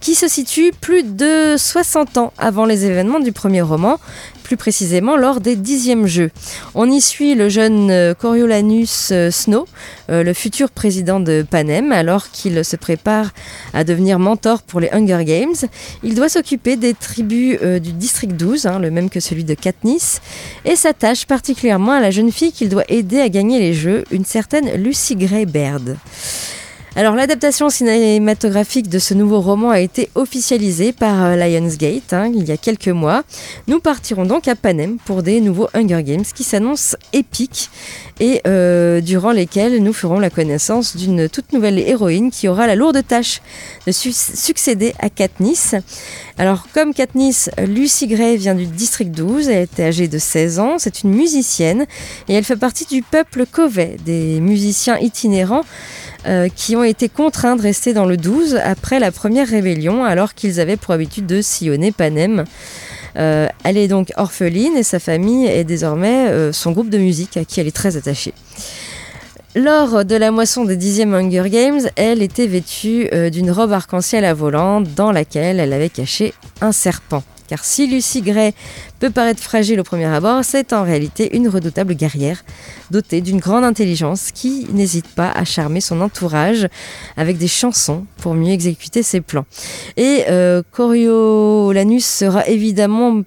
qui 0.00 0.14
se 0.14 0.28
situe 0.28 0.72
plus 0.80 1.02
de 1.02 1.41
60 1.56 2.18
ans 2.18 2.32
avant 2.38 2.64
les 2.64 2.84
événements 2.84 3.20
du 3.20 3.32
premier 3.32 3.62
roman, 3.62 3.98
plus 4.42 4.56
précisément 4.56 5.16
lors 5.16 5.40
des 5.40 5.56
dixièmes 5.56 6.06
jeux. 6.06 6.30
On 6.74 6.90
y 6.90 7.00
suit 7.00 7.34
le 7.34 7.48
jeune 7.48 7.90
euh, 7.90 8.14
Coriolanus 8.14 9.10
euh, 9.12 9.30
Snow, 9.30 9.66
euh, 10.10 10.22
le 10.22 10.34
futur 10.34 10.70
président 10.70 11.20
de 11.20 11.44
Panem, 11.48 11.92
alors 11.92 12.30
qu'il 12.30 12.64
se 12.64 12.76
prépare 12.76 13.30
à 13.72 13.84
devenir 13.84 14.18
mentor 14.18 14.62
pour 14.62 14.80
les 14.80 14.90
Hunger 14.92 15.24
Games. 15.24 15.54
Il 16.02 16.14
doit 16.14 16.28
s'occuper 16.28 16.76
des 16.76 16.94
tribus 16.94 17.58
du 17.60 17.92
district 17.92 18.36
12, 18.36 18.66
hein, 18.66 18.78
le 18.78 18.90
même 18.90 19.10
que 19.10 19.20
celui 19.20 19.44
de 19.44 19.54
Katniss, 19.54 20.20
et 20.64 20.76
s'attache 20.76 21.26
particulièrement 21.26 21.92
à 21.92 22.00
la 22.00 22.10
jeune 22.10 22.32
fille 22.32 22.52
qu'il 22.52 22.68
doit 22.68 22.84
aider 22.88 23.20
à 23.20 23.28
gagner 23.28 23.58
les 23.58 23.74
jeux, 23.74 24.04
une 24.10 24.24
certaine 24.24 24.74
Lucy 24.74 25.16
Gray 25.16 25.46
Baird. 25.46 25.96
Alors 26.94 27.14
l'adaptation 27.14 27.70
cinématographique 27.70 28.90
de 28.90 28.98
ce 28.98 29.14
nouveau 29.14 29.40
roman 29.40 29.70
a 29.70 29.80
été 29.80 30.10
officialisée 30.14 30.92
par 30.92 31.24
euh, 31.24 31.36
Lionsgate 31.36 32.12
hein, 32.12 32.30
il 32.34 32.44
y 32.46 32.52
a 32.52 32.58
quelques 32.58 32.88
mois. 32.88 33.22
Nous 33.66 33.80
partirons 33.80 34.26
donc 34.26 34.46
à 34.46 34.54
Panem 34.54 34.98
pour 35.06 35.22
des 35.22 35.40
nouveaux 35.40 35.68
Hunger 35.72 36.02
Games 36.02 36.24
qui 36.34 36.44
s'annoncent 36.44 36.98
épiques 37.14 37.70
et 38.20 38.42
euh, 38.46 39.00
durant 39.00 39.32
lesquels 39.32 39.82
nous 39.82 39.94
ferons 39.94 40.18
la 40.18 40.28
connaissance 40.28 40.94
d'une 40.94 41.30
toute 41.30 41.54
nouvelle 41.54 41.78
héroïne 41.78 42.30
qui 42.30 42.46
aura 42.46 42.66
la 42.66 42.74
lourde 42.74 43.00
tâche 43.08 43.40
de 43.86 43.92
su- 43.92 44.12
succéder 44.12 44.92
à 44.98 45.08
Katniss. 45.08 45.74
Alors 46.36 46.66
comme 46.74 46.92
Katniss, 46.92 47.48
Lucy 47.66 48.06
Gray 48.06 48.36
vient 48.36 48.54
du 48.54 48.66
district 48.66 49.12
12, 49.12 49.48
elle 49.48 49.62
était 49.62 49.84
âgée 49.84 50.08
de 50.08 50.18
16 50.18 50.58
ans, 50.58 50.74
c'est 50.78 51.04
une 51.04 51.14
musicienne 51.14 51.86
et 52.28 52.34
elle 52.34 52.44
fait 52.44 52.56
partie 52.56 52.84
du 52.84 53.02
peuple 53.02 53.46
Covey, 53.50 53.96
des 54.04 54.40
musiciens 54.40 54.98
itinérants 54.98 55.62
euh, 56.26 56.48
qui 56.54 56.76
ont 56.76 56.84
été 56.84 57.08
contraints 57.08 57.56
de 57.56 57.62
rester 57.62 57.94
dans 57.94 58.04
le 58.04 58.16
12 58.16 58.56
après 58.62 59.00
la 59.00 59.10
première 59.10 59.48
rébellion, 59.48 60.04
alors 60.04 60.34
qu'ils 60.34 60.60
avaient 60.60 60.76
pour 60.76 60.94
habitude 60.94 61.26
de 61.26 61.42
sillonner 61.42 61.90
Panem. 61.90 62.44
Euh, 63.16 63.48
elle 63.64 63.76
est 63.76 63.88
donc 63.88 64.12
orpheline 64.16 64.76
et 64.76 64.84
sa 64.84 64.98
famille 64.98 65.46
est 65.46 65.64
désormais 65.64 66.28
euh, 66.28 66.52
son 66.52 66.70
groupe 66.70 66.90
de 66.90 66.98
musique 66.98 67.36
à 67.36 67.44
qui 67.44 67.60
elle 67.60 67.66
est 67.66 67.76
très 67.76 67.96
attachée. 67.96 68.34
Lors 69.54 70.04
de 70.04 70.14
la 70.14 70.30
moisson 70.30 70.64
des 70.64 70.76
10e 70.76 71.12
Hunger 71.12 71.50
Games, 71.50 71.80
elle 71.96 72.22
était 72.22 72.46
vêtue 72.46 73.10
d'une 73.30 73.50
robe 73.50 73.72
arc-en-ciel 73.72 74.24
à 74.24 74.32
volant 74.32 74.80
dans 74.80 75.12
laquelle 75.12 75.60
elle 75.60 75.74
avait 75.74 75.90
caché 75.90 76.32
un 76.62 76.72
serpent. 76.72 77.22
Car 77.52 77.66
si 77.66 77.86
Lucy 77.86 78.22
Gray 78.22 78.54
peut 78.98 79.10
paraître 79.10 79.42
fragile 79.42 79.78
au 79.78 79.84
premier 79.84 80.06
abord, 80.06 80.42
c'est 80.42 80.72
en 80.72 80.84
réalité 80.84 81.36
une 81.36 81.48
redoutable 81.48 81.92
guerrière 81.92 82.44
dotée 82.90 83.20
d'une 83.20 83.40
grande 83.40 83.62
intelligence 83.62 84.30
qui 84.32 84.66
n'hésite 84.72 85.08
pas 85.08 85.30
à 85.30 85.44
charmer 85.44 85.82
son 85.82 86.00
entourage 86.00 86.66
avec 87.18 87.36
des 87.36 87.48
chansons 87.48 88.06
pour 88.16 88.32
mieux 88.32 88.52
exécuter 88.52 89.02
ses 89.02 89.20
plans. 89.20 89.44
Et 89.98 90.24
euh, 90.30 90.62
Coriolanus 90.70 92.06
sera 92.06 92.46
évidemment 92.48 93.20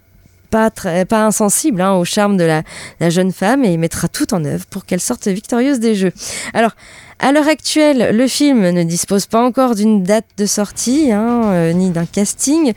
pas, 0.50 0.72
insensible 1.12 1.82
hein, 1.82 1.94
au 1.94 2.06
charme 2.06 2.38
de 2.38 2.46
la, 2.46 2.64
la 3.00 3.12
jeune 3.12 3.32
femme 3.32 3.64
et 3.64 3.78
mettra 3.78 4.08
tout 4.08 4.34
en 4.34 4.44
œuvre 4.44 4.66
pour 4.66 4.86
qu'elle 4.86 5.02
sorte 5.02 5.28
victorieuse 5.28 5.80
des 5.80 5.94
Jeux. 5.94 6.14
Alors, 6.54 6.72
à 7.20 7.32
l'heure 7.32 7.48
actuelle, 7.48 8.16
le 8.16 8.28
film 8.28 8.70
ne 8.70 8.84
dispose 8.84 9.26
pas 9.26 9.42
encore 9.42 9.74
d'une 9.76 10.04
date 10.04 10.26
de 10.38 10.46
sortie, 10.46 11.12
hein, 11.12 11.44
euh, 11.46 11.74
ni 11.74 11.90
d'un 11.90 12.06
casting. 12.06 12.74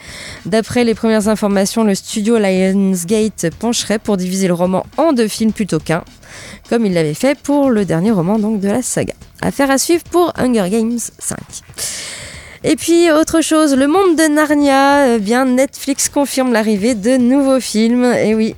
D'après 0.46 0.84
les 0.84 0.94
premières 0.94 1.28
informations, 1.28 1.82
le 1.82 1.94
studio 1.94 2.38
Lionsgate 2.38 3.50
pencherait 3.58 3.98
pour 3.98 4.16
diviser 4.16 4.46
le 4.46 4.54
roman 4.54 4.86
en 4.96 5.12
deux 5.12 5.28
films 5.28 5.52
plutôt 5.52 5.80
qu'un, 5.80 6.04
comme 6.68 6.86
il 6.86 6.94
l'avait 6.94 7.14
fait 7.14 7.36
pour 7.36 7.70
le 7.70 7.84
dernier 7.84 8.12
roman 8.12 8.38
donc, 8.38 8.60
de 8.60 8.68
la 8.68 8.82
saga. 8.82 9.14
Affaire 9.42 9.70
à 9.70 9.78
suivre 9.78 10.04
pour 10.04 10.32
Hunger 10.36 10.68
Games 10.70 10.98
5. 11.18 11.38
Et 12.70 12.76
puis 12.76 13.10
autre 13.10 13.40
chose, 13.40 13.74
le 13.74 13.86
monde 13.86 14.14
de 14.14 14.28
Narnia, 14.28 15.14
eh 15.14 15.18
bien 15.20 15.46
Netflix 15.46 16.10
confirme 16.10 16.52
l'arrivée 16.52 16.94
de 16.94 17.16
nouveaux 17.16 17.60
films. 17.60 18.04
Et 18.04 18.34
oui, 18.34 18.54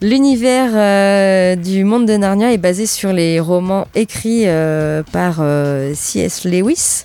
l'univers 0.00 0.70
euh, 0.72 1.54
du 1.54 1.84
monde 1.84 2.06
de 2.06 2.16
Narnia 2.16 2.50
est 2.54 2.56
basé 2.56 2.86
sur 2.86 3.12
les 3.12 3.40
romans 3.40 3.86
écrits 3.94 4.44
euh, 4.46 5.02
par 5.12 5.40
euh, 5.40 5.92
C.S. 5.94 6.46
Lewis. 6.46 7.04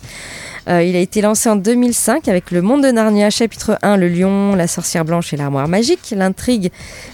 Euh, 0.68 0.84
il 0.84 0.96
a 0.98 1.00
été 1.00 1.22
lancé 1.22 1.48
en 1.48 1.56
2005 1.56 2.28
avec 2.28 2.52
Le 2.52 2.62
Monde 2.62 2.84
de 2.84 2.92
Narnia, 2.92 3.30
chapitre 3.30 3.80
1, 3.84 3.96
Le 3.96 4.10
Lion, 4.10 4.54
la 4.54 4.68
sorcière 4.68 5.06
blanche 5.06 5.34
et 5.34 5.38
l'armoire 5.38 5.70
magique. 5.70 6.14
L'intrigue, 6.16 6.72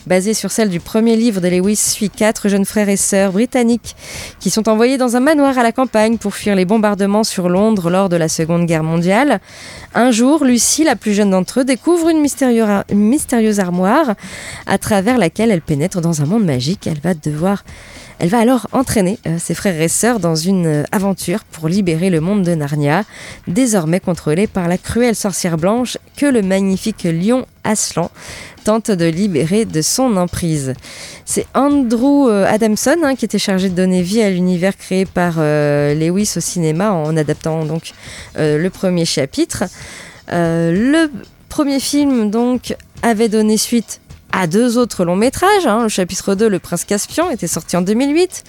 basée 0.07 0.33
sur 0.33 0.49
celle 0.49 0.69
du 0.69 0.79
premier 0.79 1.15
livre 1.15 1.39
de 1.39 1.47
Lewis, 1.47 1.75
suit 1.75 2.09
quatre 2.09 2.49
jeunes 2.49 2.65
frères 2.65 2.89
et 2.89 2.97
sœurs 2.97 3.31
britanniques 3.31 3.95
qui 4.39 4.49
sont 4.49 4.67
envoyés 4.69 4.97
dans 4.97 5.15
un 5.15 5.19
manoir 5.19 5.57
à 5.59 5.63
la 5.63 5.71
campagne 5.71 6.17
pour 6.17 6.33
fuir 6.33 6.55
les 6.55 6.65
bombardements 6.65 7.23
sur 7.23 7.47
Londres 7.47 7.91
lors 7.91 8.09
de 8.09 8.15
la 8.15 8.27
Seconde 8.27 8.65
Guerre 8.65 8.83
mondiale. 8.83 9.39
Un 9.93 10.09
jour, 10.09 10.45
Lucie, 10.45 10.83
la 10.83 10.95
plus 10.95 11.13
jeune 11.13 11.29
d'entre 11.29 11.59
eux, 11.59 11.63
découvre 11.63 12.09
une 12.09 12.21
mystérieuse, 12.21 12.83
une 12.89 13.07
mystérieuse 13.07 13.59
armoire 13.59 14.15
à 14.65 14.77
travers 14.79 15.19
laquelle 15.19 15.51
elle 15.51 15.61
pénètre 15.61 16.01
dans 16.01 16.23
un 16.23 16.25
monde 16.25 16.45
magique. 16.45 16.87
Elle 16.87 17.01
va 17.01 17.13
devoir 17.13 17.63
elle 18.19 18.29
va 18.29 18.39
alors 18.39 18.67
entraîner 18.71 19.19
euh, 19.27 19.37
ses 19.39 19.53
frères 19.53 19.79
et 19.79 19.87
sœurs 19.87 20.19
dans 20.19 20.35
une 20.35 20.65
euh, 20.65 20.83
aventure 20.91 21.43
pour 21.43 21.67
libérer 21.67 22.09
le 22.09 22.21
monde 22.21 22.43
de 22.43 22.55
Narnia, 22.55 23.03
désormais 23.47 23.99
contrôlé 23.99 24.47
par 24.47 24.67
la 24.67 24.77
cruelle 24.77 25.15
sorcière 25.15 25.57
blanche 25.57 25.97
que 26.15 26.25
le 26.25 26.41
magnifique 26.41 27.03
lion 27.03 27.45
Aslan 27.63 28.11
tente 28.63 28.91
de 28.91 29.05
libérer 29.05 29.65
de 29.65 29.81
son 29.81 30.15
emprise. 30.17 30.73
C'est 31.25 31.45
Andrew 31.53 32.29
euh, 32.29 32.45
Adamson 32.47 32.97
hein, 33.03 33.15
qui 33.15 33.25
était 33.25 33.39
chargé 33.39 33.69
de 33.69 33.75
donner 33.75 34.01
vie 34.01 34.21
à 34.21 34.29
l'univers 34.29 34.77
créé 34.77 35.05
par 35.05 35.39
Lewis 35.39 36.33
au 36.37 36.39
cinéma 36.39 36.91
en 36.91 37.15
adaptant 37.17 37.65
donc 37.65 37.91
le 38.35 38.67
premier 38.69 39.05
chapitre. 39.05 39.65
le 40.29 41.07
premier 41.49 41.79
film 41.79 42.29
donc 42.31 42.75
avait 43.01 43.29
donné 43.29 43.57
suite 43.57 43.99
à 44.33 44.47
deux 44.47 44.77
autres 44.77 45.05
longs 45.05 45.15
métrages. 45.15 45.65
Hein. 45.65 45.83
Le 45.83 45.89
chapitre 45.89 46.35
2, 46.35 46.49
Le 46.49 46.59
Prince 46.59 46.83
Caspian, 46.83 47.29
était 47.29 47.47
sorti 47.47 47.77
en 47.77 47.81
2008, 47.81 48.43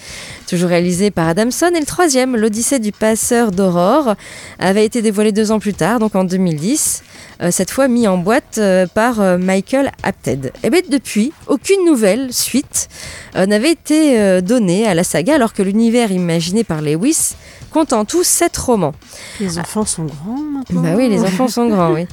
toujours 0.49 0.71
réalisé 0.71 1.11
par 1.11 1.29
Adamson. 1.29 1.71
Et 1.77 1.79
le 1.79 1.87
troisième, 1.87 2.37
L'Odyssée 2.37 2.79
du 2.81 2.91
passeur 2.91 3.53
d'Aurore, 3.53 4.15
avait 4.59 4.85
été 4.85 5.03
dévoilé 5.03 5.31
deux 5.31 5.53
ans 5.53 5.61
plus 5.61 5.75
tard, 5.75 6.01
donc 6.01 6.17
en 6.17 6.25
2010. 6.25 7.03
Euh, 7.43 7.51
cette 7.51 7.71
fois 7.71 7.89
mis 7.89 8.07
en 8.09 8.17
boîte 8.17 8.59
euh, 8.59 8.87
par 8.87 9.21
euh, 9.21 9.39
Michael 9.39 9.91
Apted. 10.03 10.53
Et 10.63 10.71
bien 10.71 10.81
depuis, 10.89 11.33
aucune 11.47 11.85
nouvelle 11.85 12.33
suite 12.33 12.89
n'avait 13.35 13.73
été 13.73 14.41
donnée 14.43 14.87
à 14.87 14.95
la 14.95 15.03
saga 15.03 15.35
alors 15.35 15.53
que 15.53 15.63
l'univers 15.63 16.13
imaginé 16.13 16.63
par 16.63 16.83
Lewis 16.83 17.35
compte 17.75 17.93
en 17.93 18.05
tout 18.05 18.23
sept 18.23 18.57
romans. 18.57 18.95
Les 19.41 19.59
enfants 19.59 19.85
sont 19.85 20.05
grands 20.05 20.39
maintenant 20.39 20.83
Bah 20.83 20.95
oui, 20.97 21.09
les 21.09 21.21
enfants 21.21 21.49
sont 21.49 21.69
grands, 21.69 21.93
oui. 21.93 22.07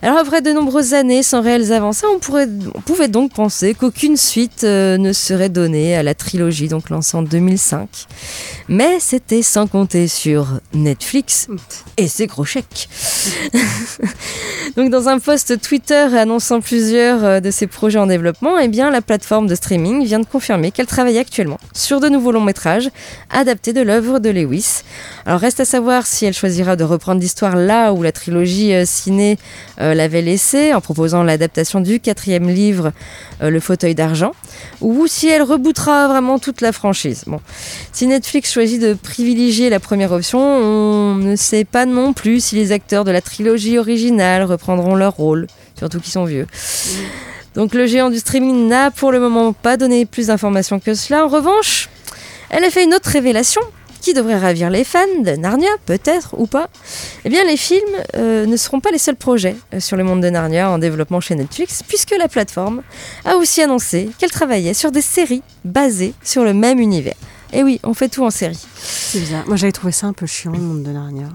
Alors 0.00 0.16
après 0.16 0.40
de 0.40 0.52
nombreuses 0.52 0.94
années 0.94 1.22
sans 1.22 1.42
réelles 1.42 1.70
avancées, 1.70 2.06
on, 2.12 2.18
pourrait, 2.18 2.48
on 2.74 2.80
pouvait 2.80 3.08
donc 3.08 3.34
penser 3.34 3.74
qu'aucune 3.74 4.16
suite 4.16 4.62
ne 4.64 5.12
serait 5.12 5.50
donnée 5.50 5.94
à 5.94 6.02
la 6.02 6.14
trilogie, 6.14 6.68
donc 6.68 6.88
lancée 6.88 7.16
en 7.16 7.22
2005. 7.22 8.06
Mais 8.68 9.00
c'était 9.00 9.42
sans 9.42 9.66
compter 9.66 10.08
sur 10.08 10.60
Netflix 10.72 11.48
et 11.98 12.08
ses 12.08 12.26
gros 12.26 12.46
chèques. 12.46 12.88
Donc 14.76 14.90
dans 14.90 15.08
un 15.08 15.18
post 15.18 15.60
Twitter 15.60 16.08
annonçant 16.16 16.60
plusieurs 16.60 17.24
euh, 17.24 17.40
de 17.40 17.50
ses 17.50 17.66
projets 17.66 17.98
en 17.98 18.06
développement, 18.06 18.58
eh 18.58 18.68
bien 18.68 18.90
la 18.90 19.02
plateforme 19.02 19.46
de 19.46 19.54
streaming 19.54 20.04
vient 20.04 20.20
de 20.20 20.26
confirmer 20.26 20.70
qu'elle 20.70 20.86
travaille 20.86 21.18
actuellement 21.18 21.58
sur 21.74 22.00
de 22.00 22.08
nouveaux 22.08 22.32
longs 22.32 22.40
métrages 22.40 22.88
adaptés 23.30 23.72
de 23.72 23.82
l'œuvre 23.82 24.18
de 24.18 24.30
Lewis. 24.30 24.82
Alors 25.26 25.40
reste 25.40 25.60
à 25.60 25.64
savoir 25.64 26.06
si 26.06 26.24
elle 26.26 26.34
choisira 26.34 26.76
de 26.76 26.84
reprendre 26.84 27.20
l'histoire 27.20 27.56
là 27.56 27.92
où 27.92 28.02
la 28.02 28.12
trilogie 28.12 28.74
euh, 28.74 28.84
ciné 28.84 29.38
euh, 29.80 29.94
l'avait 29.94 30.22
laissée 30.22 30.74
en 30.74 30.80
proposant 30.80 31.22
l'adaptation 31.22 31.80
du 31.80 32.00
quatrième 32.00 32.48
livre 32.48 32.92
Le 33.40 33.60
fauteuil 33.60 33.94
d'argent 33.94 34.32
ou 34.80 35.06
si 35.06 35.28
elle 35.28 35.42
rebootera 35.42 36.08
vraiment 36.08 36.38
toute 36.38 36.60
la 36.60 36.72
franchise. 36.72 37.24
Bon. 37.26 37.40
Si 37.92 38.06
Netflix 38.06 38.52
choisit 38.52 38.80
de 38.80 38.94
privilégier 38.94 39.70
la 39.70 39.80
première 39.80 40.12
option, 40.12 40.40
on 40.40 41.14
ne 41.14 41.36
sait 41.36 41.64
pas 41.64 41.86
non 41.86 42.12
plus 42.12 42.42
si 42.42 42.56
les 42.56 42.72
acteurs 42.72 43.04
de 43.04 43.10
la 43.10 43.20
trilogie 43.20 43.78
originale 43.78 44.44
reprendront 44.44 44.94
leur 44.94 45.14
rôle, 45.14 45.46
surtout 45.78 46.00
qu'ils 46.00 46.12
sont 46.12 46.24
vieux. 46.24 46.46
Donc 47.54 47.74
le 47.74 47.86
géant 47.86 48.10
du 48.10 48.18
streaming 48.18 48.68
n'a 48.68 48.90
pour 48.90 49.12
le 49.12 49.20
moment 49.20 49.52
pas 49.52 49.76
donné 49.76 50.06
plus 50.06 50.28
d'informations 50.28 50.80
que 50.80 50.94
cela. 50.94 51.24
En 51.24 51.28
revanche, 51.28 51.88
elle 52.50 52.64
a 52.64 52.70
fait 52.70 52.84
une 52.84 52.94
autre 52.94 53.10
révélation 53.10 53.62
qui 54.02 54.12
devrait 54.12 54.38
ravir 54.38 54.68
les 54.68 54.84
fans 54.84 55.00
de 55.24 55.30
Narnia, 55.30 55.70
peut-être 55.86 56.34
ou 56.38 56.46
pas. 56.46 56.68
Eh 57.24 57.30
bien, 57.30 57.44
les 57.44 57.56
films 57.56 57.80
euh, 58.16 58.44
ne 58.44 58.56
seront 58.56 58.80
pas 58.80 58.90
les 58.90 58.98
seuls 58.98 59.16
projets 59.16 59.56
euh, 59.72 59.80
sur 59.80 59.96
le 59.96 60.04
monde 60.04 60.20
de 60.20 60.28
Narnia 60.28 60.68
en 60.70 60.76
développement 60.78 61.20
chez 61.20 61.34
Netflix, 61.34 61.82
puisque 61.86 62.14
la 62.18 62.28
plateforme 62.28 62.82
a 63.24 63.36
aussi 63.36 63.62
annoncé 63.62 64.10
qu'elle 64.18 64.30
travaillait 64.30 64.74
sur 64.74 64.92
des 64.92 65.00
séries 65.00 65.42
basées 65.64 66.12
sur 66.22 66.44
le 66.44 66.52
même 66.52 66.78
univers. 66.78 67.14
Et 67.54 67.62
oui, 67.62 67.80
on 67.84 67.94
fait 67.94 68.08
tout 68.08 68.24
en 68.24 68.30
série. 68.30 68.58
C'est 68.76 69.20
bizarre. 69.20 69.44
Moi, 69.46 69.56
j'avais 69.56 69.72
trouvé 69.72 69.92
ça 69.92 70.06
un 70.06 70.12
peu 70.12 70.26
chiant, 70.26 70.52
le 70.52 70.58
monde 70.58 70.82
de 70.82 70.90
Narnia. 70.90 71.28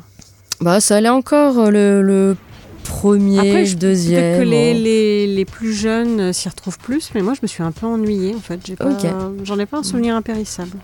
Bah, 0.62 0.80
ça 0.80 0.98
allait 0.98 1.10
encore 1.10 1.60
euh, 1.60 1.70
le, 1.70 2.02
le 2.02 2.36
premier, 2.84 3.38
Après, 3.40 3.66
je- 3.66 3.76
deuxième. 3.76 4.40
Que 4.40 4.44
les, 4.44 4.74
les, 4.74 5.28
les 5.28 5.46
plus 5.46 5.74
jeunes 5.74 6.34
s'y 6.34 6.50
retrouvent 6.50 6.80
plus, 6.80 7.12
mais 7.14 7.22
moi, 7.22 7.34
je 7.36 7.40
me 7.44 7.48
suis 7.48 7.62
un 7.64 7.72
peu 7.72 7.86
ennuyée, 7.86 8.34
en 8.36 8.40
fait. 8.40 8.60
J'ai 8.66 8.76
pas- 8.76 8.86
Ok. 8.90 9.06
J'en 9.44 9.60
ai 9.60 9.66
pas 9.68 9.78
un 9.78 9.84
souvenir 9.84 10.16
impérissable. 10.16 10.78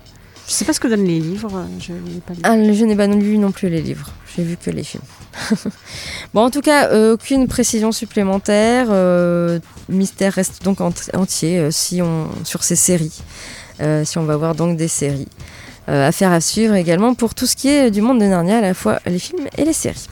Je 0.46 0.52
sais 0.52 0.64
pas 0.64 0.72
ce 0.74 0.80
que 0.80 0.88
donnent 0.88 1.04
les 1.06 1.20
livres, 1.20 1.64
je 1.80 1.92
n'ai 1.92 2.20
pas 2.20 2.34
lu. 2.34 2.40
Ah, 2.42 2.54
je 2.72 2.84
n'ai 2.84 2.94
pas 2.96 3.06
lu 3.06 3.38
non 3.38 3.50
plus 3.50 3.68
les 3.70 3.80
livres. 3.80 4.10
J'ai 4.36 4.42
vu 4.42 4.56
que 4.56 4.70
les 4.70 4.84
films. 4.84 5.02
bon, 6.34 6.42
en 6.42 6.50
tout 6.50 6.60
cas, 6.60 6.88
euh, 6.90 7.14
aucune 7.14 7.48
précision 7.48 7.92
supplémentaire. 7.92 8.88
euh, 8.90 9.58
mystère 9.88 10.32
reste 10.34 10.62
donc 10.62 10.80
ent- 10.80 10.92
entier 11.14 11.58
euh, 11.58 11.70
si 11.70 12.02
on, 12.02 12.28
sur 12.44 12.62
ces 12.62 12.76
séries. 12.76 13.22
Si 14.04 14.18
on 14.18 14.24
va 14.24 14.36
voir 14.36 14.54
donc 14.54 14.76
des 14.76 14.86
séries. 14.88 15.26
Euh, 15.90 16.08
affaire 16.08 16.32
à 16.32 16.40
suivre 16.40 16.74
également 16.76 17.12
pour 17.14 17.34
tout 17.34 17.44
ce 17.44 17.54
qui 17.56 17.68
est 17.68 17.90
du 17.90 18.00
monde 18.00 18.18
de 18.18 18.24
Narnia, 18.24 18.56
à 18.56 18.60
la 18.62 18.72
fois 18.72 19.00
les 19.04 19.18
films 19.18 19.46
et 19.58 19.64
les 19.66 19.74
séries. 19.74 20.06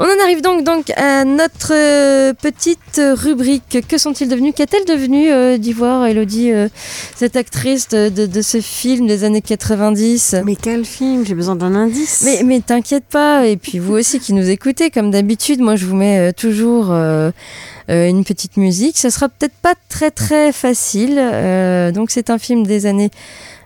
On 0.00 0.04
en 0.04 0.22
arrive 0.24 0.42
donc, 0.42 0.64
donc 0.64 0.90
à 0.96 1.24
notre 1.24 1.72
euh, 1.72 2.32
petite 2.32 3.00
rubrique. 3.00 3.78
Que 3.86 3.98
sont-ils 3.98 4.28
devenus? 4.28 4.52
Qu'est-elle 4.56 4.84
devenue 4.84 5.30
euh, 5.30 5.58
d'Ivoire, 5.58 6.06
Elodie, 6.06 6.50
euh, 6.50 6.68
cette 7.14 7.36
actrice 7.36 7.86
de, 7.88 8.08
de- 8.08 8.26
de 8.26 8.42
ce 8.42 8.60
film 8.60 9.06
des 9.06 9.22
années 9.22 9.42
90 9.42 10.36
Mais 10.44 10.56
quel 10.56 10.84
film? 10.84 11.24
J'ai 11.24 11.34
besoin 11.34 11.54
d'un 11.54 11.76
indice. 11.76 12.22
mais, 12.24 12.42
mais 12.44 12.60
t'inquiète 12.60 13.04
pas, 13.04 13.46
et 13.46 13.56
puis 13.56 13.78
vous 13.78 13.92
aussi 13.94 14.18
qui 14.18 14.32
nous 14.32 14.50
écoutez, 14.50 14.90
comme 14.90 15.12
d'habitude, 15.12 15.60
moi 15.60 15.76
je 15.76 15.86
vous 15.86 15.94
mets 15.94 16.18
euh, 16.18 16.32
toujours 16.32 16.86
euh, 16.90 17.30
une 17.88 18.24
petite 18.24 18.56
musique. 18.56 18.98
Ça 18.98 19.10
sera 19.10 19.28
peut-être 19.28 19.54
pas 19.62 19.74
très 19.88 20.10
très 20.10 20.50
facile. 20.52 21.16
euh, 21.20 21.92
donc 21.92 22.10
c'est 22.10 22.28
un 22.30 22.38
film 22.38 22.66
des 22.66 22.86
années 22.86 23.10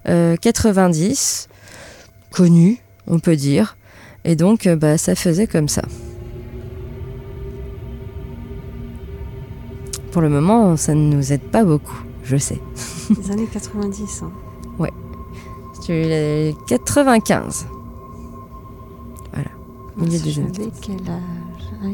90, 0.07 1.49
connu, 2.31 2.79
on 3.07 3.19
peut 3.19 3.37
dire. 3.37 3.77
Et 4.25 4.37
donc 4.37 4.67
euh, 4.67 4.77
bah, 4.77 4.99
ça 4.99 5.15
faisait 5.15 5.47
comme 5.47 5.69
ça. 5.69 5.83
Pour 10.13 10.23
le 10.23 10.29
moment, 10.29 10.77
ça 10.77 10.95
ne 10.95 11.15
nous 11.15 11.33
aide 11.33 11.43
pas 11.43 11.65
beaucoup, 11.65 12.03
je 12.25 12.37
sais. 12.37 12.59
Les 13.17 13.31
années 13.31 13.47
90. 13.53 14.23
hein. 14.23 14.33
C'est 15.83 15.93
les 15.93 16.55
95. 16.67 17.67
Voilà. 19.33 19.51
Milieu 19.97 20.19
années. 20.19 20.51
J'avais 20.53 20.71
quel 20.81 20.97
âge 21.09 21.73
Ah. 21.83 21.87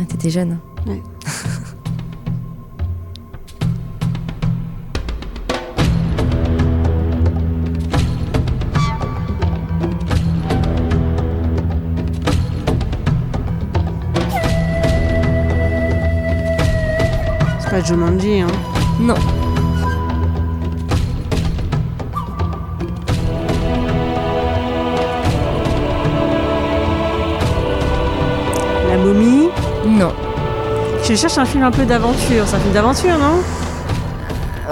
Ah, 0.00 0.04
t'étais 0.08 0.30
jeune. 0.30 0.52
hein. 0.52 0.90
Ouais. 0.90 1.02
Pas 17.74 17.80
Jumanji, 17.82 18.40
hein 18.40 18.46
Non. 19.00 19.14
La 28.88 28.96
momie. 28.96 29.48
Non. 29.88 30.12
Je 31.02 31.14
cherche 31.16 31.36
un 31.38 31.44
film 31.44 31.64
un 31.64 31.72
peu 31.72 31.84
d'aventure. 31.84 32.44
C'est 32.46 32.54
un 32.54 32.58
film 32.60 32.72
d'aventure, 32.74 33.18
non? 33.18 33.42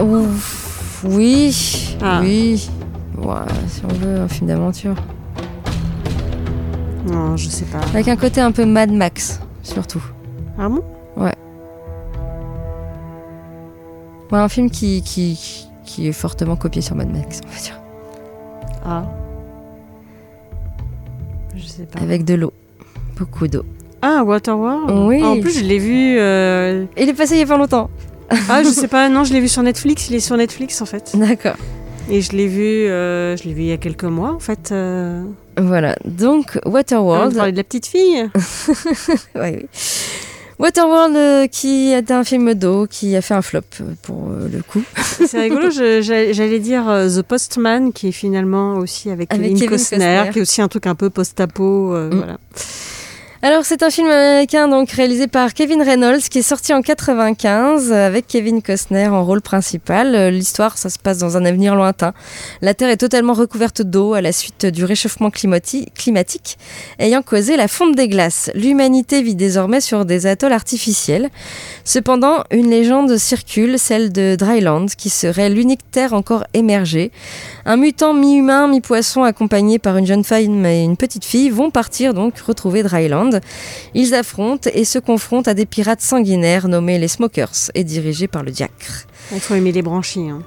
Ouf, 0.04 1.02
oui. 1.02 1.96
Ah. 2.00 2.20
Oui. 2.22 2.70
Ouais, 3.18 3.34
si 3.66 3.82
on 3.84 3.94
veut, 3.94 4.20
un 4.20 4.28
film 4.28 4.46
d'aventure. 4.46 4.94
Non, 7.10 7.36
je 7.36 7.48
sais 7.48 7.64
pas. 7.64 7.80
Avec 7.92 8.06
un 8.06 8.16
côté 8.16 8.40
un 8.40 8.52
peu 8.52 8.64
Mad 8.64 8.92
Max, 8.92 9.40
surtout. 9.64 10.02
Ah 10.56 10.68
bon? 10.68 10.84
Ouais, 14.32 14.38
un 14.38 14.48
film 14.48 14.70
qui, 14.70 15.02
qui, 15.02 15.66
qui 15.84 16.08
est 16.08 16.12
fortement 16.12 16.56
copié 16.56 16.80
sur 16.82 16.96
Mad 16.96 17.10
Max, 17.12 17.40
on 17.46 17.54
va 17.54 17.60
dire. 17.62 17.80
Ah. 18.84 19.04
Je 21.54 21.62
sais 21.66 21.84
pas. 21.84 22.00
Avec 22.00 22.24
de 22.24 22.34
l'eau. 22.34 22.52
Beaucoup 23.18 23.46
d'eau. 23.46 23.64
Ah, 24.00 24.22
Waterworld 24.24 24.90
Oui. 25.06 25.20
Ah, 25.22 25.28
En 25.30 25.40
plus, 25.40 25.58
je 25.58 25.64
l'ai 25.64 25.78
vu. 25.78 26.16
euh, 26.18 26.86
Il 26.96 27.08
est 27.08 27.12
passé 27.14 27.34
il 27.34 27.40
y 27.40 27.42
a 27.42 27.46
pas 27.46 27.56
longtemps. 27.58 27.90
Ah, 28.48 28.62
je 28.62 28.68
sais 28.70 28.88
pas. 28.88 29.08
Non, 29.08 29.24
je 29.24 29.32
l'ai 29.32 29.40
vu 29.40 29.48
sur 29.48 29.62
Netflix. 29.62 30.08
Il 30.08 30.16
est 30.16 30.20
sur 30.20 30.36
Netflix, 30.36 30.80
en 30.80 30.86
fait. 30.86 31.12
D'accord. 31.14 31.56
Et 32.10 32.20
je 32.20 32.32
l'ai 32.32 32.48
vu, 32.48 32.62
euh, 32.88 33.36
je 33.36 33.44
l'ai 33.44 33.52
vu 33.54 33.60
il 33.62 33.68
y 33.68 33.72
a 33.72 33.76
quelques 33.76 34.02
mois, 34.04 34.32
en 34.32 34.40
fait. 34.40 34.70
euh, 34.72 35.22
Voilà, 35.56 35.94
donc 36.04 36.58
Waterworld. 36.66 37.32
On 37.32 37.36
parlait 37.36 37.52
de 37.52 37.56
la 37.58 37.62
petite 37.64 37.86
fille. 37.86 38.28
ouais, 39.36 39.58
oui. 39.62 39.66
Waterworld, 40.62 41.16
euh, 41.16 41.46
qui 41.48 41.90
est 41.90 42.12
un 42.12 42.22
film 42.22 42.54
d'eau, 42.54 42.86
qui 42.86 43.16
a 43.16 43.20
fait 43.20 43.34
un 43.34 43.42
flop 43.42 43.62
euh, 43.80 43.94
pour 44.00 44.28
euh, 44.30 44.48
le 44.48 44.62
coup. 44.62 44.84
C'est 45.26 45.40
rigolo, 45.40 45.70
j'allais 45.72 46.60
dire 46.60 46.88
euh, 46.88 47.08
The 47.08 47.22
Postman, 47.22 47.92
qui 47.92 48.06
est 48.08 48.12
finalement 48.12 48.76
aussi 48.76 49.10
avec, 49.10 49.34
Avec 49.34 49.54
Kevin, 49.54 49.68
Costner, 49.70 49.98
Costner. 49.98 50.30
qui 50.32 50.38
est 50.38 50.42
aussi 50.42 50.62
un 50.62 50.68
truc 50.68 50.86
un 50.86 50.94
peu 50.94 51.10
post-apo. 51.10 51.96
Mm. 51.96 52.14
voilà. 52.14 52.38
Alors, 53.44 53.64
c'est 53.64 53.82
un 53.82 53.90
film 53.90 54.06
américain 54.06 54.68
donc 54.68 54.92
réalisé 54.92 55.26
par 55.26 55.52
Kevin 55.52 55.82
Reynolds 55.82 56.22
qui 56.30 56.38
est 56.38 56.42
sorti 56.42 56.72
en 56.72 56.80
95 56.80 57.90
euh, 57.90 58.06
avec 58.06 58.28
Kevin 58.28 58.62
Costner 58.62 59.08
en 59.08 59.24
rôle 59.24 59.40
principal. 59.40 60.28
L'histoire, 60.28 60.78
ça 60.78 60.88
se 60.90 60.96
passe 60.96 61.18
dans 61.18 61.36
un 61.36 61.44
avenir 61.44 61.74
lointain. 61.74 62.12
La 62.60 62.72
Terre 62.72 62.90
est 62.90 62.98
totalement 62.98 63.32
recouverte 63.32 63.82
d'eau 63.82 64.14
à 64.14 64.20
la 64.20 64.30
suite 64.30 64.66
du 64.66 64.84
réchauffement 64.84 65.30
climati- 65.30 65.88
climatique 65.92 66.56
ayant 67.00 67.22
causé 67.22 67.56
la 67.56 67.66
fonte 67.66 67.96
des 67.96 68.06
glaces. 68.06 68.48
L'humanité 68.54 69.22
vit 69.22 69.34
désormais 69.34 69.80
sur 69.80 70.04
des 70.04 70.28
atolls 70.28 70.52
artificiels. 70.52 71.28
Cependant, 71.84 72.44
une 72.52 72.70
légende 72.70 73.16
circule, 73.16 73.76
celle 73.76 74.12
de 74.12 74.36
Dryland, 74.36 74.86
qui 74.96 75.10
serait 75.10 75.50
l'unique 75.50 75.90
terre 75.90 76.12
encore 76.12 76.44
émergée. 76.54 77.10
Un 77.66 77.76
mutant 77.76 78.14
mi-humain, 78.14 78.68
mi-poisson, 78.68 79.24
accompagné 79.24 79.80
par 79.80 79.96
une 79.96 80.06
jeune 80.06 80.22
femme 80.22 80.64
et 80.64 80.84
une 80.84 80.96
petite 80.96 81.24
fille, 81.24 81.50
vont 81.50 81.72
partir 81.72 82.14
donc 82.14 82.38
retrouver 82.38 82.84
Dryland. 82.84 83.31
Ils 83.94 84.14
affrontent 84.14 84.70
et 84.72 84.84
se 84.84 84.98
confrontent 84.98 85.48
à 85.48 85.54
des 85.54 85.66
pirates 85.66 86.00
sanguinaires 86.00 86.68
nommés 86.68 86.98
les 86.98 87.08
Smokers 87.08 87.70
et 87.74 87.84
dirigés 87.84 88.28
par 88.28 88.42
le 88.42 88.50
diacre. 88.50 89.06
Il 89.32 89.40
faut 89.40 89.54
aimer 89.54 89.72
les 89.72 89.82
branchies. 89.82 90.28
hein. 90.28 90.42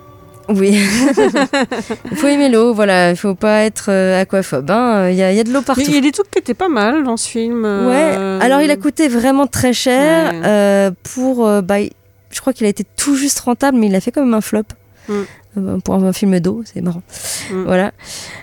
Oui, 0.48 0.78
il 2.12 2.18
faut 2.18 2.28
aimer 2.28 2.50
l'eau, 2.50 2.74
voilà, 2.74 3.10
il 3.10 3.16
faut 3.18 3.34
pas 3.34 3.62
être 3.64 3.86
euh, 3.90 4.22
aquaphobe. 4.22 4.70
hein. 4.70 5.10
Il 5.10 5.16
y, 5.16 5.24
a, 5.24 5.32
il 5.32 5.38
y 5.38 5.40
a 5.40 5.44
de 5.44 5.52
l'eau 5.52 5.62
partout. 5.64 5.82
Mais 5.82 5.88
Il 5.88 5.96
y 5.96 5.98
a 5.98 6.02
des 6.02 6.12
trucs 6.12 6.30
qui 6.30 6.38
étaient 6.38 6.54
pas 6.54 6.70
mal 6.70 7.04
dans 7.04 7.18
ce 7.18 7.28
film. 7.28 7.64
euh, 7.66 7.90
Ouais, 7.90 8.44
alors 8.46 8.62
il 8.62 8.70
a 8.70 8.76
coûté 8.78 9.08
vraiment 9.08 9.48
très 9.48 9.74
cher 9.74 10.32
Ouais. 10.34 10.42
euh, 10.46 10.92
pour. 11.16 11.48
euh, 11.48 11.62
bah, 11.62 11.78
je 12.30 12.42
crois 12.42 12.54
qu'il 12.54 12.66
a 12.68 12.70
été 12.70 12.84
tout 12.96 13.16
juste 13.16 13.40
rentable, 13.40 13.78
mais 13.78 13.88
il 13.88 13.96
a 13.96 14.02
fait 14.02 14.12
quand 14.12 14.22
même 14.24 14.34
un 14.36 14.42
flop. 14.42 14.64
Mm. 15.08 15.14
Euh, 15.58 15.78
Pour 15.80 15.96
un 15.96 16.14
film 16.14 16.40
d'eau, 16.40 16.62
c'est 16.72 16.82
marrant. 16.82 17.02
Mm. 17.50 17.64
Voilà. 17.64 17.92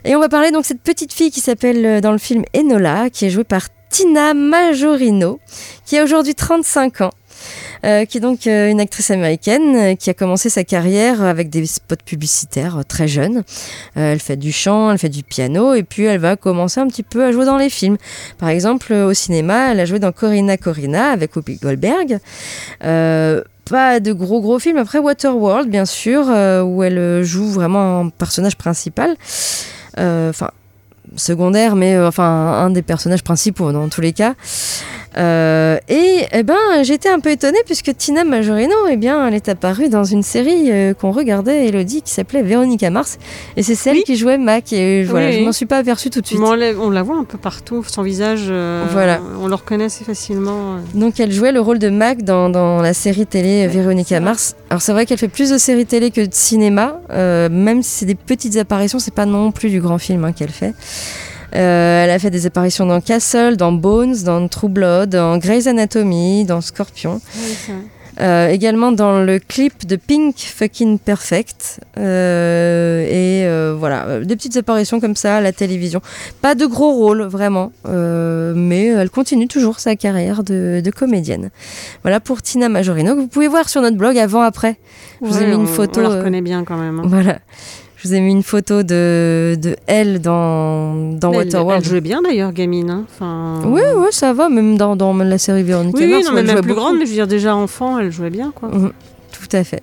Et 0.04 0.16
on 0.16 0.20
va 0.20 0.28
parler 0.28 0.50
donc 0.50 0.62
de 0.62 0.66
cette 0.66 0.80
petite 0.80 1.12
fille 1.12 1.30
qui 1.30 1.40
s'appelle 1.40 2.00
dans 2.00 2.10
le 2.12 2.18
film 2.18 2.42
Enola, 2.56 3.10
qui 3.10 3.26
est 3.26 3.30
jouée 3.30 3.44
par 3.44 3.68
Tina 3.92 4.32
Majorino, 4.32 5.38
qui 5.84 5.98
a 5.98 6.02
aujourd'hui 6.02 6.34
35 6.34 7.02
ans. 7.02 7.10
euh, 7.84 8.06
qui 8.06 8.18
est 8.18 8.20
donc 8.20 8.46
euh, 8.46 8.70
une 8.70 8.80
actrice 8.80 9.10
américaine 9.10 9.76
euh, 9.76 9.94
qui 9.96 10.08
a 10.08 10.14
commencé 10.14 10.48
sa 10.48 10.64
carrière 10.64 11.20
avec 11.22 11.50
des 11.50 11.66
spots 11.66 11.96
publicitaires 12.06 12.84
très 12.88 13.06
jeune. 13.06 13.42
Elle 13.94 14.20
fait 14.20 14.38
du 14.38 14.50
chant, 14.50 14.90
elle 14.90 14.98
fait 14.98 15.10
du 15.10 15.22
piano 15.22 15.74
et 15.74 15.82
puis 15.82 16.04
elle 16.04 16.20
va 16.20 16.36
commencer 16.36 16.80
un 16.80 16.86
petit 16.86 17.02
peu 17.02 17.22
à 17.22 17.32
jouer 17.32 17.44
dans 17.44 17.58
les 17.58 17.68
films. 17.68 17.98
Par 18.38 18.48
exemple, 18.48 18.94
au 18.94 19.12
cinéma, 19.12 19.72
elle 19.72 19.80
a 19.80 19.84
joué 19.84 19.98
dans 19.98 20.12
Corina 20.12 20.56
Corina 20.56 21.10
avec 21.10 21.36
Whoopi 21.36 21.56
Goldberg. 21.56 22.18
Pas 22.80 24.00
de 24.00 24.12
gros 24.12 24.40
gros 24.40 24.58
films. 24.58 24.78
Après 24.78 25.00
Waterworld, 25.00 25.68
bien 25.68 25.84
sûr, 25.84 26.28
où 26.64 26.82
elle 26.82 27.22
joue 27.24 27.48
vraiment 27.48 28.00
un 28.00 28.08
personnage 28.08 28.56
principal. 28.56 29.16
Enfin, 29.98 30.50
secondaire, 31.16 31.76
mais 31.76 31.94
euh, 31.94 32.08
enfin 32.08 32.24
un 32.24 32.70
des 32.70 32.82
personnages 32.82 33.22
principaux 33.22 33.72
dans 33.72 33.88
tous 33.88 34.00
les 34.00 34.12
cas. 34.12 34.34
Euh, 35.18 35.76
et 35.88 36.24
eh 36.32 36.42
ben, 36.42 36.56
j'étais 36.82 37.08
un 37.08 37.20
peu 37.20 37.30
étonnée 37.30 37.58
puisque 37.66 37.94
Tina 37.96 38.24
Majorino, 38.24 38.74
eh 38.90 38.96
bien, 38.96 39.26
elle 39.26 39.34
est 39.34 39.48
apparue 39.48 39.88
dans 39.88 40.04
une 40.04 40.22
série 40.22 40.70
euh, 40.70 40.94
qu'on 40.94 41.10
regardait, 41.10 41.66
Elodie, 41.66 42.02
qui 42.02 42.10
s'appelait 42.10 42.42
Véronica 42.42 42.88
Mars. 42.90 43.18
Et 43.56 43.62
c'est 43.62 43.74
celle 43.74 43.96
Oui. 43.96 44.02
qui 44.06 44.16
jouait 44.16 44.38
Mac. 44.38 44.72
Et 44.72 45.04
voilà, 45.04 45.26
Oui, 45.28 45.32
je 45.40 45.44
m'en 45.44 45.52
suis 45.52 45.66
pas 45.66 45.78
aperçue 45.78 46.08
tout 46.10 46.20
de 46.20 46.26
suite. 46.26 46.40
On, 46.42 46.54
la, 46.54 46.70
on 46.80 46.90
la 46.90 47.02
voit 47.02 47.16
un 47.16 47.24
peu 47.24 47.38
partout, 47.38 47.84
son 47.86 48.02
visage, 48.02 48.46
euh, 48.48 48.84
Voilà. 48.90 49.20
on 49.40 49.48
le 49.48 49.54
reconnaît 49.54 49.84
assez 49.84 50.04
facilement. 50.04 50.76
euh. 50.76 50.78
Donc 50.94 51.20
elle 51.20 51.32
jouait 51.32 51.52
le 51.52 51.60
rôle 51.60 51.78
de 51.78 51.88
Mac 51.90 52.22
dans, 52.22 52.48
dans 52.48 52.80
la 52.80 52.94
série 52.94 53.26
télé 53.26 53.66
Véronica 53.66 54.18
Mars. 54.20 54.56
Alors 54.70 54.80
c'est 54.82 54.92
vrai 54.92 55.04
qu'elle 55.06 55.18
fait 55.18 55.28
plus 55.28 55.50
de 55.50 55.58
séries 55.58 55.86
télé 55.86 56.10
que 56.10 56.22
de 56.22 56.32
cinéma, 56.32 57.00
euh, 57.10 57.48
même 57.50 57.82
si 57.82 57.90
c'est 57.90 58.06
des 58.06 58.14
petites 58.14 58.56
apparitions, 58.56 58.98
c'est 58.98 59.14
pas 59.14 59.26
non 59.26 59.52
plus 59.52 59.68
du 59.68 59.80
grand 59.80 59.98
film 59.98 60.24
hein, 60.24 60.32
qu'elle 60.32 60.48
fait. 60.50 60.72
Euh, 61.54 62.04
elle 62.04 62.10
a 62.10 62.18
fait 62.18 62.30
des 62.30 62.46
apparitions 62.46 62.86
dans 62.86 63.00
Castle, 63.00 63.56
dans 63.56 63.72
Bones, 63.72 64.16
dans 64.24 64.48
True 64.48 64.68
Blood, 64.68 65.10
dans 65.10 65.36
Grey's 65.38 65.66
Anatomy, 65.66 66.44
dans 66.44 66.60
Scorpion. 66.60 67.20
Euh, 68.20 68.48
également 68.48 68.92
dans 68.92 69.20
le 69.22 69.38
clip 69.38 69.86
de 69.86 69.96
Pink 69.96 70.36
Fucking 70.36 70.98
Perfect. 70.98 71.80
Euh, 71.96 73.02
et 73.06 73.46
euh, 73.46 73.74
voilà, 73.78 74.20
des 74.20 74.36
petites 74.36 74.56
apparitions 74.58 75.00
comme 75.00 75.16
ça 75.16 75.36
à 75.38 75.40
la 75.40 75.50
télévision. 75.52 76.02
Pas 76.42 76.54
de 76.54 76.66
gros 76.66 76.92
rôles, 76.92 77.22
vraiment. 77.22 77.72
Mais 77.86 78.86
elle 78.86 79.08
continue 79.10 79.48
toujours 79.48 79.80
sa 79.80 79.96
carrière 79.96 80.44
de, 80.44 80.82
de 80.84 80.90
comédienne. 80.90 81.50
Voilà 82.02 82.20
pour 82.20 82.42
Tina 82.42 82.68
Majorino, 82.68 83.14
que 83.14 83.20
vous 83.20 83.28
pouvez 83.28 83.48
voir 83.48 83.68
sur 83.70 83.80
notre 83.80 83.96
blog 83.96 84.18
avant-après. 84.18 84.76
Je 85.22 85.26
vous 85.28 85.42
ai 85.42 85.46
mis 85.46 85.54
une 85.54 85.66
photo. 85.66 86.00
On 86.00 86.02
la 86.08 86.16
reconnaît 86.18 86.42
bien 86.42 86.64
quand 86.64 86.76
même. 86.76 87.00
hein. 87.00 87.04
Voilà. 87.06 87.38
Je 88.02 88.08
vous 88.08 88.14
ai 88.14 88.20
mis 88.20 88.32
une 88.32 88.42
photo 88.42 88.82
de, 88.82 89.56
de 89.62 89.76
elle 89.86 90.20
dans, 90.20 91.12
dans 91.12 91.32
Waterworld. 91.32 91.82
Elle 91.84 91.88
jouait 91.88 92.00
bien 92.00 92.20
d'ailleurs, 92.20 92.52
gamine. 92.52 92.90
hein. 92.90 93.04
Enfin... 93.08 93.60
Oui, 93.64 93.80
oui, 93.96 94.06
ça 94.10 94.32
va, 94.32 94.48
même 94.48 94.76
dans, 94.76 94.96
dans 94.96 95.14
la 95.14 95.38
série 95.38 95.62
Véronica 95.62 95.98
Oui, 95.98 96.06
oui, 96.06 96.12
Mars, 96.14 96.26
non, 96.26 96.32
mais 96.32 96.42
même 96.42 96.56
plus 96.62 96.68
beaucoup. 96.70 96.80
grande, 96.80 96.96
mais 96.98 97.04
je 97.04 97.10
veux 97.10 97.16
dire, 97.16 97.28
déjà 97.28 97.54
enfant, 97.54 97.98
elle 98.00 98.10
jouait 98.10 98.30
bien, 98.30 98.52
quoi. 98.54 98.70
Mhm, 98.70 98.90
Tout 99.30 99.56
à 99.56 99.62
fait. 99.62 99.82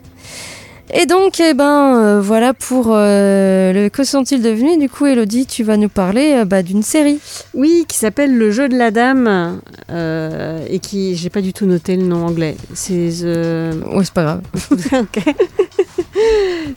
Et 0.91 1.05
donc, 1.05 1.39
eh 1.39 1.53
ben, 1.53 1.95
euh, 1.97 2.20
voilà 2.20 2.53
pour 2.55 2.88
euh, 2.89 3.72
le 3.74 3.89
que 3.89 4.03
sont-ils 4.03 4.41
devenus? 4.41 4.80
Du 4.80 4.89
coup, 4.89 5.05
Elodie, 5.05 5.45
tu 5.45 5.63
vas 5.63 5.78
nous 5.78 5.88
parler 5.88 6.34
euh, 6.39 6.45
bah, 6.45 6.63
d'une 6.63 6.82
série. 6.82 7.20
Oui, 7.53 7.86
qui 7.88 7.95
s'appelle 7.95 8.36
Le 8.36 8.49
jeu 8.49 8.67
de 8.67 8.76
la 8.76 8.89
dame, 8.89 9.59
euh, 9.91 10.65
et 10.67 10.80
qui, 10.80 11.15
j'ai 11.15 11.30
pas 11.30 11.41
du 11.41 11.53
tout 11.53 11.67
noté 11.67 11.95
le 11.95 12.01
nom 12.03 12.26
anglais. 12.26 12.57
C'est 12.74 13.09
The- 13.22 13.76
Ouais, 13.95 14.03
c'est 14.03 14.13
pas 14.13 14.24
grave. 14.24 14.41
Ok. 14.93 15.24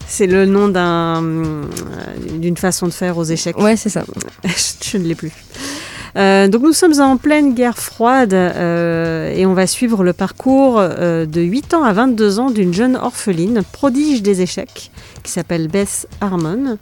C'est 0.07 0.27
le 0.27 0.47
nom 0.47 0.69
d'un, 0.69 1.23
euh, 1.23 1.65
d'une 2.39 2.57
façon 2.57 2.87
de 2.87 2.93
faire 2.93 3.19
aux 3.19 3.25
échecs. 3.25 3.59
Ouais, 3.59 3.77
c'est 3.77 3.89
ça. 3.89 4.05
je 4.45 4.99
ne 4.99 5.05
l'ai 5.05 5.15
plus. 5.15 5.33
Euh, 6.17 6.47
donc 6.49 6.63
nous 6.63 6.73
sommes 6.73 7.01
en 7.01 7.17
pleine 7.17 7.55
guerre 7.55 7.79
froide 7.79 8.35
euh, 8.35 9.33
et 9.35 9.47
on 9.47 9.55
va 9.55 9.67
suivre 9.67 10.05
le 10.05 10.13
parcours 10.13 10.79
euh, 10.79 11.25
de 11.25 11.41
8 11.41 11.75
ans 11.75 11.85
à 11.85 11.93
22 11.95 12.39
ans 12.39 12.51
d'une 12.51 12.75
jeune 12.75 12.97
orpheline, 12.97 13.63
prodige 13.73 14.23
des 14.23 14.43
échecs, 14.43 14.91
qui 15.23 15.33
s'appelle 15.33 15.69
Beth 15.69 16.07
Harmon. 16.21 16.79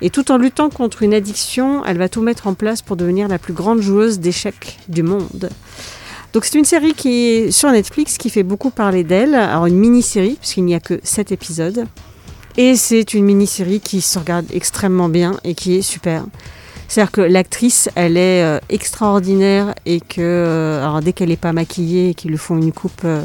Et 0.00 0.10
tout 0.10 0.32
en 0.32 0.38
luttant 0.38 0.70
contre 0.70 1.02
une 1.02 1.14
addiction, 1.14 1.84
elle 1.84 1.98
va 1.98 2.08
tout 2.08 2.20
mettre 2.20 2.48
en 2.48 2.54
place 2.54 2.82
pour 2.82 2.96
devenir 2.96 3.28
la 3.28 3.38
plus 3.38 3.52
grande 3.52 3.80
joueuse 3.80 4.18
d'échecs 4.18 4.78
du 4.88 5.02
monde. 5.02 5.50
Donc 6.34 6.44
c'est 6.44 6.58
une 6.58 6.64
série 6.64 6.94
qui 6.94 7.26
est 7.28 7.50
sur 7.52 7.70
Netflix 7.70 8.18
qui 8.18 8.28
fait 8.28 8.42
beaucoup 8.42 8.70
parler 8.70 9.04
d'elle. 9.04 9.36
Alors 9.36 9.66
une 9.66 9.78
mini-série, 9.78 10.36
puisqu'il 10.40 10.64
n'y 10.64 10.74
a 10.74 10.80
que 10.80 10.98
7 11.04 11.30
épisodes. 11.30 11.86
Et 12.56 12.74
c'est 12.74 13.14
une 13.14 13.24
mini-série 13.24 13.78
qui 13.78 14.00
se 14.00 14.18
regarde 14.18 14.46
extrêmement 14.52 15.08
bien 15.08 15.36
et 15.44 15.54
qui 15.54 15.76
est 15.76 15.82
super. 15.82 16.24
C'est-à-dire 16.88 17.12
que 17.12 17.20
l'actrice, 17.20 17.88
elle 17.94 18.16
est 18.16 18.42
euh, 18.42 18.58
extraordinaire 18.68 19.74
et 19.86 20.00
que 20.00 20.20
euh, 20.20 20.84
alors 20.84 21.00
dès 21.00 21.12
qu'elle 21.12 21.30
n'est 21.30 21.36
pas 21.36 21.52
maquillée 21.52 22.10
et 22.10 22.14
qu'ils 22.14 22.30
lui 22.30 22.36
font 22.36 22.56
une 22.58 22.72
coupe, 22.72 23.02
euh, 23.04 23.24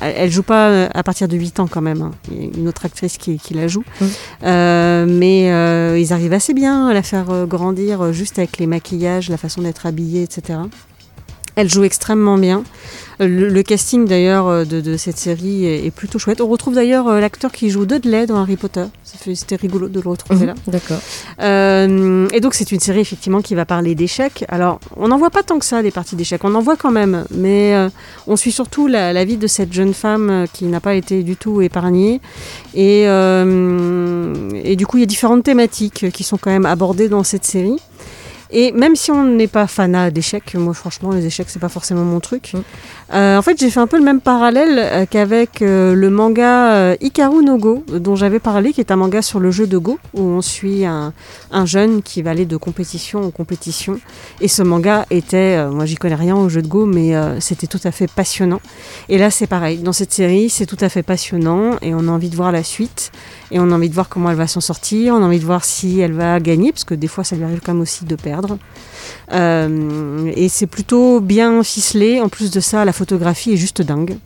elle, 0.00 0.14
elle 0.16 0.30
joue 0.30 0.42
pas 0.42 0.86
à 0.86 1.02
partir 1.04 1.26
de 1.28 1.36
8 1.36 1.60
ans 1.60 1.68
quand 1.68 1.80
même. 1.80 2.02
hein. 2.02 2.10
Il 2.30 2.38
y 2.38 2.40
a 2.44 2.50
une 2.58 2.68
autre 2.68 2.84
actrice 2.84 3.18
qui, 3.18 3.38
qui 3.38 3.54
la 3.54 3.68
joue. 3.68 3.84
Euh, 4.42 5.06
mais 5.08 5.52
euh, 5.52 5.98
ils 5.98 6.12
arrivent 6.12 6.32
assez 6.34 6.54
bien 6.54 6.88
à 6.88 6.92
la 6.92 7.02
faire 7.02 7.46
grandir 7.46 8.12
juste 8.12 8.38
avec 8.38 8.58
les 8.58 8.66
maquillages, 8.66 9.30
la 9.30 9.38
façon 9.38 9.62
d'être 9.62 9.86
habillée, 9.86 10.24
etc. 10.24 10.58
Elle 11.58 11.68
joue 11.68 11.82
extrêmement 11.82 12.38
bien. 12.38 12.62
Le, 13.18 13.48
le 13.48 13.62
casting 13.64 14.06
d'ailleurs 14.06 14.46
euh, 14.46 14.64
de, 14.64 14.80
de 14.80 14.96
cette 14.96 15.18
série 15.18 15.66
est, 15.66 15.86
est 15.86 15.90
plutôt 15.90 16.20
chouette. 16.20 16.40
On 16.40 16.46
retrouve 16.46 16.74
d'ailleurs 16.76 17.08
euh, 17.08 17.18
l'acteur 17.18 17.50
qui 17.50 17.68
joue 17.68 17.84
Dudley 17.84 18.26
dans 18.26 18.36
Harry 18.36 18.54
Potter. 18.56 18.84
C'était 19.02 19.56
rigolo 19.56 19.88
de 19.88 20.00
le 20.00 20.08
retrouver 20.08 20.46
là. 20.46 20.54
Mhm, 20.54 20.72
D'accord. 20.72 20.98
Euh, 21.40 22.28
et 22.32 22.38
donc 22.40 22.54
c'est 22.54 22.70
une 22.70 22.78
série 22.78 23.00
effectivement 23.00 23.42
qui 23.42 23.56
va 23.56 23.64
parler 23.64 23.96
d'échecs. 23.96 24.44
Alors 24.48 24.78
on 24.96 25.08
n'en 25.08 25.18
voit 25.18 25.30
pas 25.30 25.42
tant 25.42 25.58
que 25.58 25.64
ça 25.64 25.82
des 25.82 25.90
parties 25.90 26.14
d'échecs, 26.14 26.44
on 26.44 26.54
en 26.54 26.60
voit 26.60 26.76
quand 26.76 26.92
même, 26.92 27.24
mais 27.34 27.74
euh, 27.74 27.88
on 28.28 28.36
suit 28.36 28.52
surtout 28.52 28.86
la, 28.86 29.12
la 29.12 29.24
vie 29.24 29.36
de 29.36 29.48
cette 29.48 29.72
jeune 29.72 29.94
femme 29.94 30.44
qui 30.52 30.66
n'a 30.66 30.78
pas 30.78 30.94
été 30.94 31.24
du 31.24 31.34
tout 31.34 31.60
épargnée. 31.60 32.20
Et, 32.76 33.08
euh, 33.08 34.32
et 34.62 34.76
du 34.76 34.86
coup 34.86 34.98
il 34.98 35.00
y 35.00 35.02
a 35.02 35.06
différentes 35.06 35.42
thématiques 35.42 36.08
qui 36.12 36.22
sont 36.22 36.38
quand 36.38 36.50
même 36.52 36.66
abordées 36.66 37.08
dans 37.08 37.24
cette 37.24 37.44
série. 37.44 37.78
Et 38.50 38.72
même 38.72 38.96
si 38.96 39.10
on 39.10 39.24
n'est 39.24 39.48
pas 39.48 39.66
fanat 39.66 40.10
d'échecs, 40.10 40.54
moi 40.54 40.72
franchement 40.74 41.12
les 41.12 41.26
échecs 41.26 41.48
c'est 41.50 41.58
pas 41.58 41.68
forcément 41.68 42.04
mon 42.04 42.20
truc. 42.20 42.52
Mm. 42.54 42.60
Euh, 43.12 43.38
en 43.38 43.42
fait, 43.42 43.58
j'ai 43.58 43.70
fait 43.70 43.80
un 43.80 43.86
peu 43.86 43.96
le 43.96 44.04
même 44.04 44.20
parallèle 44.20 44.78
euh, 44.78 45.06
qu'avec 45.08 45.62
euh, 45.62 45.94
le 45.94 46.10
manga 46.10 46.94
Hikaru 47.00 47.42
no 47.42 47.56
Go, 47.56 47.84
dont 47.88 48.16
j'avais 48.16 48.38
parlé, 48.38 48.72
qui 48.72 48.80
est 48.80 48.90
un 48.90 48.96
manga 48.96 49.22
sur 49.22 49.40
le 49.40 49.50
jeu 49.50 49.66
de 49.66 49.78
Go, 49.78 49.98
où 50.12 50.20
on 50.20 50.42
suit 50.42 50.84
un, 50.84 51.14
un 51.50 51.66
jeune 51.66 52.02
qui 52.02 52.20
va 52.20 52.30
aller 52.30 52.44
de 52.44 52.56
compétition 52.56 53.22
en 53.22 53.30
compétition. 53.30 53.98
Et 54.40 54.48
ce 54.48 54.62
manga 54.62 55.06
était, 55.10 55.64
moi 55.68 55.86
j'y 55.86 55.94
connais 55.94 56.14
rien 56.14 56.36
au 56.36 56.48
jeu 56.48 56.60
de 56.60 56.68
Go, 56.68 56.84
mais 56.84 57.14
c'était 57.40 57.66
tout 57.66 57.80
à 57.84 57.90
fait 57.90 58.10
passionnant. 58.10 58.60
Et 59.08 59.18
là, 59.18 59.30
c'est 59.30 59.46
pareil. 59.46 59.78
Dans 59.78 59.92
cette 59.92 60.12
série, 60.12 60.50
c'est 60.50 60.66
tout 60.66 60.76
à 60.80 60.88
fait 60.88 61.02
passionnant 61.02 61.76
et 61.80 61.94
on 61.94 62.00
a 62.00 62.10
envie 62.10 62.28
de 62.28 62.36
voir 62.36 62.52
la 62.52 62.62
suite. 62.62 63.10
Et 63.50 63.58
on 63.58 63.70
a 63.70 63.74
envie 63.74 63.88
de 63.88 63.94
voir 63.94 64.10
comment 64.10 64.30
elle 64.30 64.36
va 64.36 64.46
s'en 64.46 64.60
sortir. 64.60 65.14
On 65.14 65.22
a 65.22 65.26
envie 65.26 65.40
de 65.40 65.44
voir 65.46 65.64
si 65.64 66.00
elle 66.00 66.12
va 66.12 66.38
gagner, 66.40 66.72
parce 66.72 66.84
que 66.84 66.94
des 66.94 67.08
fois, 67.08 67.24
ça 67.24 67.36
lui 67.36 67.44
arrive 67.44 67.60
quand 67.64 67.72
même 67.72 67.80
aussi 67.80 68.04
de 68.04 68.16
perdre. 68.16 68.58
Et 69.32 70.48
c'est 70.48 70.66
plutôt 70.66 71.20
bien 71.20 71.62
ficelé. 71.62 72.20
En 72.20 72.28
plus 72.28 72.50
de 72.50 72.60
ça, 72.60 72.84
la 72.84 72.92
photographie 72.98 73.52
est 73.54 73.56
juste 73.56 73.80
dingue. 73.82 74.16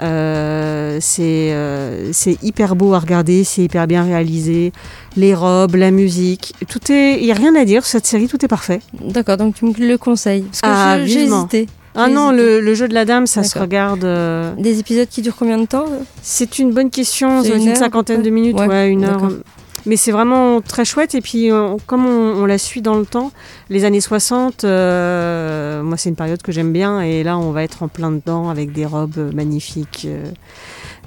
Euh, 0.00 0.98
c'est 1.00 1.52
euh, 1.52 2.10
c'est 2.12 2.40
hyper 2.42 2.76
beau 2.76 2.94
à 2.94 3.00
regarder, 3.00 3.42
c'est 3.42 3.62
hyper 3.62 3.86
bien 3.88 4.04
réalisé. 4.04 4.72
Les 5.16 5.34
robes, 5.34 5.74
la 5.74 5.90
musique, 5.90 6.54
tout 6.68 6.80
est. 6.92 7.18
Il 7.20 7.24
n'y 7.24 7.32
a 7.32 7.34
rien 7.34 7.54
à 7.56 7.64
dire 7.64 7.82
sur 7.84 7.92
cette 7.92 8.06
série, 8.06 8.28
tout 8.28 8.44
est 8.44 8.48
parfait. 8.48 8.80
D'accord, 9.02 9.36
donc 9.36 9.54
tu 9.56 9.64
me 9.64 9.72
le 9.72 9.98
conseilles. 9.98 10.42
Parce 10.42 10.60
que 10.60 10.66
Ah, 10.70 11.04
j'ai 11.04 11.24
hésité. 11.24 11.66
Ah 12.00 12.08
non, 12.08 12.30
le, 12.30 12.60
le 12.60 12.74
jeu 12.74 12.86
de 12.86 12.94
la 12.94 13.04
dame, 13.04 13.26
ça 13.26 13.42
se 13.42 13.58
regarde. 13.58 14.04
euh, 14.04 14.54
Des 14.56 14.78
épisodes 14.78 15.08
qui 15.08 15.20
durent 15.20 15.34
combien 15.36 15.58
de 15.58 15.66
temps 15.66 15.86
C'est 16.22 16.60
une 16.60 16.72
bonne 16.72 16.90
question, 16.90 17.42
une 17.42 17.60
une, 17.70 17.74
cinquantaine 17.74 18.22
de 18.22 18.30
minutes, 18.30 18.56
Ouais, 18.56 18.88
une 18.88 19.04
heure. 19.04 19.30
Mais 19.88 19.96
c'est 19.96 20.12
vraiment 20.12 20.60
très 20.60 20.84
chouette. 20.84 21.14
Et 21.14 21.22
puis, 21.22 21.50
euh, 21.50 21.76
comme 21.86 22.04
on, 22.06 22.42
on 22.42 22.44
la 22.44 22.58
suit 22.58 22.82
dans 22.82 22.96
le 22.96 23.06
temps, 23.06 23.32
les 23.70 23.86
années 23.86 24.02
60, 24.02 24.64
euh, 24.64 25.82
moi, 25.82 25.96
c'est 25.96 26.10
une 26.10 26.14
période 26.14 26.42
que 26.42 26.52
j'aime 26.52 26.72
bien. 26.74 27.00
Et 27.00 27.22
là, 27.24 27.38
on 27.38 27.52
va 27.52 27.64
être 27.64 27.82
en 27.82 27.88
plein 27.88 28.10
dedans 28.12 28.50
avec 28.50 28.72
des 28.72 28.84
robes 28.84 29.32
magnifiques, 29.34 30.02
euh, 30.06 30.24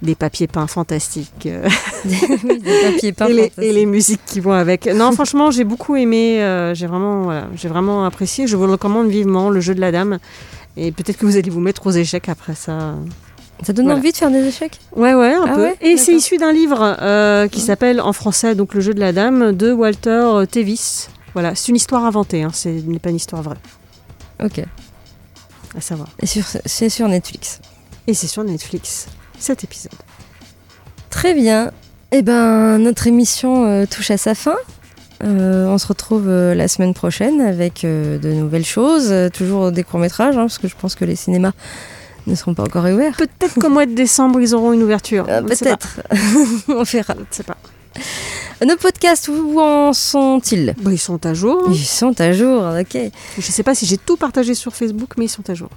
des 0.01 0.15
papiers 0.15 0.47
peints 0.47 0.67
fantastiques. 0.67 1.47
Oui, 2.03 2.59
des 2.59 2.82
papiers 2.91 3.11
peints 3.11 3.27
et, 3.29 3.34
les, 3.34 3.41
fantastiques. 3.43 3.63
et 3.63 3.73
les 3.73 3.86
musiques 3.86 4.25
qui 4.25 4.39
vont 4.39 4.53
avec. 4.53 4.88
Non, 4.88 5.11
franchement, 5.13 5.51
j'ai 5.51 5.63
beaucoup 5.63 5.95
aimé. 5.95 6.41
euh, 6.41 6.73
j'ai 6.73 6.88
vraiment, 6.88 7.21
voilà, 7.21 7.47
j'ai 7.55 7.67
vraiment 7.67 8.03
apprécié. 8.05 8.47
Je 8.47 8.57
vous 8.57 8.65
le 8.65 8.71
recommande 8.71 9.09
vivement, 9.09 9.51
le 9.51 9.59
jeu 9.61 9.75
de 9.75 9.79
la 9.82 9.91
dame. 9.91 10.17
Et 10.75 10.91
peut-être 10.91 11.17
que 11.17 11.27
vous 11.27 11.38
allez 11.38 11.51
vous 11.51 11.59
mettre 11.59 11.86
aux 11.86 11.91
échecs 11.91 12.29
après 12.29 12.55
ça. 12.55 12.95
Ça 13.64 13.74
donne 13.74 13.86
Voilà. 13.86 13.99
envie 13.99 14.12
de 14.12 14.18
faire 14.18 14.32
des 14.32 14.45
échecs 14.47 14.80
Ouais, 14.95 15.14
ouais, 15.14 15.34
un 15.34 15.45
Ah 15.47 15.53
peu. 15.53 15.62
ouais 15.62 15.76
Et 15.82 15.97
c'est 15.97 16.14
issu 16.14 16.38
d'un 16.38 16.51
livre 16.51 16.97
euh, 17.01 17.47
qui 17.47 17.59
s'appelle 17.62 18.01
en 18.01 18.12
français 18.14 18.55
donc 18.55 18.74
Le 18.74 18.82
jeu 18.82 18.93
de 18.93 18.99
la 18.99 19.14
dame 19.14 19.51
de 19.51 19.72
Walter 19.72 20.09
euh, 20.09 20.45
Tevis. 20.45 21.09
Voilà, 21.34 21.53
c'est 21.55 21.70
une 21.70 21.76
histoire 21.76 22.03
inventée, 22.05 22.43
hein, 22.43 22.51
ce 22.53 22.70
n'est 22.70 22.99
pas 22.99 23.09
une 23.09 23.16
histoire 23.16 23.41
vraie, 23.41 23.55
Ok. 24.43 24.62
à 25.78 25.80
savoir. 25.82 26.09
Et 26.22 26.26
c'est 26.28 26.89
sur 26.89 27.07
Netflix. 27.07 27.62
Et 28.07 28.14
c'est 28.14 28.28
sur 28.28 28.43
Netflix, 28.43 29.07
cet 29.39 29.64
épisode. 29.64 29.93
Très 31.09 31.34
bien. 31.34 31.72
Eh 32.12 32.22
ben, 32.24 32.78
notre 32.80 33.07
émission 33.07 33.66
euh, 33.66 33.86
touche 33.86 34.12
à 34.12 34.18
sa 34.18 34.36
fin. 34.36 34.57
Euh, 35.24 35.68
on 35.68 35.78
se 35.78 35.88
retrouve 35.88 36.28
euh, 36.28 36.53
la 36.55 36.68
semaine 36.68 36.93
prochaine 36.93 37.39
avec 37.41 37.84
de 37.84 38.34
nouvelles 38.34 38.66
choses, 38.66 39.14
toujours 39.34 39.72
des 39.72 39.84
courts-métrages, 39.84 40.36
hein, 40.36 40.41
parce 40.41 40.57
que 40.57 40.68
je 40.68 40.76
pense 40.76 40.95
que 40.95 41.05
les 41.05 41.16
cinémas 41.16 41.51
ne 42.28 42.36
seront 42.36 42.53
pas 42.53 42.63
encore 42.63 42.86
ouverts. 42.86 43.15
Peut-être 43.17 43.59
qu'au 43.59 43.69
mois 43.69 43.86
de 43.86 43.93
décembre, 43.93 44.39
ils 44.41 44.53
auront 44.55 44.74
une 44.74 44.84
ouverture. 44.84 45.26
Euh, 45.30 45.41
pas. 45.41 45.55
Peut-être. 45.55 46.01
on 46.67 46.84
verra. 46.84 47.13
Je 47.15 47.19
ne 47.19 47.26
sais 47.32 47.43
pas. 47.43 47.57
Nos 48.65 48.78
podcasts, 48.78 49.28
où 49.28 49.59
en 49.59 49.91
sont-ils? 49.91 50.76
Bon, 50.82 50.91
ils 50.91 50.99
sont 50.99 51.26
à 51.26 51.34
jour. 51.34 51.63
Ils 51.72 51.78
sont 51.78 52.19
à 52.22 52.32
jour, 52.32 52.63
ok. 52.80 52.93
Je 52.93 52.99
ne 53.38 53.41
sais 53.41 53.63
pas 53.63 53.74
si 53.74 53.86
j'ai 53.88 53.97
tout 53.97 54.17
partagé 54.17 54.53
sur 54.53 54.76
Facebook, 54.76 55.13
mais 55.17 55.26
ils 55.26 55.30
sont 55.30 55.49
à 55.49 55.55
jour. 55.55 55.69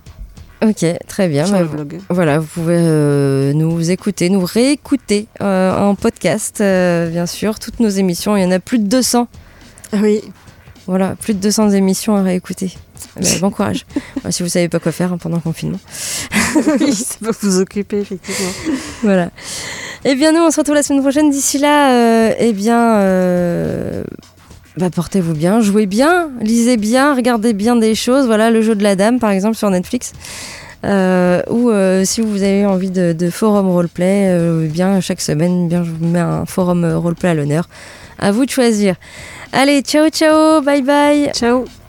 Ok, 0.62 0.84
très 1.09 1.28
bien. 1.28 1.45
sur 1.45 1.55
bah, 1.55 1.62
le 1.62 1.68
blog. 1.68 2.01
Voilà, 2.09 2.38
vous 2.38 2.47
pouvez 2.47 2.76
euh, 2.78 3.53
nous 3.53 3.90
écouter, 3.90 4.30
nous 4.30 4.45
réécouter 4.45 5.26
euh, 5.42 5.76
en 5.76 5.95
podcast, 5.95 6.61
euh, 6.61 7.11
bien 7.11 7.26
sûr. 7.26 7.59
Toutes 7.59 7.80
nos 7.80 7.88
émissions, 7.88 8.36
il 8.36 8.42
y 8.42 8.47
en 8.47 8.51
a 8.51 8.61
plus 8.61 8.78
de 8.78 8.86
200. 8.86 9.28
Ah 9.92 9.97
oui, 10.03 10.22
Voilà, 10.87 11.14
plus 11.16 11.35
de 11.35 11.39
200 11.39 11.70
émissions 11.70 12.14
à 12.16 12.22
réécouter. 12.22 12.74
Ben, 13.20 13.39
bon 13.41 13.51
courage. 13.51 13.87
Si 14.30 14.43
vous 14.43 14.49
savez 14.49 14.68
pas 14.68 14.78
quoi 14.78 14.93
faire 14.93 15.12
hein, 15.12 15.18
pendant 15.18 15.37
le 15.37 15.43
confinement. 15.43 15.80
oui, 16.80 16.95
ça 16.95 17.16
va 17.20 17.30
vous 17.41 17.61
occuper, 17.61 18.01
effectivement. 18.01 18.51
Voilà. 19.03 19.30
Eh 20.05 20.14
bien, 20.14 20.32
nous, 20.32 20.41
on 20.41 20.51
se 20.51 20.59
retrouve 20.59 20.74
la 20.74 20.82
semaine 20.82 21.03
prochaine. 21.03 21.30
D'ici 21.30 21.59
là, 21.59 21.93
euh, 21.93 22.35
eh 22.39 22.53
bien, 22.53 22.97
euh, 22.97 24.05
bah, 24.76 24.91
portez-vous 24.91 25.35
bien, 25.35 25.61
jouez 25.61 25.87
bien, 25.87 26.30
lisez 26.41 26.76
bien, 26.76 27.14
regardez 27.14 27.53
bien 27.53 27.76
des 27.76 27.95
choses. 27.95 28.26
Voilà, 28.26 28.51
le 28.51 28.62
jeu 28.62 28.74
de 28.74 28.82
la 28.82 28.97
dame, 28.97 29.18
par 29.18 29.30
exemple, 29.30 29.57
sur 29.57 29.70
Netflix. 29.70 30.12
Euh, 30.85 31.43
ou 31.49 31.70
euh, 31.70 32.05
si 32.05 32.20
vous 32.20 32.43
avez 32.43 32.66
envie 32.66 32.91
de, 32.91 33.12
de 33.12 33.30
forum 33.30 33.68
roleplay, 33.70 34.28
euh, 34.28 34.64
eh 34.66 34.68
bien 34.68 35.01
chaque 35.01 35.20
semaine, 35.20 35.64
eh 35.64 35.68
bien 35.68 35.82
je 35.82 35.91
vous 35.91 36.07
mets 36.07 36.18
un 36.18 36.45
forum 36.45 36.85
roleplay 36.85 37.30
à 37.30 37.35
l'honneur. 37.35 37.68
À 38.18 38.32
vous 38.32 38.45
de 38.45 38.51
choisir. 38.51 38.97
Allez, 39.53 39.82
ciao 39.82 40.11
ciao, 40.11 40.62
bye 40.62 40.82
bye. 40.82 41.30
Ciao. 41.32 41.84